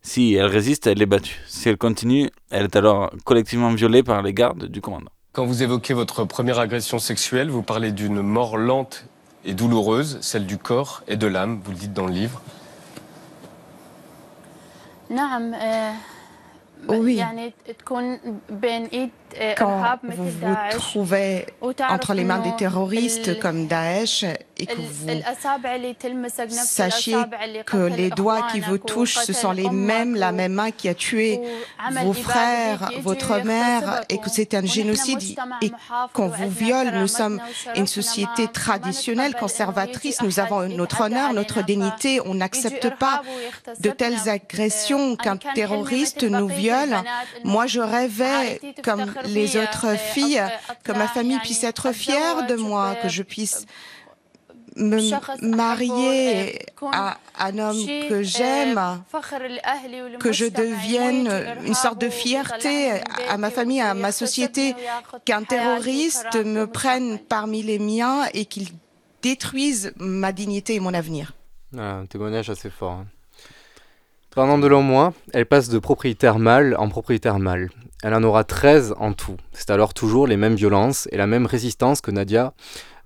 Si 0.00 0.32
elle 0.32 0.46
résiste, 0.46 0.86
elle 0.86 1.02
est 1.02 1.06
battue. 1.06 1.38
Si 1.46 1.68
elle 1.68 1.76
continue, 1.76 2.30
elle 2.50 2.64
est 2.64 2.76
alors 2.76 3.10
collectivement 3.26 3.70
violée 3.74 4.02
par 4.02 4.22
les 4.22 4.32
gardes 4.32 4.68
du 4.68 4.80
commandant. 4.80 5.10
Quand 5.34 5.44
vous 5.44 5.62
évoquez 5.62 5.92
votre 5.92 6.24
première 6.24 6.58
agression 6.60 6.98
sexuelle, 6.98 7.50
vous 7.50 7.62
parlez 7.62 7.92
d'une 7.92 8.22
mort 8.22 8.56
lente 8.56 9.06
et 9.44 9.54
douloureuse, 9.54 10.18
celle 10.20 10.46
du 10.46 10.58
corps 10.58 11.02
et 11.06 11.16
de 11.16 11.26
l'âme, 11.26 11.60
vous 11.64 11.70
le 11.72 11.76
dites 11.76 11.92
dans 11.92 12.06
le 12.06 12.12
livre 12.12 12.40
quand 19.56 19.98
vous 20.02 20.28
vous 20.28 20.56
trouvez 20.72 21.46
entre 21.60 22.14
les 22.14 22.24
mains 22.24 22.40
des 22.40 22.54
terroristes 22.56 23.38
comme 23.40 23.66
Daesh 23.66 24.24
et 24.56 24.66
que 24.66 24.76
vous 24.76 25.08
sachiez 26.48 27.16
que 27.66 27.76
les 27.76 28.10
doigts 28.10 28.46
qui 28.52 28.60
vous 28.60 28.78
touchent, 28.78 29.18
ce 29.18 29.32
sont 29.32 29.52
les 29.52 29.70
mêmes, 29.70 30.14
la 30.14 30.32
même 30.32 30.54
main 30.54 30.70
qui 30.70 30.88
a 30.88 30.94
tué 30.94 31.40
vos 32.02 32.12
frères, 32.12 32.90
votre 33.02 33.42
mère, 33.44 34.02
et 34.08 34.18
que 34.18 34.30
c'est 34.30 34.54
un 34.54 34.64
génocide. 34.64 35.38
et 35.62 35.72
qu'on 36.12 36.28
vous 36.28 36.50
viole. 36.50 36.90
Nous 36.94 37.08
sommes 37.08 37.40
une 37.76 37.86
société 37.86 38.48
traditionnelle, 38.48 39.34
conservatrice, 39.34 40.22
nous 40.22 40.40
avons 40.40 40.68
notre 40.68 41.02
honneur, 41.02 41.32
notre 41.32 41.62
dignité, 41.62 42.20
on 42.24 42.34
n'accepte 42.34 42.90
pas 42.98 43.22
de 43.80 43.90
telles 43.90 44.28
agressions 44.28 45.16
qu'un 45.16 45.36
terroriste 45.36 46.24
nous 46.24 46.48
viole. 46.48 46.96
Moi, 47.44 47.66
je 47.66 47.80
rêvais 47.80 48.60
comme 48.82 49.12
les 49.26 49.56
autres 49.56 49.96
filles, 49.96 50.42
que 50.82 50.92
ma 50.92 51.08
famille 51.08 51.38
puisse 51.40 51.64
être 51.64 51.92
fière 51.92 52.46
de 52.46 52.54
moi, 52.56 52.94
que 53.02 53.08
je 53.08 53.22
puisse 53.22 53.66
me 54.76 55.46
marier 55.46 56.66
à 56.92 57.18
un 57.38 57.58
homme 57.58 57.86
que 58.08 58.22
j'aime, 58.22 59.02
que 60.18 60.32
je 60.32 60.46
devienne 60.46 61.30
une 61.64 61.74
sorte 61.74 62.00
de 62.00 62.08
fierté 62.08 63.00
à 63.28 63.38
ma 63.38 63.50
famille, 63.50 63.80
à 63.80 63.94
ma 63.94 64.12
société, 64.12 64.74
qu'un 65.24 65.42
terroriste 65.42 66.34
me 66.34 66.66
prenne 66.66 67.18
parmi 67.18 67.62
les 67.62 67.78
miens 67.78 68.26
et 68.34 68.46
qu'il 68.46 68.68
détruise 69.22 69.92
ma 69.96 70.32
dignité 70.32 70.74
et 70.74 70.80
mon 70.80 70.92
avenir. 70.92 71.32
Ah, 71.76 71.96
un 71.96 72.06
témoignage 72.06 72.50
assez 72.50 72.70
fort. 72.70 72.92
Hein. 72.92 73.06
Pendant 74.34 74.58
de 74.58 74.66
longs 74.66 74.82
mois, 74.82 75.12
elle 75.32 75.46
passe 75.46 75.68
de 75.68 75.78
propriétaire 75.78 76.40
mâle 76.40 76.74
en 76.76 76.88
propriétaire 76.88 77.38
mâle. 77.38 77.70
Elle 78.02 78.14
en 78.14 78.22
aura 78.24 78.42
13 78.42 78.96
en 78.98 79.12
tout. 79.12 79.36
C'est 79.52 79.70
alors 79.70 79.94
toujours 79.94 80.26
les 80.26 80.36
mêmes 80.36 80.56
violences 80.56 81.08
et 81.12 81.16
la 81.16 81.28
même 81.28 81.46
résistance 81.46 82.00
que 82.00 82.10
Nadia, 82.10 82.52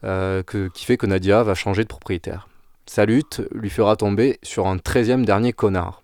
euh, 0.05 0.43
qui 0.43 0.87
fait 0.87 0.97
que 0.97 1.05
Nadia 1.05 1.43
va 1.43 1.55
changer 1.55 1.83
de 1.83 1.89
propriétaire. 1.89 2.49
Sa 2.87 3.05
lutte 3.05 3.43
lui 3.53 3.69
fera 3.69 3.95
tomber 3.97 4.39
sur 4.43 4.69
un 4.69 4.79
treizième 4.79 5.27
dernier 5.27 5.53
connard. 5.53 6.03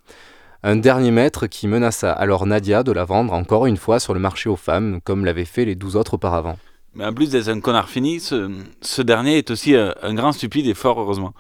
Un 0.63 0.77
dernier 0.77 1.11
maître 1.11 1.47
qui 1.47 1.69
menaça 1.69 2.13
alors 2.13 2.45
Nadia 2.45 2.83
de 2.83 2.93
la 2.93 3.07
vendre 3.07 3.33
encore 3.33 3.65
une 3.65 3.79
fois 3.79 4.01
sur 4.01 4.13
le 4.13 4.21
marché 4.21 4.51
aux 4.51 4.57
femmes, 4.57 5.01
comme 5.05 5.25
l'avaient 5.25 5.47
fait 5.47 5.65
les 5.65 5.75
douze 5.75 5.97
autres 5.97 6.15
auparavant. 6.15 6.59
Mais 6.95 7.07
en 7.07 7.15
plus 7.15 7.31
d'être 7.31 7.49
un 7.49 7.61
connard 7.61 7.89
fini, 7.89 8.21
ce, 8.21 9.03
dernier 9.03 9.39
est 9.39 9.51
aussi 9.51 9.75
euh, 9.75 9.91
un 10.03 10.13
grand 10.13 10.33
stupide 10.33 10.67
et 10.67 10.75
fort 10.75 11.01
heureusement 11.01 11.33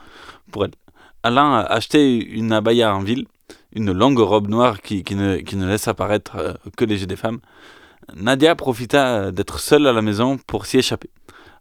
pour 0.51 0.65
elle. 0.65 0.73
Allant 1.23 1.67
une 2.01 2.53
abaya 2.53 2.95
en 2.95 3.01
ville, 3.01 3.27
une 3.75 3.93
longue 3.93 4.21
robe 4.21 4.49
noire 4.49 4.81
qui, 4.81 5.05
ne, 5.15 5.67
laisse 5.67 5.89
apparaître 5.89 6.37
euh, 6.37 6.53
que 6.77 6.85
les 6.85 7.01
yeux 7.01 7.07
des 7.07 7.17
femmes, 7.17 7.41
Nadia 8.15 8.55
profita 8.55 9.17
euh, 9.17 9.31
d'être 9.31 9.59
seule 9.59 9.87
à 9.87 9.93
la 9.93 10.03
maison 10.03 10.39
pour 10.47 10.67
s'y 10.67 10.79
échapper. 10.79 11.11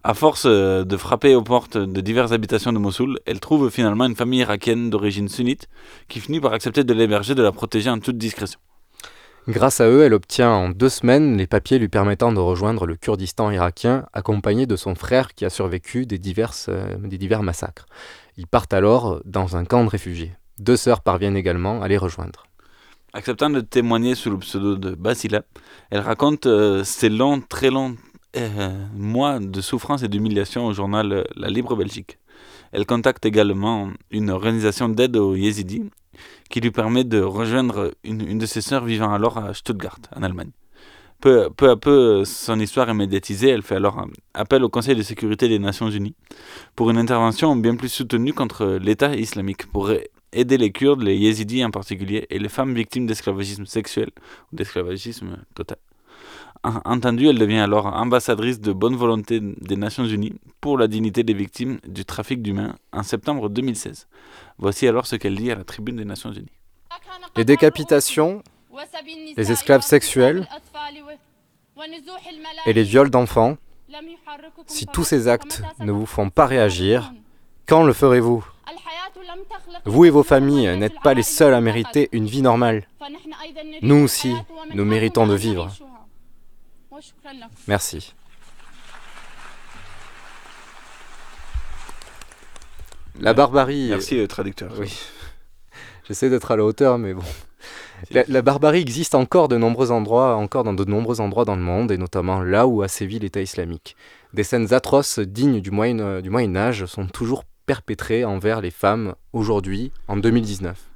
À 0.03 0.13
force 0.13 0.43
euh, 0.45 0.83
de 0.83 0.97
frapper 0.97 1.33
aux 1.33 1.43
portes 1.43 1.77
de 1.77 2.01
diverses 2.01 2.31
habitations 2.31 2.73
de 2.73 2.77
Mossoul, 2.77 3.19
elle 3.25 3.39
trouve 3.39 3.69
finalement 3.69 4.05
une 4.05 4.15
famille 4.15 4.41
irakienne 4.41 4.89
d'origine 4.89 5.29
sunnite 5.29 5.67
qui 6.07 6.19
finit 6.19 6.39
par 6.39 6.53
accepter 6.53 6.83
de 6.83 6.93
l'héberger, 6.93 7.35
de 7.35 7.43
la 7.43 7.51
protéger 7.51 7.89
en 7.89 7.99
toute 7.99 8.17
discrétion. 8.17 8.59
Grâce 9.47 9.81
à 9.81 9.89
eux, 9.89 10.03
elle 10.03 10.13
obtient 10.13 10.51
en 10.51 10.69
deux 10.69 10.87
semaines 10.87 11.35
les 11.35 11.47
papiers 11.47 11.77
lui 11.77 11.89
permettant 11.89 12.31
de 12.31 12.39
rejoindre 12.39 12.85
le 12.85 12.95
Kurdistan 12.95 13.51
irakien, 13.51 14.05
accompagnée 14.13 14.67
de 14.67 14.77
son 14.77 14.95
frère 14.95 15.33
qui 15.33 15.43
a 15.43 15.49
survécu 15.49 16.05
des, 16.05 16.17
diverses, 16.17 16.69
des 16.99 17.17
divers 17.17 17.43
massacres. 17.43 17.85
Ils 18.37 18.47
partent 18.47 18.73
alors 18.73 19.19
dans 19.25 19.57
un 19.57 19.65
camp 19.65 19.83
de 19.83 19.89
réfugiés. 19.89 20.31
Deux 20.59 20.77
sœurs 20.77 21.01
parviennent 21.01 21.37
également 21.37 21.81
à 21.81 21.87
les 21.87 21.97
rejoindre. 21.97 22.45
Acceptant 23.13 23.49
de 23.49 23.61
témoigner 23.61 24.15
sous 24.15 24.29
le 24.29 24.37
pseudo 24.37 24.75
de 24.75 24.95
Basila, 24.95 25.43
elle 25.89 25.99
raconte 25.99 26.45
euh, 26.45 26.83
ces 26.83 27.09
longs, 27.09 27.41
très 27.41 27.71
longs 27.71 27.95
euh, 28.35 28.87
mois 28.95 29.39
de 29.39 29.61
souffrance 29.61 30.03
et 30.03 30.07
d'humiliation 30.07 30.65
au 30.65 30.73
journal 30.73 31.11
euh, 31.11 31.23
La 31.35 31.49
Libre 31.49 31.75
Belgique. 31.75 32.17
Elle 32.71 32.85
contacte 32.85 33.25
également 33.25 33.89
une 34.11 34.29
organisation 34.29 34.89
d'aide 34.89 35.17
aux 35.17 35.35
yézidis 35.35 35.89
qui 36.49 36.61
lui 36.61 36.71
permet 36.71 37.03
de 37.03 37.21
rejoindre 37.21 37.91
une, 38.03 38.37
de 38.37 38.45
ses 38.45 38.61
sœurs 38.61 38.85
vivant 38.85 39.11
alors 39.11 39.37
à 39.39 39.53
Stuttgart, 39.53 39.99
en 40.15 40.23
Allemagne. 40.23 40.51
Peu, 41.19 41.49
peu, 41.55 41.69
à 41.69 41.77
peu, 41.77 42.25
son 42.25 42.59
histoire 42.59 42.89
est 42.89 42.93
médiatisée. 42.93 43.49
Elle 43.49 43.61
fait 43.61 43.75
alors 43.75 44.07
appel 44.33 44.63
au 44.63 44.69
Conseil 44.69 44.95
de 44.95 45.03
sécurité 45.03 45.47
des 45.47 45.57
Nations 45.57 45.89
Unies 45.89 46.15
pour 46.75 46.89
une 46.89 46.97
intervention 46.97 47.55
bien 47.55 47.75
plus 47.75 47.89
soutenue 47.89 48.33
contre 48.33 48.77
l'État 48.81 49.15
islamique, 49.15 49.67
pour 49.71 49.91
aider 50.33 50.57
les 50.57 50.71
Kurdes, 50.71 51.01
les 51.01 51.15
Yézidis 51.15 51.63
en 51.63 51.71
particulier, 51.71 52.25
et 52.29 52.39
les 52.39 52.49
femmes 52.49 52.73
victimes 52.73 53.05
d'esclavagisme 53.05 53.65
sexuel 53.65 54.09
ou 54.51 54.55
d'esclavagisme 54.55 55.37
total. 55.55 55.77
Entendue, 56.63 57.27
elle 57.27 57.39
devient 57.39 57.57
alors 57.57 57.87
ambassadrice 57.87 58.61
de 58.61 58.71
bonne 58.71 58.95
volonté 58.95 59.41
des 59.41 59.75
Nations 59.75 60.05
Unies 60.05 60.33
pour 60.61 60.77
la 60.77 60.87
dignité 60.87 61.23
des 61.23 61.33
victimes 61.33 61.79
du 61.85 62.05
trafic 62.05 62.41
d'humains 62.41 62.75
en 62.93 63.03
septembre 63.03 63.49
2016. 63.49 64.07
Voici 64.59 64.87
alors 64.87 65.05
ce 65.05 65.17
qu'elle 65.17 65.35
dit 65.35 65.51
à 65.51 65.55
la 65.55 65.65
tribune 65.65 65.97
des 65.97 66.05
Nations 66.05 66.31
Unies. 66.31 66.47
Les 67.35 67.43
décapitations, 67.43 68.43
les 69.35 69.51
esclaves 69.51 69.81
sexuels 69.81 70.47
et 72.65 72.71
les 72.71 72.83
viols 72.83 73.09
d'enfants, 73.09 73.57
si 74.67 74.85
tous 74.85 75.03
ces 75.03 75.27
actes 75.27 75.61
ne 75.79 75.91
vous 75.91 76.05
font 76.05 76.29
pas 76.29 76.45
réagir, 76.45 77.13
quand 77.67 77.83
le 77.83 77.91
ferez-vous? 77.91 78.45
Vous 79.85 80.05
et 80.05 80.09
vos 80.09 80.23
familles 80.23 80.77
n'êtes 80.77 80.99
pas 81.03 81.13
les 81.13 81.23
seuls 81.23 81.53
à 81.53 81.59
mériter 81.59 82.09
une 82.13 82.25
vie 82.25 82.41
normale. 82.41 82.87
Nous 83.81 83.95
aussi, 83.95 84.33
nous 84.73 84.85
méritons 84.85 85.27
de 85.27 85.35
vivre. 85.35 85.69
Merci. 87.67 88.13
La 93.19 93.33
barbarie. 93.33 93.89
Merci, 93.89 94.15
le 94.15 94.27
traducteur. 94.27 94.71
Oui. 94.79 94.97
J'essaie 96.07 96.29
d'être 96.29 96.51
à 96.51 96.57
la 96.57 96.63
hauteur, 96.63 96.97
mais 96.97 97.13
bon. 97.13 97.23
La, 98.11 98.23
la, 98.27 98.41
barbarie 98.41 98.81
existe 98.81 99.15
encore 99.15 99.47
de 99.47 99.57
nombreux 99.57 99.91
endroits, 99.91 100.35
encore 100.35 100.63
dans 100.63 100.73
de 100.73 100.83
nombreux 100.83 101.21
endroits 101.21 101.45
dans 101.45 101.55
le 101.55 101.61
monde, 101.61 101.91
et 101.91 101.97
notamment 101.97 102.41
là 102.41 102.67
où 102.67 102.81
a 102.81 102.87
sévi 102.87 103.19
l'État 103.19 103.41
islamique. 103.41 103.95
Des 104.33 104.43
scènes 104.43 104.73
atroces 104.73 105.19
dignes 105.19 105.61
du 105.61 105.71
Moyen, 105.71 106.21
du 106.21 106.29
Moyen 106.29 106.55
Âge 106.55 106.85
sont 106.85 107.07
toujours 107.07 107.45
perpétrées 107.65 108.25
envers 108.25 108.61
les 108.61 108.71
femmes 108.71 109.15
aujourd'hui, 109.31 109.91
en 110.07 110.17
2019. 110.17 110.89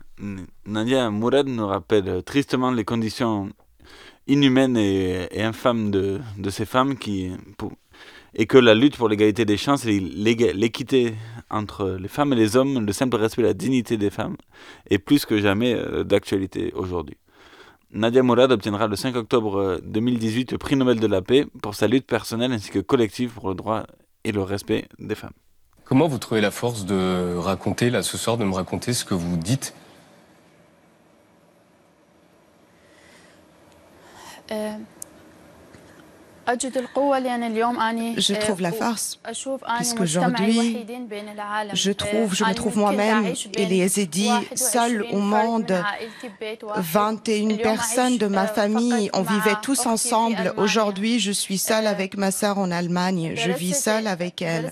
Nadia 0.66 1.10
Mourad 1.12 1.48
nous 1.48 1.68
rappelle 1.68 2.24
tristement 2.24 2.72
les 2.72 2.84
conditions 2.84 3.50
inhumaines 4.28 4.78
et, 4.78 5.28
infâmes 5.42 5.92
de, 5.92 6.20
ces 6.50 6.66
femmes 6.66 6.98
qui, 6.98 7.32
et 8.34 8.46
que 8.46 8.58
la 8.58 8.76
lutte 8.76 8.98
pour 8.98 9.10
l'égalité 9.10 9.46
des 9.46 9.58
chances 9.58 9.86
et 9.86 10.00
l'équité 10.00 11.14
entre 11.50 11.98
les 12.00 12.08
femmes 12.08 12.34
et 12.34 12.36
les 12.36 12.58
hommes, 12.58 12.86
le 12.86 12.94
simple 12.94 13.16
respect 13.18 13.42
de 13.44 13.48
la 13.48 13.54
dignité 13.54 13.98
des 13.98 14.10
femmes, 14.10 14.38
est 14.90 14.98
plus 14.98 15.26
que 15.26 15.40
jamais 15.40 15.74
euh, 15.74 16.04
d'actualité 16.04 16.74
aujourd'hui. 16.76 17.18
Nadia 17.92 18.22
Mourad 18.22 18.52
obtiendra 18.52 18.88
le 18.88 18.98
5 18.98 19.16
octobre 19.16 19.80
2018 19.86 20.52
le 20.52 20.58
prix 20.58 20.76
Nobel 20.76 21.00
de 21.00 21.08
la 21.08 21.22
paix 21.22 21.46
pour 21.62 21.74
sa 21.74 21.88
lutte 21.88 22.06
personnelle 22.06 22.52
ainsi 22.52 22.70
que 22.70 22.80
collective 22.80 23.32
pour 23.32 23.48
le 23.48 23.56
droit 23.56 23.86
et 24.26 24.34
le 24.34 24.42
respect 24.42 24.90
des 25.00 25.16
femmes. 25.16 25.32
Comment 25.88 26.10
vous 26.10 26.18
trouvez 26.18 26.42
la 26.42 26.52
force 26.52 26.84
de 26.84 27.38
raconter, 27.38 27.90
là 27.90 28.04
ce 28.04 28.18
soir, 28.18 28.38
de 28.38 28.44
me 28.44 28.54
raconter 28.54 28.94
ce 28.94 29.06
que 29.06 29.14
vous 29.14 29.38
dites? 29.38 29.74
Euh... 34.52 34.78
Je 36.48 38.34
trouve 38.40 38.62
la 38.62 38.72
force, 38.72 39.20
puisqu'aujourd'hui, 39.78 40.86
je 41.74 41.92
trouve, 41.92 42.34
je 42.34 42.46
me 42.46 42.54
trouve 42.54 42.78
moi-même 42.78 43.34
et 43.56 43.66
les 43.66 43.78
Yazidis 43.78 44.32
seuls 44.56 45.06
au 45.12 45.20
monde. 45.20 45.84
21 46.78 47.58
personnes 47.58 48.18
de 48.18 48.28
ma 48.28 48.48
famille, 48.48 49.10
on 49.14 49.24
vivait 49.24 49.58
tous 49.62 49.86
ensemble. 49.86 50.54
Aujourd'hui, 50.56 51.20
je 51.20 51.32
suis 51.32 51.58
seule 51.58 51.86
avec 51.86 52.16
ma 52.16 52.32
sœur 52.32 52.60
en 52.60 52.72
Allemagne. 52.72 53.34
Je 53.36 53.52
vis 53.52 53.74
seule 53.74 54.08
avec 54.08 54.42
elle. 54.42 54.72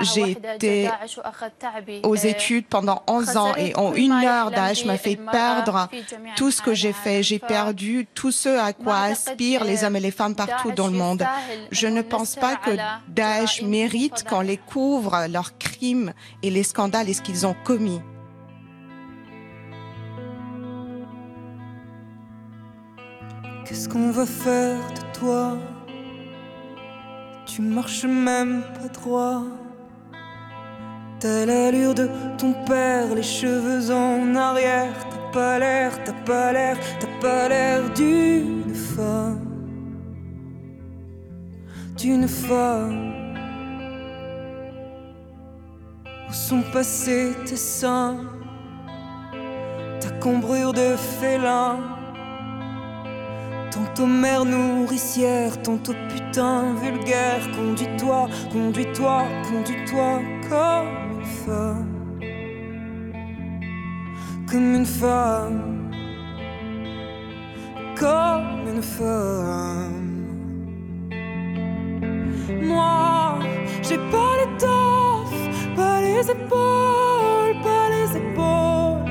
J'ai 0.00 0.30
été 0.30 0.88
aux 2.04 2.16
études 2.16 2.66
pendant 2.66 3.02
11 3.06 3.36
ans 3.36 3.54
et 3.56 3.76
en 3.76 3.94
une 3.94 4.12
heure, 4.12 4.50
Daesh 4.50 4.86
m'a 4.86 4.96
fait 4.96 5.16
perdre 5.16 5.88
tout 6.36 6.50
ce 6.50 6.62
que 6.62 6.72
j'ai 6.72 6.94
fait. 6.94 7.22
J'ai 7.22 7.38
perdu 7.38 8.06
tout 8.14 8.30
ce 8.30 8.48
à 8.48 8.72
quoi 8.72 9.00
aspirent 9.00 9.64
les 9.64 9.84
hommes 9.84 9.96
et 9.96 10.05
les 10.06 10.12
femmes 10.12 10.36
partout 10.36 10.72
dans 10.72 10.86
le 10.86 10.98
monde. 11.04 11.24
Je 11.72 11.88
ne 11.88 12.00
pense 12.00 12.36
pas 12.36 12.54
que 12.56 12.70
Daesh 13.08 13.62
mérite 13.62 14.24
qu'on 14.28 14.40
les 14.40 14.56
couvre 14.56 15.26
leurs 15.28 15.58
crimes 15.58 16.12
et 16.44 16.50
les 16.50 16.62
scandales 16.62 17.08
et 17.08 17.14
ce 17.14 17.22
qu'ils 17.22 17.44
ont 17.44 17.56
commis. 17.64 18.00
Qu'est-ce 23.64 23.88
qu'on 23.88 24.12
va 24.12 24.26
faire 24.26 24.78
de 24.98 25.18
toi? 25.18 25.58
Tu 27.46 27.62
marches 27.62 28.04
même 28.04 28.62
pas 28.76 28.88
droit. 29.00 29.42
T'as 31.18 31.46
l'allure 31.46 31.94
de 31.94 32.08
ton 32.38 32.52
père, 32.64 33.12
les 33.12 33.24
cheveux 33.24 33.90
en 33.92 34.36
arrière. 34.36 34.94
T'as 35.10 35.32
pas 35.32 35.58
l'air, 35.58 36.04
t'as 36.04 36.12
pas 36.12 36.52
l'air, 36.52 36.76
t'as 37.00 37.20
pas 37.20 37.48
l'air 37.48 37.92
d'une 37.92 38.72
femme. 38.72 39.45
D'une 41.96 42.28
femme. 42.28 43.12
Où 46.28 46.32
sont 46.32 46.62
passés 46.70 47.32
tes 47.46 47.56
seins 47.56 48.18
Ta 50.00 50.10
cambrure 50.20 50.74
de 50.74 50.94
félin 50.96 51.78
Tantôt 53.70 54.06
mère 54.06 54.44
nourricière, 54.44 55.62
tantôt 55.62 55.94
putain 56.10 56.74
vulgaire. 56.74 57.40
Conduis-toi, 57.56 58.28
conduis-toi, 58.52 59.24
conduis-toi 59.50 60.20
comme 60.50 61.18
une 61.18 61.24
femme. 61.24 61.86
Comme 64.50 64.74
une 64.74 64.86
femme. 64.86 65.90
Comme 67.98 68.68
une 68.68 68.82
femme. 68.82 70.05
Moi, 72.62 73.38
j'ai 73.82 73.98
pas 73.98 74.32
l'étoffe, 74.38 75.74
pas 75.76 76.00
les 76.00 76.30
épaules, 76.30 77.56
pas 77.62 77.88
les 77.90 78.16
épaules. 78.16 79.04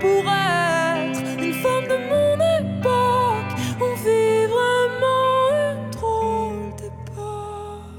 Pour 0.00 0.22
être 0.24 1.20
une 1.38 1.54
femme 1.54 1.86
de 1.92 1.98
mon 2.12 2.34
époque, 2.60 3.52
on 3.80 3.92
vit 4.04 4.46
vraiment 4.56 5.34
une 5.62 5.90
drôle 5.90 6.70
d'époque. 6.80 7.96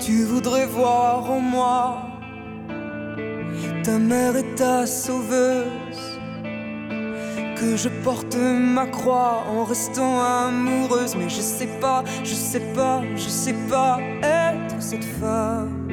Tu 0.00 0.24
voudrais 0.24 0.66
voir 0.66 1.30
en 1.30 1.40
moi 1.40 1.98
ta 3.82 3.98
mère 3.98 4.36
et 4.36 4.54
ta 4.54 4.86
sauveuse 4.86 5.83
je 7.76 7.88
porte 7.88 8.36
ma 8.36 8.86
croix 8.86 9.44
en 9.48 9.64
restant 9.64 10.20
amoureuse. 10.20 11.14
Mais 11.16 11.28
je 11.28 11.40
sais 11.40 11.68
pas, 11.80 12.04
je 12.22 12.34
sais 12.34 12.64
pas, 12.74 13.02
je 13.14 13.28
sais 13.28 13.56
pas 13.68 13.98
être 14.22 14.80
cette 14.80 15.04
femme. 15.04 15.88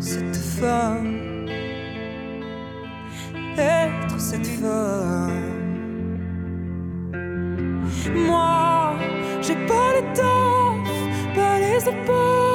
Cette 0.00 0.36
femme. 0.36 1.18
Être 3.56 4.20
cette 4.20 4.46
femme. 4.46 5.58
Moi, 8.14 8.94
j'ai 9.42 9.56
pas 9.66 9.88
l'étoffe, 9.94 11.34
pas 11.34 11.58
les 11.58 11.82
épaules, 11.88 12.47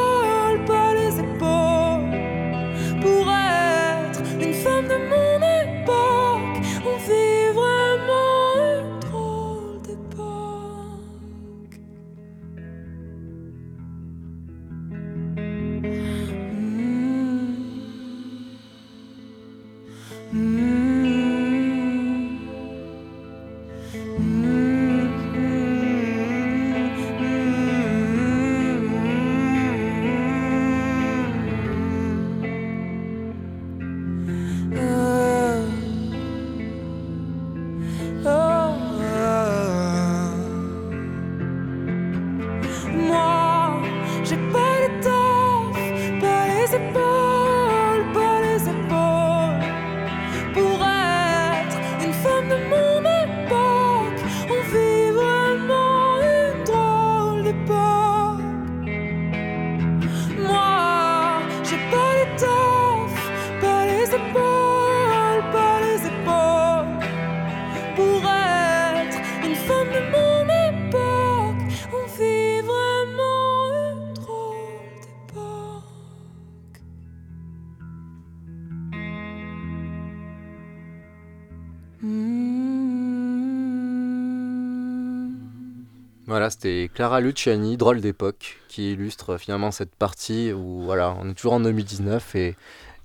c'était 86.63 86.89
Clara 86.93 87.19
Luciani, 87.19 87.75
Drôle 87.75 87.99
d'époque, 87.99 88.61
qui 88.69 88.93
illustre 88.93 89.35
finalement 89.37 89.71
cette 89.71 89.93
partie 89.93 90.53
où 90.53 90.83
voilà, 90.83 91.13
on 91.19 91.29
est 91.29 91.33
toujours 91.33 91.51
en 91.51 91.59
2019 91.59 92.35
et, 92.35 92.55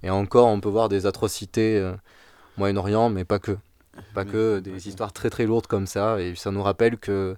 et 0.05 0.11
encore 0.11 0.47
on 0.47 0.61
peut 0.61 0.69
voir 0.69 0.89
des 0.89 1.07
atrocités 1.07 1.77
euh, 1.77 1.93
Moyen-Orient, 2.57 3.11
mais 3.11 3.25
pas 3.25 3.41
que. 3.41 3.57
Pas 4.15 4.25
que, 4.25 4.61
des 4.61 4.87
histoires 4.87 5.13
très 5.13 5.29
très 5.29 5.45
lourdes 5.45 5.67
comme 5.67 5.89
ça. 5.89 6.21
Et 6.21 6.37
ça 6.37 6.53
nous 6.53 6.63
rappelle 6.63 6.99
que, 6.99 7.37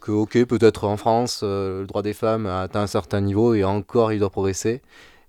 que 0.00 0.10
ok, 0.10 0.42
peut-être 0.46 0.84
en 0.84 0.96
France, 0.96 1.40
euh, 1.42 1.80
le 1.82 1.86
droit 1.86 2.00
des 2.00 2.14
femmes 2.14 2.46
a 2.46 2.62
atteint 2.62 2.80
un 2.80 2.86
certain 2.86 3.20
niveau 3.20 3.52
et 3.52 3.62
encore 3.62 4.10
il 4.10 4.20
doit 4.20 4.30
progresser. 4.30 4.80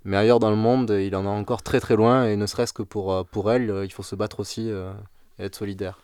Mais 0.05 0.15
ailleurs 0.15 0.39
dans 0.39 0.51
le 0.51 0.55
monde, 0.55 0.89
il 0.91 1.17
en 1.17 1.25
est 1.25 1.27
encore 1.27 1.63
très 1.63 1.81
très 1.81 1.97
loin 1.97 2.25
et 2.25 2.37
ne 2.37 2.45
serait-ce 2.45 2.71
que 2.71 2.83
pour, 2.83 3.11
euh, 3.11 3.23
pour 3.29 3.51
elle, 3.51 3.81
il 3.83 3.91
faut 3.91 4.03
se 4.03 4.15
battre 4.15 4.39
aussi 4.39 4.71
euh, 4.71 4.93
et 5.37 5.43
être 5.45 5.55
solidaire. 5.57 5.99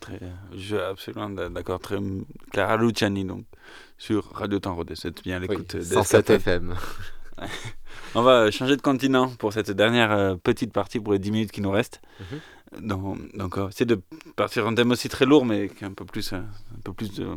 Très, 0.00 0.18
je 0.52 0.58
suis 0.58 0.76
absolument 0.78 1.30
d'a- 1.30 1.48
d'accord. 1.48 1.80
Très, 1.80 1.96
Clara 2.52 2.76
Luciani, 2.76 3.24
donc, 3.24 3.44
sur 3.96 4.30
Radio 4.32 4.58
Temps 4.58 4.74
Rodé. 4.74 4.94
C'est 4.96 5.22
bien 5.22 5.38
l'écoute. 5.38 5.72
Oui, 5.74 5.80
des 5.80 5.84
107 5.84 6.30
escapades. 6.30 6.40
FM. 6.40 6.74
On 8.14 8.22
va 8.22 8.50
changer 8.50 8.76
de 8.76 8.82
continent 8.82 9.28
pour 9.38 9.52
cette 9.52 9.70
dernière 9.70 10.12
euh, 10.12 10.34
petite 10.36 10.72
partie, 10.72 10.98
pour 11.00 11.12
les 11.12 11.18
10 11.18 11.30
minutes 11.30 11.52
qui 11.52 11.60
nous 11.60 11.70
restent. 11.70 12.00
Mhm. 12.20 12.86
Donc, 12.88 13.36
donc 13.36 13.58
euh, 13.58 13.68
c'est 13.70 13.84
de 13.86 14.00
partir 14.36 14.66
un 14.66 14.74
thème 14.74 14.90
aussi 14.90 15.08
très 15.08 15.24
lourd, 15.24 15.46
mais 15.46 15.68
qui 15.68 15.84
est 15.84 15.86
un 15.86 15.92
peu 15.94 16.04
plus, 16.04 16.32
euh, 16.32 16.36
un 16.38 16.80
peu 16.84 16.92
plus 16.92 17.14
de, 17.14 17.28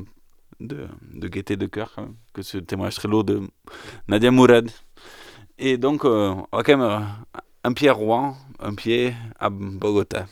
de, 0.60 0.88
de 1.14 1.28
gaieté 1.28 1.56
de 1.56 1.68
cœur 1.68 1.96
que 2.34 2.42
ce 2.42 2.58
témoignage 2.58 2.96
très 2.96 3.08
lourd 3.08 3.24
de 3.24 3.42
Nadia 4.08 4.32
Mourad. 4.32 4.70
Et 5.58 5.78
donc, 5.78 6.04
euh, 6.04 6.34
on 6.52 6.58
va 6.58 6.64
quand 6.64 6.78
même 6.78 6.82
euh, 6.90 7.00
un 7.64 7.74
pied 7.74 7.88
à 7.90 7.94
Rouen, 7.94 8.36
un 8.60 8.74
pied 8.74 9.14
à 9.40 9.50
Bogota. 9.50 10.26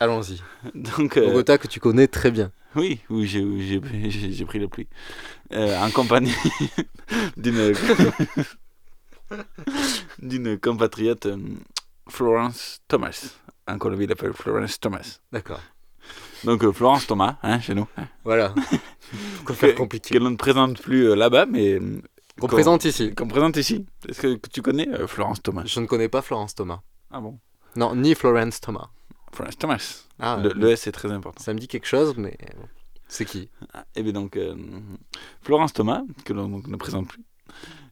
Allons-y. 0.00 0.42
Donc, 0.74 1.16
euh, 1.16 1.26
Bogota 1.26 1.58
que 1.58 1.66
tu 1.68 1.80
connais 1.80 2.06
très 2.08 2.30
bien. 2.30 2.52
oui, 2.74 3.00
oui, 3.10 3.26
j'ai, 3.26 3.44
j'ai, 3.66 3.80
j'ai- 4.10 4.32
j'ai 4.32 4.44
pris 4.44 4.58
le 4.58 4.68
pluie. 4.68 4.88
Euh, 5.52 5.78
en 5.80 5.90
compagnie 5.90 6.34
d'une, 7.36 7.72
d'une 10.18 10.58
compatriote, 10.58 11.26
euh, 11.26 11.36
Florence 12.08 12.80
Thomas. 12.88 13.34
En 13.66 13.78
Colombie, 13.78 14.04
il 14.04 14.08
l'appelle 14.08 14.32
Florence 14.32 14.78
Thomas. 14.78 15.18
D'accord. 15.32 15.60
Donc, 16.44 16.68
Florence 16.70 17.06
Thomas, 17.06 17.36
hein, 17.42 17.60
chez 17.60 17.74
nous. 17.74 17.86
hein. 17.96 18.06
Voilà. 18.24 18.54
Pourquoi 19.44 19.72
compliqué 19.72 20.20
ne 20.20 20.36
présente 20.36 20.80
plus 20.80 21.14
là-bas, 21.16 21.46
mais. 21.46 21.80
Qu'on 22.38 22.46
présente 22.48 22.84
ici. 22.84 23.14
Qu'on 23.14 23.26
présente 23.26 23.56
ici. 23.56 23.86
Est-ce 24.08 24.20
que, 24.20 24.34
tu 24.52 24.62
connais 24.62 24.86
Florence 25.08 25.42
Thomas? 25.42 25.62
Je 25.64 25.80
ne 25.80 25.86
connais 25.86 26.08
pas 26.08 26.22
Florence 26.22 26.54
Thomas. 26.54 26.80
Ah 27.10 27.20
bon? 27.20 27.38
Non, 27.74 27.94
ni 27.96 28.14
Florence 28.14 28.60
Thomas. 28.60 28.88
Florence 29.32 29.58
Thomas. 29.58 30.04
Ah, 30.18 30.40
le, 30.42 30.70
S 30.70 30.86
est 30.86 30.92
très 30.92 31.10
important. 31.10 31.42
Ça 31.42 31.52
me 31.52 31.58
dit 31.58 31.68
quelque 31.68 31.86
chose, 31.86 32.14
mais 32.16 32.36
c'est 33.08 33.24
qui? 33.24 33.48
Et 33.94 34.02
bien 34.02 34.12
donc, 34.12 34.36
euh, 34.36 34.54
Florence 35.42 35.72
Thomas, 35.72 36.02
que 36.24 36.32
l'on 36.32 36.48
donc 36.48 36.66
ne 36.66 36.76
présente 36.76 37.08
plus, 37.08 37.22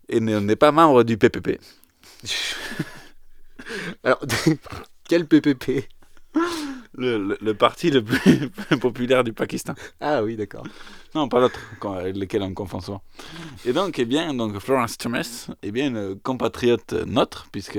et 0.08 0.20
n'est 0.20 0.56
pas 0.56 0.72
membre 0.72 1.02
du 1.04 1.18
PPP. 1.18 1.60
Alors, 4.04 4.20
quel 5.08 5.26
PPP 5.26 5.88
le, 6.96 7.18
le, 7.18 7.38
le 7.40 7.54
parti 7.54 7.90
le 7.90 8.02
plus 8.02 8.48
populaire 8.80 9.24
du 9.24 9.32
Pakistan. 9.32 9.74
Ah 10.00 10.22
oui, 10.22 10.36
d'accord. 10.36 10.64
Non, 11.14 11.28
pas 11.28 11.40
l'autre, 11.40 11.58
avec 11.96 12.16
lequel 12.16 12.42
on 12.42 12.54
confond 12.54 12.80
souvent. 12.80 13.02
Et 13.64 13.72
donc, 13.72 13.98
eh 13.98 14.04
bien, 14.04 14.34
donc 14.34 14.58
Florence 14.58 14.96
Thomas 14.98 15.48
est 15.62 15.70
bien 15.70 15.88
une 15.88 16.18
compatriote 16.20 16.92
nôtre, 17.06 17.46
puisque 17.52 17.78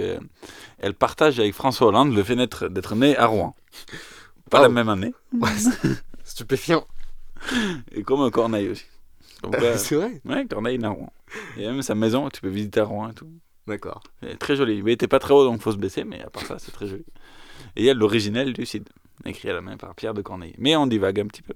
elle 0.79 0.93
partage 0.93 1.39
avec 1.39 1.53
François 1.53 1.87
Hollande 1.87 2.13
le 2.15 2.23
fait 2.23 2.35
d'être 2.35 2.95
né 2.95 3.17
à 3.17 3.25
Rouen. 3.27 3.55
Pas 4.49 4.61
la 4.61 4.67
Wow. 4.67 4.73
même 4.73 4.89
année. 4.89 5.13
Stupéfiant. 6.23 6.85
Et 7.91 8.03
comme 8.03 8.29
Corneille 8.31 8.69
aussi. 8.69 8.85
Comme 9.41 9.51
Ah, 9.53 9.57
quoi- 9.59 9.77
c'est 9.77 9.95
vrai 9.95 10.21
Ouais, 10.25 10.45
Corneille 10.47 10.79
à 10.83 10.89
Rouen. 10.89 11.11
Et 11.57 11.65
même 11.65 11.81
sa 11.81 11.95
maison, 11.95 12.29
tu 12.29 12.41
peux 12.41 12.49
visiter 12.49 12.79
à 12.79 12.85
Rouen 12.85 13.09
et 13.09 13.13
tout. 13.13 13.29
D'accord. 13.67 14.01
Très 14.39 14.55
joli. 14.55 14.81
Mais 14.83 14.91
il 14.91 14.93
était 14.93 15.07
pas 15.07 15.19
très 15.19 15.33
haut, 15.33 15.43
donc 15.43 15.61
faut 15.61 15.71
se 15.71 15.77
baisser, 15.77 16.03
mais 16.03 16.21
à 16.21 16.29
part 16.29 16.45
ça, 16.45 16.57
c'est 16.59 16.71
très 16.71 16.87
joli. 16.87 17.03
Et 17.75 17.81
il 17.81 17.85
y 17.85 17.89
a 17.89 17.93
l'originel 17.93 18.53
du 18.53 18.65
Cid, 18.65 18.87
écrit 19.25 19.49
à 19.49 19.53
la 19.53 19.61
main 19.61 19.77
par 19.77 19.95
Pierre 19.95 20.13
de 20.13 20.21
Corneille. 20.21 20.55
Mais 20.57 20.75
on 20.75 20.87
divague 20.87 21.19
un 21.19 21.27
petit 21.27 21.41
peu. 21.41 21.53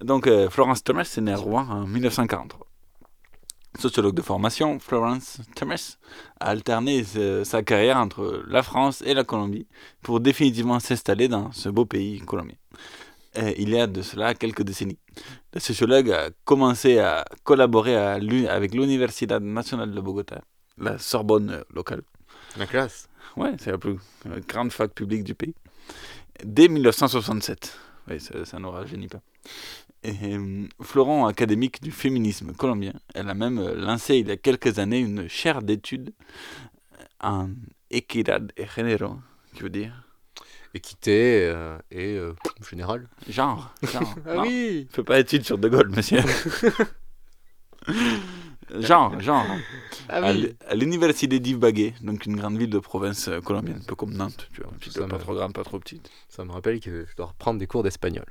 Donc, 0.00 0.26
euh, 0.26 0.48
Florence 0.50 0.82
Thomas 0.82 1.12
est 1.16 1.20
née 1.20 1.32
à 1.32 1.36
Rouen 1.36 1.66
en 1.68 1.86
1943. 1.86 2.66
Sociologue 3.78 4.14
de 4.14 4.22
formation, 4.22 4.78
Florence 4.78 5.40
Thomas 5.54 5.98
a 6.40 6.46
alterné 6.46 7.04
euh, 7.16 7.44
sa 7.44 7.62
carrière 7.62 7.98
entre 7.98 8.42
la 8.48 8.62
France 8.62 9.02
et 9.04 9.12
la 9.12 9.24
Colombie 9.24 9.66
pour 10.02 10.20
définitivement 10.20 10.80
s'installer 10.80 11.28
dans 11.28 11.52
ce 11.52 11.68
beau 11.68 11.84
pays 11.84 12.20
colombien. 12.20 12.56
Il 13.58 13.68
y 13.68 13.78
a 13.78 13.86
de 13.86 14.00
cela 14.00 14.34
quelques 14.34 14.62
décennies. 14.62 14.98
La 15.52 15.60
sociologue 15.60 16.10
a 16.10 16.30
commencé 16.46 16.98
à 16.98 17.26
collaborer 17.44 17.94
à 17.94 18.14
avec 18.14 18.74
l'Universidad 18.74 19.42
Nacional 19.42 19.92
de 19.92 20.00
Bogota, 20.00 20.40
la 20.78 20.96
Sorbonne 20.96 21.62
locale. 21.70 22.00
La 22.56 22.66
classe. 22.66 23.08
Ouais, 23.36 23.52
c'est 23.58 23.70
la 23.70 23.78
plus 23.78 23.98
euh, 24.26 24.40
grande 24.48 24.72
fac 24.72 24.92
publique 24.92 25.24
du 25.24 25.34
pays. 25.34 25.54
Dès 26.44 26.68
1967. 26.68 27.76
Oui, 28.08 28.20
ça, 28.20 28.44
ça 28.44 28.58
ne 28.58 28.66
rajeunit 28.66 29.08
pas. 29.08 29.20
Et, 30.02 30.14
euh, 30.34 30.68
fleuron 30.82 31.26
académique 31.26 31.82
du 31.82 31.90
féminisme 31.90 32.52
colombien, 32.52 32.92
elle 33.14 33.28
a 33.28 33.34
même 33.34 33.58
euh, 33.58 33.74
lancé 33.74 34.16
il 34.18 34.28
y 34.28 34.30
a 34.30 34.36
quelques 34.36 34.78
années 34.78 35.00
une 35.00 35.28
chaire 35.28 35.62
d'études 35.62 36.12
en 37.20 37.48
équidad 37.90 38.52
et 38.56 38.66
género, 38.66 39.16
qui 39.54 39.62
veut 39.62 39.70
dire? 39.70 40.02
Équité 40.74 41.48
euh, 41.50 41.78
et 41.90 42.16
euh, 42.16 42.34
général. 42.68 43.08
genre. 43.28 43.72
genre. 43.82 44.14
Ah 44.26 44.34
Non, 44.34 44.42
oui 44.42 44.86
Fais 44.90 45.02
pas 45.02 45.18
étude 45.18 45.44
sur 45.44 45.56
De 45.58 45.68
Gaulle, 45.68 45.88
monsieur. 45.88 46.20
genre, 48.80 49.18
genre. 49.20 49.44
Ah 50.08 50.16
À 50.18 50.32
oui. 50.32 50.54
à 50.68 50.74
l'université 50.74 51.40
d'Ibagué, 51.40 51.94
donc 52.02 52.26
une 52.26 52.36
grande 52.36 52.56
ville 52.58 52.70
de 52.70 52.78
province 52.78 53.28
euh, 53.28 53.40
colombienne, 53.40 53.80
un 53.82 53.86
peu 53.86 53.94
comme 53.94 54.14
Nantes, 54.14 54.48
tu 54.52 54.62
vois, 54.62 54.70
petite, 54.78 54.98
pas 54.98 55.06
me- 55.06 55.18
trop 55.18 55.34
grande, 55.34 55.52
pas 55.52 55.64
trop 55.64 55.78
petite. 55.78 56.10
Ça 56.28 56.44
me 56.44 56.52
rappelle 56.52 56.78
que 56.80 57.06
je 57.10 57.16
dois 57.16 57.26
reprendre 57.26 57.58
des 57.58 57.66
cours 57.66 57.82
d'espagnol. 57.82 58.24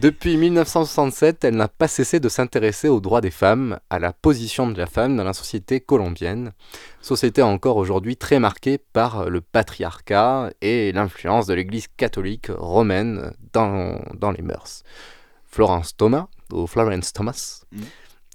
Depuis 0.00 0.36
1967, 0.36 1.44
elle 1.44 1.56
n'a 1.56 1.68
pas 1.68 1.88
cessé 1.88 2.20
de 2.20 2.28
s'intéresser 2.28 2.88
aux 2.88 3.00
droits 3.00 3.20
des 3.20 3.30
femmes, 3.30 3.78
à 3.90 3.98
la 3.98 4.12
position 4.12 4.70
de 4.70 4.78
la 4.78 4.86
femme 4.86 5.16
dans 5.16 5.24
la 5.24 5.32
société 5.32 5.80
colombienne. 5.80 6.52
Société 7.00 7.42
encore 7.42 7.76
aujourd'hui 7.76 8.16
très 8.16 8.38
marquée 8.38 8.78
par 8.78 9.28
le 9.28 9.40
patriarcat 9.40 10.50
et 10.60 10.92
l'influence 10.92 11.46
de 11.46 11.54
l'Église 11.54 11.88
catholique 11.96 12.46
romaine 12.50 13.32
dans, 13.52 14.00
dans 14.14 14.30
les 14.30 14.42
mœurs. 14.42 14.82
Florence 15.48 15.96
Thomas, 15.96 16.28
ou 16.52 16.66
Florence 16.66 17.12
Thomas, 17.12 17.58
Mm. 17.72 17.80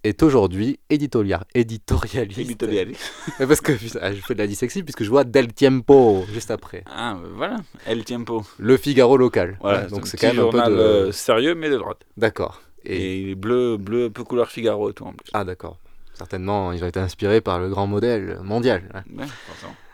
Est 0.07 0.23
aujourd'hui 0.23 0.79
éditoria- 0.89 1.43
éditorialiste. 1.53 2.39
Éditorialiste. 2.39 3.11
Parce 3.37 3.61
que 3.61 3.71
putain, 3.73 4.11
je 4.13 4.21
fais 4.21 4.33
de 4.33 4.39
la 4.39 4.47
dyslexie 4.47 4.83
puisque 4.83 5.03
je 5.03 5.09
vois 5.09 5.23
Del 5.23 5.53
Tiempo 5.53 6.25
juste 6.33 6.51
après. 6.51 6.83
Ah, 6.87 7.13
euh, 7.15 7.27
voilà, 7.35 7.57
El 7.85 8.03
Tiempo. 8.03 8.43
Le 8.57 8.77
Figaro 8.77 9.17
local. 9.17 9.57
Voilà, 9.61 9.83
donc 9.87 10.07
c'est 10.07 10.17
quand 10.17 10.27
même 10.33 10.39
un 10.47 10.49
peu 10.49 10.57
de. 10.57 10.75
euh, 10.77 11.11
sérieux, 11.11 11.55
mais 11.55 11.69
de 11.69 11.77
droite. 11.77 11.99
D'accord. 12.17 12.61
Et, 12.85 13.19
il 13.21 13.29
est 13.31 13.35
bleu, 13.35 13.77
bleu, 13.77 14.09
peu 14.09 14.23
couleur 14.23 14.49
Figaro 14.49 14.89
et 14.89 14.93
tout 14.93 15.03
en 15.05 15.11
plus. 15.13 15.29
Ah 15.33 15.43
d'accord. 15.43 15.77
Certainement, 16.13 16.71
ils 16.71 16.83
ont 16.83 16.87
été 16.87 16.99
inspirés 16.99 17.41
par 17.41 17.59
le 17.59 17.69
grand 17.69 17.85
modèle 17.85 18.39
mondial. 18.43 18.89
hein. 18.93 19.03
Ouais. 19.17 19.25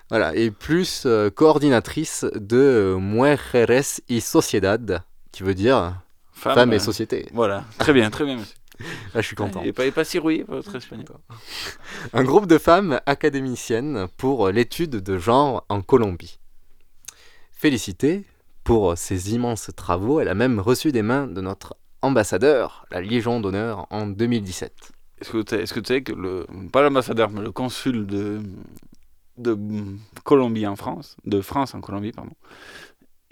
Voilà, 0.10 0.36
et 0.36 0.52
plus 0.52 1.04
euh, 1.06 1.30
coordinatrice 1.30 2.26
de 2.36 2.58
euh, 2.58 2.98
Mujeres 3.00 4.00
y 4.10 4.22
Sociedad, 4.22 5.02
qui 5.32 5.42
veut 5.44 5.56
dire 5.56 5.96
Femme, 6.34 6.56
femme, 6.56 6.74
et 6.74 6.76
euh, 6.76 6.80
société. 6.80 7.26
Voilà, 7.34 7.64
très 7.80 7.94
bien, 7.94 8.10
très 8.12 8.26
bien, 8.26 8.36
monsieur. 8.38 8.56
Là, 9.14 9.22
je 9.22 9.28
suis 9.28 9.36
content. 9.36 9.64
Pas, 9.76 9.86
est 9.86 9.92
pas 9.92 10.04
si 10.04 10.20
rouillé, 10.20 10.44
votre 10.48 10.76
espagnol. 10.76 11.06
Un 12.14 12.24
groupe 12.24 12.48
de 12.48 12.58
femmes 12.58 13.00
académiciennes 13.06 14.08
pour 14.18 14.50
l'étude 14.50 14.98
de 14.98 15.18
genre 15.18 15.66
en 15.70 15.82
Colombie. 15.82 16.40
Félicitée 17.52 18.26
pour 18.64 18.98
ses 18.98 19.34
immenses 19.34 19.72
travaux, 19.76 20.20
elle 20.20 20.30
a 20.30 20.34
même 20.34 20.60
reçu 20.60 20.92
des 20.92 21.02
mains 21.02 21.28
de 21.28 21.42
notre 21.42 21.76
ambassadeur 22.02 22.86
la 22.92 23.02
Légion 23.02 23.40
d'honneur 23.40 23.88
en 23.90 24.08
2017. 24.08 24.92
Est-ce 25.22 25.32
que, 25.32 25.56
est-ce 25.56 25.74
que 25.74 25.80
tu 25.80 25.94
sais 25.94 26.02
que, 26.02 26.14
le, 26.14 26.46
pas 26.72 26.82
l'ambassadeur, 26.82 27.30
mais 27.30 27.42
le 27.42 27.52
consul 27.52 28.06
de, 28.06 28.42
de 29.38 29.58
Colombie 30.24 30.68
en 30.68 30.76
France, 30.76 31.16
de 31.26 31.42
France 31.42 31.74
en 31.76 31.82
Colombie, 31.82 32.12
pardon, 32.12 32.34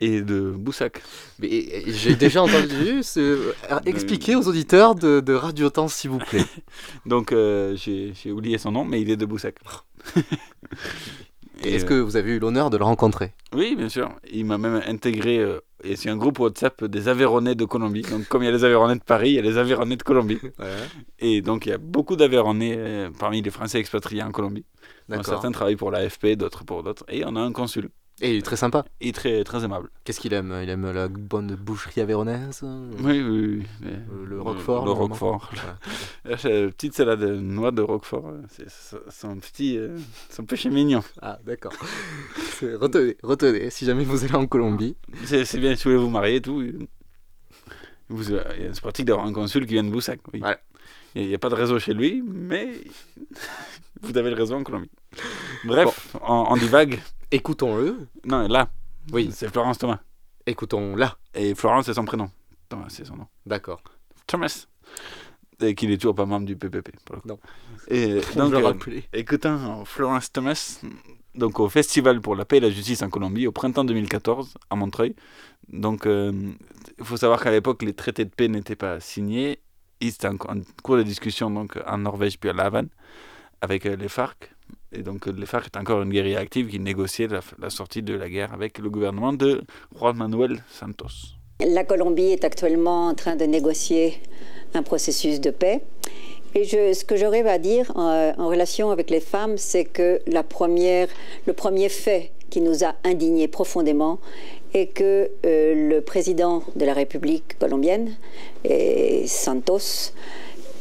et 0.01 0.21
de 0.21 0.51
Boussac. 0.51 1.01
Mais 1.39 1.83
j'ai 1.87 2.15
déjà 2.15 2.41
entendu 2.43 3.03
ce... 3.03 3.53
expliquer 3.85 4.35
aux 4.35 4.47
auditeurs 4.47 4.95
de, 4.95 5.21
de 5.21 5.33
Radio 5.33 5.69
Temps, 5.69 5.87
s'il 5.87 6.09
vous 6.09 6.17
plaît. 6.17 6.45
Donc, 7.05 7.31
euh, 7.31 7.75
j'ai 7.77 8.31
oublié 8.31 8.57
son 8.57 8.71
nom, 8.71 8.83
mais 8.83 9.01
il 9.01 9.09
est 9.09 9.17
de 9.17 9.25
Boussac. 9.25 9.55
Est-ce 11.63 11.85
euh, 11.85 11.87
que 11.87 11.93
vous 11.93 12.17
avez 12.17 12.31
eu 12.31 12.39
l'honneur 12.39 12.71
de 12.71 12.77
le 12.77 12.83
rencontrer? 12.83 13.33
Oui, 13.53 13.75
bien 13.75 13.89
sûr. 13.89 14.11
Il 14.31 14.45
m'a 14.45 14.57
même 14.57 14.81
intégré. 14.87 15.37
euh, 15.37 15.59
et 15.83 15.95
c'est 15.95 16.09
un 16.09 16.17
groupe 16.17 16.39
WhatsApp 16.39 16.83
des 16.85 17.07
Aveyronnais 17.07 17.55
de 17.55 17.65
Colombie. 17.65 18.03
Donc, 18.03 18.27
comme 18.27 18.43
il 18.43 18.45
y 18.45 18.49
a 18.49 18.51
les 18.51 18.63
Aveyronnais 18.63 18.95
de 18.95 19.03
Paris, 19.03 19.29
il 19.29 19.35
y 19.35 19.39
a 19.39 19.41
les 19.41 19.57
Aveyronnais 19.57 19.95
de 19.95 20.03
Colombie. 20.03 20.39
Et 21.19 21.41
donc, 21.41 21.65
il 21.65 21.69
y 21.69 21.71
a 21.73 21.77
beaucoup 21.77 22.15
d'Aveyronnais 22.15 22.75
euh, 22.77 23.09
parmi 23.19 23.41
les 23.41 23.49
Français 23.49 23.79
expatriés 23.79 24.23
en 24.23 24.31
Colombie. 24.31 24.65
Donc, 25.09 25.25
certains 25.25 25.51
travaillent 25.51 25.75
pour 25.75 25.91
l'AFP, 25.91 26.35
d'autres 26.35 26.63
pour 26.63 26.83
d'autres. 26.83 27.03
Et 27.09 27.23
on 27.25 27.35
a 27.35 27.41
un 27.41 27.51
consul. 27.51 27.89
Et 28.24 28.32
il 28.32 28.38
est 28.38 28.41
très 28.43 28.55
sympa. 28.55 28.86
Et 29.01 29.11
très, 29.13 29.43
très 29.43 29.65
aimable. 29.65 29.89
Qu'est-ce 30.03 30.19
qu'il 30.19 30.34
aime? 30.34 30.55
Il 30.61 30.69
aime 30.69 30.91
la 30.91 31.07
bonne 31.07 31.55
boucherie 31.55 32.01
avéronaise? 32.01 32.61
Oui, 32.99 33.19
oui, 33.19 33.57
oui. 33.57 33.65
Le, 33.82 34.26
le 34.26 34.41
Roquefort 34.41 34.86
Le, 34.86 34.91
Roquefort. 34.91 35.51
La 36.26 36.36
petite 36.38 36.93
salade 36.93 37.19
de 37.19 37.36
noix 37.36 37.72
de 37.72 37.82
Roquefort, 37.82 38.32
c'est 38.49 38.67
son 39.09 39.38
petit, 39.38 39.76
euh, 39.78 39.97
son 40.30 40.45
péché 40.45 40.69
mignon. 40.69 41.01
Ah, 41.19 41.39
d'accord. 41.43 41.74
retenez, 42.61 43.17
retenez, 43.24 43.72
si 43.72 43.86
jamais 43.86 44.03
vous 44.03 44.24
allez 44.24 44.36
en 44.36 44.45
Colombie. 44.45 44.95
C'est 45.26 45.57
bien 45.57 45.76
si 45.76 45.86
vous 45.86 45.91
voulez 45.91 46.03
vous 46.03 46.11
marier 46.11 46.36
et 46.36 46.41
tout. 46.41 46.63
Vous, 48.09 48.24
c'est 48.24 48.82
pratique 48.82 49.05
d'avoir 49.05 49.26
un 49.26 49.34
consul 49.34 49.65
qui 49.65 49.74
vient 49.74 49.84
de 49.84 49.89
Boussac. 49.89 50.19
Oui. 50.32 50.43
Il 51.15 51.28
n'y 51.28 51.34
a 51.34 51.39
pas 51.39 51.49
de 51.49 51.55
réseau 51.55 51.80
chez 51.80 51.95
lui, 51.95 52.24
mais 52.24 52.69
vous 54.01 54.15
avez 54.15 54.30
le 54.30 54.36
réseau 54.36 54.55
en 54.55 54.63
Colombie. 54.63 54.91
Bref, 55.65 56.15
on, 56.22 56.45
on 56.49 56.55
divague. 56.57 56.99
Écoutons-le. 57.32 58.07
Non, 58.25 58.47
là. 58.47 58.69
Oui. 59.13 59.29
C'est 59.34 59.49
Florence 59.49 59.77
Thomas. 59.77 59.99
Écoutons-la. 60.45 61.17
Et 61.34 61.55
Florence, 61.55 61.86
c'est 61.86 61.93
son 61.93 62.03
prénom. 62.03 62.29
Thomas, 62.67 62.88
c'est 62.89 63.05
son 63.05 63.15
nom. 63.15 63.27
D'accord. 63.45 63.82
Thomas. 64.27 64.67
Et 65.61 65.73
qu'il 65.73 65.91
est 65.91 65.97
toujours 65.97 66.15
pas 66.15 66.25
membre 66.25 66.45
du 66.45 66.57
PPP. 66.57 66.89
Non. 67.25 67.39
Et 67.88 68.19
donc, 68.36 68.53
euh, 68.53 68.73
écoutons 69.13 69.86
Florence 69.86 70.32
Thomas, 70.32 70.82
donc 71.36 71.59
au 71.59 71.69
Festival 71.69 72.19
pour 72.19 72.36
la 72.36 72.45
paix 72.45 72.57
et 72.57 72.61
la 72.61 72.71
justice 72.71 73.01
en 73.03 73.09
Colombie, 73.09 73.47
au 73.47 73.51
printemps 73.51 73.84
2014, 73.86 74.55
à 74.69 74.75
Montreuil. 74.75 75.15
Donc, 75.71 76.07
euh, 76.07 76.32
il 76.97 77.05
faut 77.05 77.17
savoir 77.17 77.41
qu'à 77.41 77.51
l'époque, 77.51 77.84
les 77.84 77.93
traités 77.93 78.25
de 78.25 78.32
paix 78.32 78.47
n'étaient 78.47 78.75
pas 78.75 78.99
signés. 78.99 79.59
Il 80.01 80.11
en, 80.25 80.34
en, 80.34 80.61
cours 80.84 80.97
de 80.97 81.03
discussion 81.03 81.51
donc, 81.51 81.77
en 81.86 81.99
Norvège 81.99 82.39
puis 82.39 82.49
à 82.49 82.53
La 82.53 82.65
Havane 82.65 82.89
avec 83.61 83.86
euh, 83.86 83.95
les 83.95 84.09
FARC. 84.09 84.51
Et 84.93 85.03
donc 85.03 85.25
les 85.27 85.45
FARC 85.45 85.67
est 85.67 85.77
encore 85.77 86.01
une 86.01 86.09
guérilla 86.09 86.39
active 86.39 86.67
qui 86.67 86.79
négociait 86.79 87.27
la, 87.27 87.69
sortie 87.69 88.03
de 88.03 88.13
la 88.13 88.29
guerre 88.29 88.53
avec 88.53 88.77
le 88.77 88.89
gouvernement 88.89 89.31
de 89.31 89.61
Juan 89.97 90.17
Manuel 90.17 90.63
Santos. 90.69 91.37
La 91.65 91.83
Colombie 91.83 92.31
est 92.31 92.43
actuellement 92.43 93.07
en 93.07 93.13
train 93.13 93.35
de 93.35 93.45
négocier 93.45 94.21
un 94.73 94.83
processus 94.83 95.39
de 95.39 95.51
paix. 95.51 95.81
Et 96.53 96.65
ce 96.65 97.05
que 97.05 97.15
j'aurais 97.15 97.47
à 97.47 97.57
dire 97.57 97.91
en, 97.95 98.33
en, 98.37 98.47
relation 98.47 98.91
avec 98.91 99.09
les 99.09 99.21
femmes, 99.21 99.57
c'est 99.57 99.85
que 99.85 100.19
la 100.27 100.43
première, 100.43 101.07
le 101.45 101.53
premier 101.53 101.87
fait 101.87 102.31
qui 102.49 102.61
nous 102.61 102.83
a 102.83 102.93
indignés 103.03 103.47
profondément 103.47 104.19
est 104.73 104.87
que 104.87 105.31
euh, 105.45 105.89
le 105.89 106.01
président 106.01 106.63
de 106.75 106.85
la 106.85 106.93
République 106.93 107.57
colombienne, 107.57 108.15
Santos, 109.25 110.13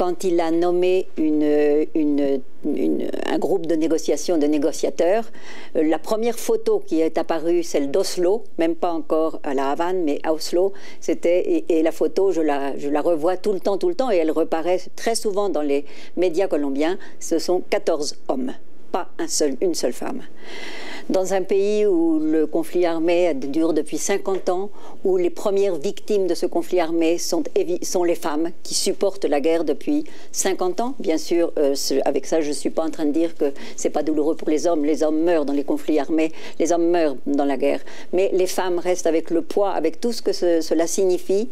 quand 0.01 0.25
il 0.25 0.41
a 0.41 0.51
nommé 0.51 1.09
un 1.19 2.39
groupe 3.39 3.67
de 3.67 3.75
négociation 3.75 4.39
de 4.39 4.47
négociateurs, 4.47 5.27
euh, 5.77 5.83
la 5.83 5.99
première 5.99 6.39
photo 6.39 6.83
qui 6.87 7.03
est 7.03 7.19
apparue, 7.19 7.63
celle 7.63 7.91
d'Oslo, 7.91 8.45
même 8.57 8.77
pas 8.77 8.93
encore 8.93 9.41
à 9.43 9.53
la 9.53 9.71
Havane, 9.71 10.03
mais 10.03 10.19
à 10.23 10.33
Oslo, 10.33 10.73
c'était 11.03 11.41
et, 11.41 11.65
et, 11.69 11.83
la 11.83 11.93
photo, 11.93 12.33
je 12.33 12.41
la, 12.41 12.79
je 12.79 12.89
la 12.89 13.03
revois 13.03 13.37
tout 13.37 13.53
le 13.53 13.61
temps, 13.61 13.77
tout 13.77 13.91
le 13.91 13.95
temps, 13.95 14.11
et 14.11 14.17
elle 14.17 14.31
reparaît 14.31 14.81
très 14.97 15.15
souvent 15.15 15.51
dans 15.51 15.61
les 15.61 15.85
médias 16.17 16.49
colombiens. 16.49 16.97
Ce 17.19 17.39
sont 17.39 17.61
14 17.69 18.17
hommes, 18.29 18.55
pas 18.93 19.09
une 19.61 19.75
seule 19.75 19.93
femme 19.93 20.23
dans 21.11 21.35
un 21.35 21.43
pays 21.43 21.87
où 21.87 22.21
le 22.21 22.47
conflit 22.47 22.87
armé 22.87 23.35
dure 23.35 23.73
depuis 23.73 23.99
50 23.99 24.49
ans, 24.49 24.71
où 25.05 25.17
les 25.17 25.31
premières 25.31 25.75
victimes 25.75 26.27
de 26.27 26.35
ce 26.35 26.47
conflit 26.47 26.79
armé 26.79 27.19
sont, 27.19 27.43
sont 27.83 28.05
les 28.05 28.15
femmes 28.15 28.51
qui 28.63 28.75
supportent 28.75 29.25
la 29.25 29.41
guerre 29.41 29.65
depuis 29.65 30.05
50 30.33 30.81
ans. 30.81 30.95
Bien 31.01 31.19
sûr, 31.19 31.53
euh, 31.59 31.75
avec 32.05 32.27
ça, 32.27 32.41
je 32.41 32.49
ne 32.49 32.55
suis 32.55 32.71
pas 32.71 32.85
en 32.85 32.91
train 32.91 33.07
de 33.07 33.11
dire 33.11 33.35
que 33.37 33.53
c'est 33.77 33.91
pas 33.91 34.03
douloureux 34.03 34.37
pour 34.37 34.49
les 34.49 34.67
hommes. 34.67 34.85
Les 34.85 35.03
hommes 35.03 35.21
meurent 35.21 35.45
dans 35.45 35.53
les 35.53 35.65
conflits 35.65 35.99
armés, 35.99 36.33
les 36.61 36.73
hommes 36.73 36.89
meurent 36.89 37.17
dans 37.27 37.45
la 37.45 37.57
guerre. 37.57 37.81
Mais 38.13 38.31
les 38.33 38.47
femmes 38.47 38.79
restent 38.79 39.07
avec 39.07 39.31
le 39.31 39.43
poids, 39.43 39.71
avec 39.71 40.01
tout 40.01 40.13
ce 40.13 40.23
que 40.23 40.33
ce, 40.33 40.61
cela 40.61 40.87
signifie, 40.87 41.49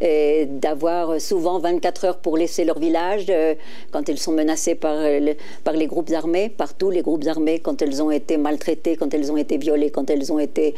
d'avoir 0.00 1.20
souvent 1.20 1.58
24 1.58 2.04
heures 2.04 2.18
pour 2.18 2.36
laisser 2.36 2.64
leur 2.64 2.78
village 2.78 3.26
euh, 3.30 3.54
quand 3.90 4.08
elles 4.08 4.18
sont 4.18 4.32
menacées 4.32 4.74
par, 4.74 4.96
le, 4.96 5.34
par 5.64 5.74
les 5.74 5.86
groupes 5.86 6.10
armés, 6.10 6.50
par 6.50 6.74
tous 6.78 6.90
les 6.90 7.02
groupes 7.02 7.26
armés, 7.26 7.58
quand 7.58 7.82
elles 7.82 8.02
ont 8.02 8.10
été 8.10 8.36
maltraitées 8.36 8.96
quand 8.96 9.12
elles 9.14 9.30
ont 9.32 9.36
été 9.36 9.58
violées, 9.58 9.90
quand 9.90 10.10
elles 10.10 10.32
ont 10.32 10.38
été 10.38 10.74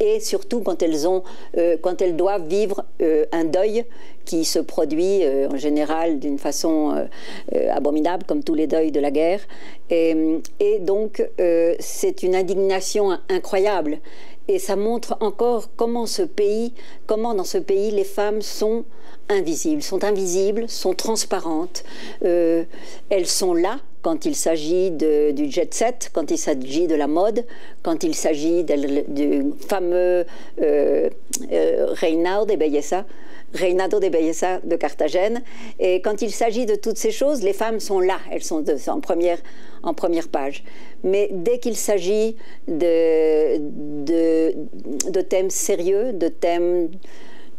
et 0.00 0.20
surtout 0.20 0.60
quand 0.60 0.82
elles 0.82 1.06
ont, 1.06 1.22
euh, 1.56 1.76
quand 1.80 2.02
elles 2.02 2.16
doivent 2.16 2.46
vivre 2.48 2.84
euh, 3.02 3.24
un 3.32 3.44
deuil 3.44 3.84
qui 4.24 4.44
se 4.44 4.58
produit 4.58 5.24
euh, 5.24 5.48
en 5.48 5.56
général 5.56 6.18
d'une 6.18 6.38
façon 6.38 7.08
abominable, 7.70 8.24
comme 8.26 8.42
tous 8.42 8.54
les 8.54 8.66
deuils 8.66 8.92
de 8.92 9.00
la 9.00 9.10
guerre. 9.10 9.40
Et, 9.90 10.14
donc 10.80 11.22
c'est 11.78 12.22
une 12.22 12.34
indignation 12.34 13.18
incroyable. 13.28 13.98
Et 14.48 14.58
ça 14.58 14.76
montre 14.76 15.16
encore 15.20 15.68
comment 15.76 16.06
ce 16.06 16.22
pays, 16.22 16.72
comment 17.06 17.34
dans 17.34 17.44
ce 17.44 17.58
pays 17.58 17.90
les 17.90 18.04
femmes 18.04 18.40
sont 18.40 18.84
invisibles, 19.28 19.82
sont 19.82 20.04
invisibles, 20.04 20.68
sont 20.68 20.94
transparentes. 20.94 21.84
Euh, 22.24 22.64
elles 23.10 23.26
sont 23.26 23.54
là 23.54 23.78
quand 24.02 24.24
il 24.24 24.34
s'agit 24.34 24.90
du 24.90 25.50
jet 25.50 25.72
set, 25.74 26.10
quand 26.12 26.30
il 26.30 26.38
s'agit 26.38 26.86
de 26.86 26.94
la 26.94 27.06
mode, 27.06 27.44
quand 27.82 28.04
il 28.04 28.14
s'agit 28.14 28.64
du 28.64 29.44
fameux 29.66 30.24
euh, 30.62 31.10
euh, 31.52 31.86
Reinaldo 31.92 32.52
de 32.52 32.56
Belleza, 32.56 33.04
Reinado 33.54 33.98
de 33.98 34.08
Belleza 34.08 34.60
de 34.62 34.76
Carthagène. 34.76 35.42
Et 35.78 36.00
quand 36.02 36.22
il 36.22 36.30
s'agit 36.30 36.66
de 36.66 36.74
toutes 36.74 36.98
ces 36.98 37.10
choses, 37.10 37.42
les 37.42 37.52
femmes 37.52 37.80
sont 37.80 38.00
là, 38.00 38.18
elles 38.30 38.42
sont 38.42 38.64
en, 38.88 39.00
première, 39.00 39.38
en 39.82 39.94
première 39.94 40.28
page. 40.28 40.64
Mais 41.02 41.30
dès 41.32 41.58
qu'il 41.58 41.76
s'agit 41.76 42.36
de, 42.66 43.58
de 43.58 45.20
thèmes 45.20 45.50
sérieux, 45.50 46.12
de 46.12 46.28
thèmes 46.28 46.90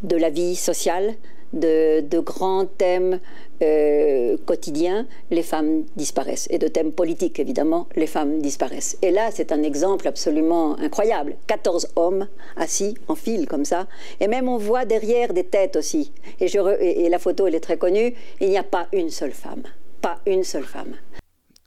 de 0.02 0.16
la 0.16 0.30
vie 0.30 0.56
sociale, 0.56 1.14
de, 1.52 2.20
grands 2.20 2.66
thèmes 2.66 3.20
euh, 3.62 4.36
quotidiens, 4.46 5.06
les 5.30 5.42
femmes 5.42 5.84
disparaissent. 5.96 6.46
Et 6.50 6.58
de 6.58 6.68
thèmes 6.68 6.92
politiques, 6.92 7.38
évidemment, 7.38 7.88
les 7.96 8.06
femmes 8.06 8.40
disparaissent. 8.40 8.96
Et 9.02 9.10
là, 9.10 9.30
c'est 9.32 9.52
un 9.52 9.62
exemple 9.62 10.08
absolument 10.08 10.78
incroyable. 10.78 11.36
14 11.46 11.88
hommes 11.96 12.28
assis 12.56 12.94
en 13.08 13.14
file 13.14 13.46
comme 13.46 13.64
ça. 13.64 13.86
Et 14.20 14.28
même 14.28 14.48
on 14.48 14.56
voit 14.56 14.84
derrière 14.84 15.32
des 15.32 15.44
têtes 15.44 15.76
aussi. 15.76 16.12
Et, 16.40 17.08
la 17.08 17.18
photo, 17.18 17.46
elle 17.46 17.54
est 17.54 17.60
très 17.60 17.78
connue. 17.78 18.14
Il 18.40 18.48
n'y 18.48 18.58
a 18.58 18.62
pas 18.62 18.86
une 18.92 19.10
seule 19.10 19.32
femme. 19.32 19.62
Pas 20.00 20.20
une 20.26 20.44
seule 20.44 20.64
femme. 20.64 20.94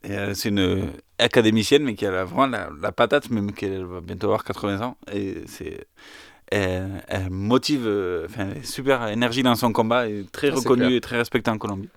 Euh, 0.10 0.34
c'est 0.34 0.50
une 0.50 0.90
académicienne, 1.18 1.84
mais 1.84 1.96
qui 1.96 2.06
a 2.06 2.26
vraiment 2.26 2.48
la, 2.48 2.70
la 2.82 2.92
patate, 2.92 3.30
même 3.30 3.54
qu'elle 3.54 3.86
va 3.86 4.02
bientôt 4.02 4.28
avoir 4.28 4.44
80 4.44 4.82
ans. 4.82 4.98
Et 5.14 5.36
c'est 5.48 5.86
elle, 6.48 7.04
elle, 7.08 7.30
motive, 7.30 7.88
enfin, 8.26 8.50
super 8.64 9.08
énergie 9.08 9.44
dans 9.44 9.56
son 9.56 9.72
combat, 9.74 10.08
et 10.08 10.26
très 10.32 10.50
Ah, 10.50 10.56
reconnue 10.56 10.96
et 10.96 11.02
très 11.02 11.18
respectée 11.18 11.50
en 11.52 11.58
Colombie. 11.58 11.90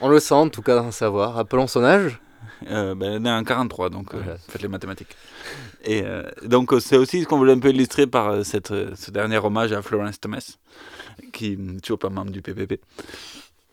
On 0.00 0.08
le 0.08 0.20
sent 0.20 0.34
en 0.34 0.48
tout 0.48 0.62
cas 0.62 0.76
dans 0.76 0.90
savoir. 0.90 1.34
Rappelons 1.34 1.66
son 1.66 1.84
âge. 1.84 2.20
Euh, 2.70 2.94
ben, 2.94 3.14
elle 3.14 3.26
est 3.26 3.30
en 3.30 3.42
43, 3.44 3.90
donc 3.90 4.14
voilà. 4.14 4.32
euh, 4.32 4.36
faites 4.48 4.62
les 4.62 4.68
mathématiques. 4.68 5.16
Et 5.84 6.02
euh, 6.04 6.22
donc 6.44 6.72
c'est 6.80 6.96
aussi 6.96 7.22
ce 7.22 7.26
qu'on 7.26 7.36
voulait 7.38 7.52
un 7.52 7.58
peu 7.58 7.70
illustrer 7.70 8.06
par 8.06 8.44
cette, 8.44 8.68
ce 8.68 9.10
dernier 9.10 9.38
hommage 9.38 9.72
à 9.72 9.82
Florence 9.82 10.20
Thomas, 10.20 10.56
qui 11.32 11.56
n'est 11.56 11.80
toujours 11.80 11.98
pas 11.98 12.10
membre 12.10 12.30
du 12.30 12.42
PPP. 12.42 12.80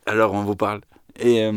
Alors 0.06 0.32
on 0.34 0.42
vous 0.42 0.56
parle. 0.56 0.80
Et, 1.18 1.44
euh, 1.44 1.52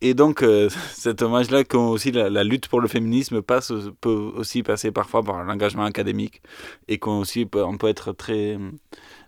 et 0.00 0.14
donc 0.14 0.42
euh, 0.42 0.68
cet 0.92 1.22
hommage-là, 1.22 1.62
aussi 1.74 2.12
la, 2.12 2.44
lutte 2.44 2.68
pour 2.68 2.80
le 2.80 2.88
féminisme 2.88 3.42
passe, 3.42 3.72
peut 4.00 4.10
aussi 4.10 4.62
passer 4.62 4.90
parfois 4.92 5.22
par 5.22 5.44
l'engagement 5.44 5.84
académique 5.84 6.42
et 6.88 6.98
qu'on 6.98 7.20
aussi 7.20 7.46
peut, 7.46 7.64
on 7.64 7.76
peut 7.76 7.88
être 7.88 8.12
très 8.12 8.58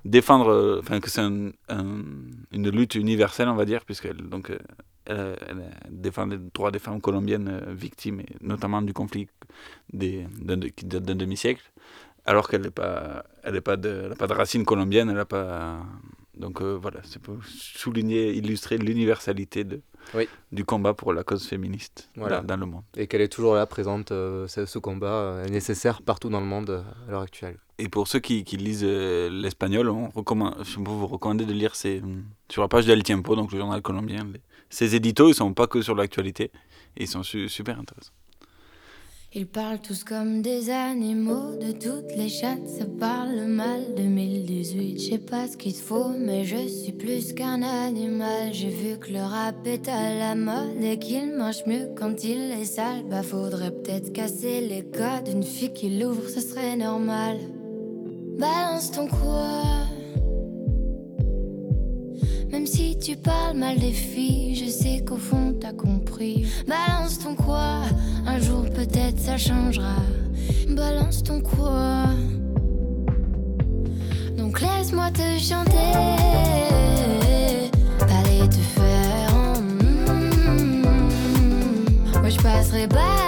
défendre, 0.05 0.79
enfin 0.81 1.01
que 1.01 1.11
c'est 1.11 1.21
un, 1.21 1.51
un, 1.69 2.03
une 2.53 2.71
lutte 2.71 2.95
universelle, 2.95 3.49
on 3.49 3.57
va 3.57 3.65
dire, 3.65 3.85
puisqu'elle 3.85 4.17
donc 4.17 4.51
elle, 5.09 5.71
défend 5.91 6.27
les 6.27 6.39
droits 6.39 6.71
des 6.71 6.79
femmes 6.79 7.01
colombiennes 7.01 7.49
euh, 7.49 7.73
victimes, 7.73 8.23
notamment 8.41 8.83
du 8.83 8.93
conflit 8.93 9.29
des, 9.93 10.27
d'un, 10.41 10.57
d'un 10.57 11.15
demi-siècle, 11.15 11.63
alors 12.25 12.49
qu'elle 12.49 12.63
n'a 12.63 12.71
pas, 12.71 13.25
pas, 13.43 13.77
pas 13.77 13.77
de 13.77 14.33
racines 14.33 14.65
colombiennes, 14.65 15.09
elle 15.09 15.17
n'a 15.17 15.25
pas... 15.25 15.79
Donc 16.39 16.63
euh, 16.63 16.79
voilà, 16.81 17.01
c'est 17.03 17.21
pour 17.21 17.37
souligner, 17.45 18.33
illustrer 18.33 18.79
l'universalité 18.79 19.65
de, 19.65 19.81
oui. 20.15 20.29
du 20.53 20.65
combat 20.65 20.95
pour 20.95 21.13
la 21.13 21.25
cause 21.25 21.47
féministe 21.47 22.11
voilà. 22.17 22.41
dans, 22.41 22.47
dans, 22.47 22.57
le 22.57 22.67
monde. 22.67 22.83
Et 22.97 23.07
qu'elle 23.07 23.21
est 23.21 23.29
toujours 23.29 23.55
là, 23.55 23.67
présente, 23.67 24.13
euh, 24.13 24.47
ce, 24.47 24.79
combat 24.79 25.07
euh, 25.07 25.45
est 25.45 25.51
nécessaire 25.51 26.03
partout 26.03 26.29
dans 26.29 26.41
le 26.41 26.47
monde 26.47 26.71
euh, 26.71 26.83
à 27.07 27.11
l'heure 27.11 27.23
actuelle. 27.23 27.59
Et 27.79 27.89
pour 27.89 28.09
ceux 28.09 28.19
qui, 28.19 28.45
qui 28.45 28.57
lisent 28.57 28.85
l'espagnol, 28.85 29.89
on 29.89 30.09
recommande, 30.09 30.57
je 30.65 30.77
peux 30.77 30.91
vous 30.91 31.07
recommander 31.07 31.47
de 31.47 31.53
lire 31.53 31.77
ces, 31.77 32.03
sur 32.49 32.63
la 32.63 32.69
page 32.69 32.87
d'El 32.87 33.03
Tiempo, 33.05 33.37
donc 33.37 33.53
le 33.53 33.59
journal 33.59 33.81
colombien. 33.83 34.25
Les, 34.25 34.41
ces 34.69 34.97
éditos, 34.97 35.27
ils 35.27 35.31
ne 35.31 35.35
sont 35.35 35.55
pas 35.55 35.69
que 35.69 35.81
sur 35.81 35.95
l'actualité, 35.95 36.51
ils 36.97 37.07
sont 37.07 37.23
su, 37.23 37.49
super 37.49 37.79
intéressants. 37.79 38.13
Ils 39.35 39.47
parlent 39.47 39.79
tous 39.79 40.05
comme 40.05 40.41
des 40.41 40.71
animaux, 40.71 41.55
de 41.61 41.73
toutes 41.73 42.17
les 42.17 42.31
chattes, 42.31 42.67
ça 42.67 42.87
parle 42.99 43.45
mal. 43.45 43.83
2018, 43.95 44.99
je 44.99 45.11
sais 45.11 45.19
pas 45.19 45.47
ce 45.47 45.59
qu'il 45.59 45.75
faut, 45.75 46.09
mais 46.19 46.47
je 46.47 46.67
suis 46.67 46.93
plus 46.93 47.35
qu'un 47.35 47.61
animal. 47.61 48.55
J'ai 48.55 48.71
vu 48.71 48.97
que 48.99 49.13
le 49.13 49.21
rap 49.21 49.67
est 49.67 49.87
à 49.87 50.15
la 50.15 50.35
mode 50.35 50.83
et 50.83 50.99
qu'il 50.99 51.35
marche 51.35 51.67
mieux 51.67 51.91
quand 51.95 52.25
il 52.25 52.53
est 52.53 52.65
sale. 52.65 53.05
Bah, 53.11 53.23
faudrait 53.23 53.71
peut-être 53.71 54.15
casser 54.15 54.63
les 54.63 54.83
codes. 54.83 55.29
Une 55.31 55.43
fille 55.43 55.75
qui 55.75 55.99
l'ouvre, 55.99 56.27
ce 56.27 56.41
serait 56.41 56.77
normal. 56.77 57.37
Balance 58.39 58.93
ton 58.93 59.09
quoi. 59.09 59.85
Même 62.51 62.67
si 62.67 62.97
tu 62.99 63.15
parles 63.15 63.59
mal 63.59 63.79
des 63.79 63.93
filles, 63.93 64.55
je 64.55 64.71
sais 64.71 65.05
qu'au 65.05 65.19
fond 65.19 65.55
t'as 65.61 65.75
compris. 65.75 66.47
Balance 66.67 67.19
ton 67.19 67.35
quoi, 67.35 67.83
un 68.29 68.39
jour 68.41 68.65
peut-être 68.75 69.19
ça 69.19 69.37
changera. 69.37 69.97
Balance 70.69 71.23
ton 71.23 71.41
quoi. 71.41 72.05
Donc 74.37 74.61
laisse-moi 74.61 75.11
te 75.11 75.39
chanter. 75.39 75.95
Allez 78.01 78.49
te 78.49 78.63
faire. 78.77 79.33
Moi 82.21 82.29
je 82.29 82.39
passerai 82.39 82.87
pas 82.89 83.28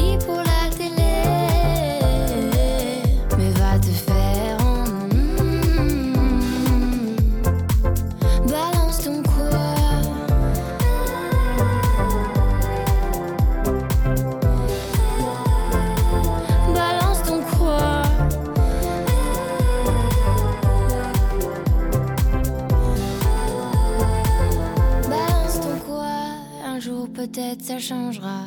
peut-être 27.27 27.61
ça 27.61 27.77
changera. 27.77 28.45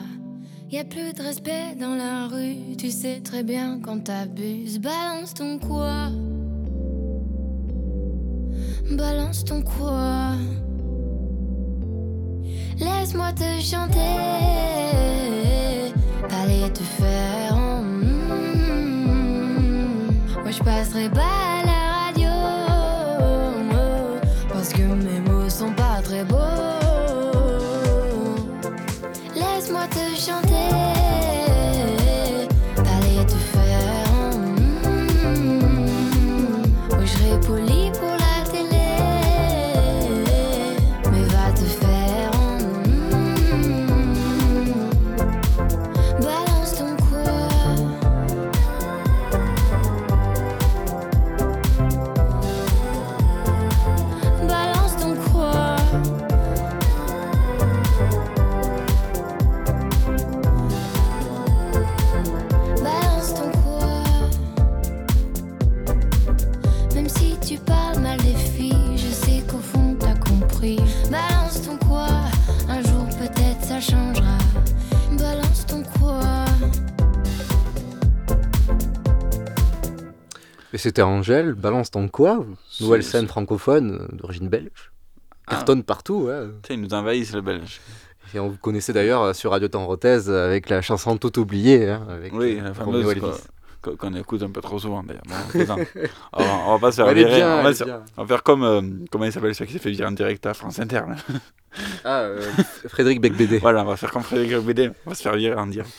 Y 0.69 0.79
a 0.79 0.85
plus 0.85 1.13
de 1.13 1.23
respect 1.23 1.77
dans 1.79 1.95
la 1.95 2.27
rue. 2.27 2.77
Tu 2.77 2.91
sais 2.91 3.21
très 3.21 3.45
bien 3.45 3.79
quand 3.81 4.03
t'abuses. 4.03 4.81
Balance 4.81 5.33
ton 5.33 5.61
quoi? 5.61 6.09
Balance 8.91 9.45
ton 9.45 9.63
quoi? 9.63 10.33
Laisse-moi 12.81 13.33
te 13.33 13.61
chanter. 13.61 14.74
C'était 80.85 81.01
Angèle, 81.03 81.55
balance 81.55 81.91
ton 81.91 82.09
quoi 82.09 82.45
Nouvelle 82.79 83.03
scène 83.03 83.27
francophone 83.27 83.99
euh, 84.03 84.17
d'origine 84.17 84.49
belge. 84.49 84.93
Ah. 85.47 85.53
Cartonne 85.53 85.83
partout, 85.83 86.25
ouais. 86.29 86.41
Ils 86.69 86.79
nous 86.81 86.93
envahissent, 86.93 87.33
le 87.33 87.41
Belge. 87.41 87.81
Et 88.35 88.39
on 88.39 88.49
vous 88.49 88.59
connaissait 88.59 88.93
d'ailleurs 88.93 89.23
euh, 89.23 89.33
sur 89.33 89.51
Radio 89.53 89.69
Temps 89.69 89.87
Rothèse 89.87 90.31
avec 90.31 90.69
la 90.69 90.83
chanson 90.83 91.17
Tout 91.17 91.39
oublié. 91.39 91.89
Hein, 91.89 92.07
avec 92.11 92.35
Oui, 92.35 92.59
euh, 92.59 92.65
la 92.65 92.75
fameuse 92.75 93.15
quoi- 93.19 93.39
qu'on 93.91 94.15
écoute 94.15 94.43
un 94.43 94.51
peu 94.51 94.61
trop 94.61 94.79
souvent 94.79 95.03
d'ailleurs. 95.03 95.23
Bon, 95.27 95.77
on 96.35 96.43
on, 96.43 96.73
va, 96.75 96.79
pas 96.79 96.91
se 96.93 96.97
faire 96.97 97.09
Elle 97.09 97.17
virer. 97.19 97.37
bien, 97.37 97.59
on, 97.59 97.63
va 97.63 97.71
est 97.71 97.75
se- 97.75 97.85
bien. 97.85 98.03
on 98.17 98.23
va 98.23 98.29
faire 98.29 98.43
comme. 98.43 98.63
euh, 98.65 98.81
comment 99.11 99.25
il 99.25 99.33
s'appelle 99.33 99.55
celui 99.55 99.69
qui 99.69 99.73
s'est 99.75 99.79
fait 99.79 99.91
virer 99.91 100.07
en 100.09 100.13
direct 100.13 100.45
à 100.47 100.55
France 100.55 100.79
Inter 100.79 101.03
là 101.09 101.17
Ah, 102.05 102.21
euh, 102.21 102.41
Frédéric 102.89 103.21
Becbédé. 103.21 103.59
Voilà, 103.63 103.83
on 103.83 103.87
va 103.87 103.97
faire 103.97 104.11
comme 104.13 104.23
Frédéric 104.23 104.53
Becbédé. 104.53 104.91
On 105.07 105.11
va 105.11 105.17
se 105.17 105.23
faire 105.23 105.35
virer 105.37 105.57
en 105.57 105.67
direct. 105.67 105.91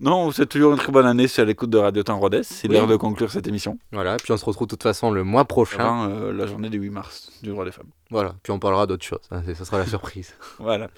non, 0.00 0.30
c'est 0.30 0.46
toujours 0.46 0.72
une 0.72 0.78
très 0.78 0.92
bonne 0.92 1.06
année. 1.06 1.26
C'est 1.28 1.42
à 1.42 1.44
l'écoute 1.44 1.70
de 1.70 1.78
Radio 1.78 2.02
Temps 2.02 2.18
Rodez. 2.18 2.42
C'est 2.42 2.68
Oui. 2.68 2.74
l'heure 2.74 2.86
de 2.86 2.96
conclure 2.96 3.30
cette 3.30 3.46
émission. 3.46 3.78
Voilà, 3.92 4.16
puis 4.16 4.32
on 4.32 4.36
se 4.36 4.44
retrouve 4.44 4.66
de 4.66 4.70
toute 4.70 4.82
façon 4.82 5.10
le 5.10 5.24
mois 5.24 5.44
prochain. 5.44 5.80
Avant 6.04 6.08
euh, 6.10 6.32
la 6.32 6.46
journée 6.46 6.68
du 6.70 6.78
8 6.78 6.90
mars 6.90 7.30
du 7.42 7.50
droit 7.50 7.64
des 7.64 7.72
femmes. 7.72 7.90
Voilà, 8.10 8.34
puis 8.42 8.52
on 8.52 8.58
parlera 8.58 8.86
d'autres 8.86 9.04
choses. 9.04 9.20
hein, 9.30 9.42
c'est- 9.44 9.54
Ce 9.54 9.64
sera 9.64 9.78
la 9.78 9.86
surprise. 9.86 10.34
Voilà. 10.58 10.88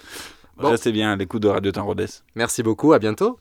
Bon. 0.59 0.71
Restez 0.71 0.91
bien 0.91 1.13
à 1.13 1.17
l'écoute 1.17 1.41
de 1.43 1.49
Radio 1.49 1.71
Temps 1.71 1.87
Rodez. 1.87 2.07
Merci 2.35 2.65
beaucoup, 2.65 2.93
à 2.93 2.99
bientôt. 2.99 3.39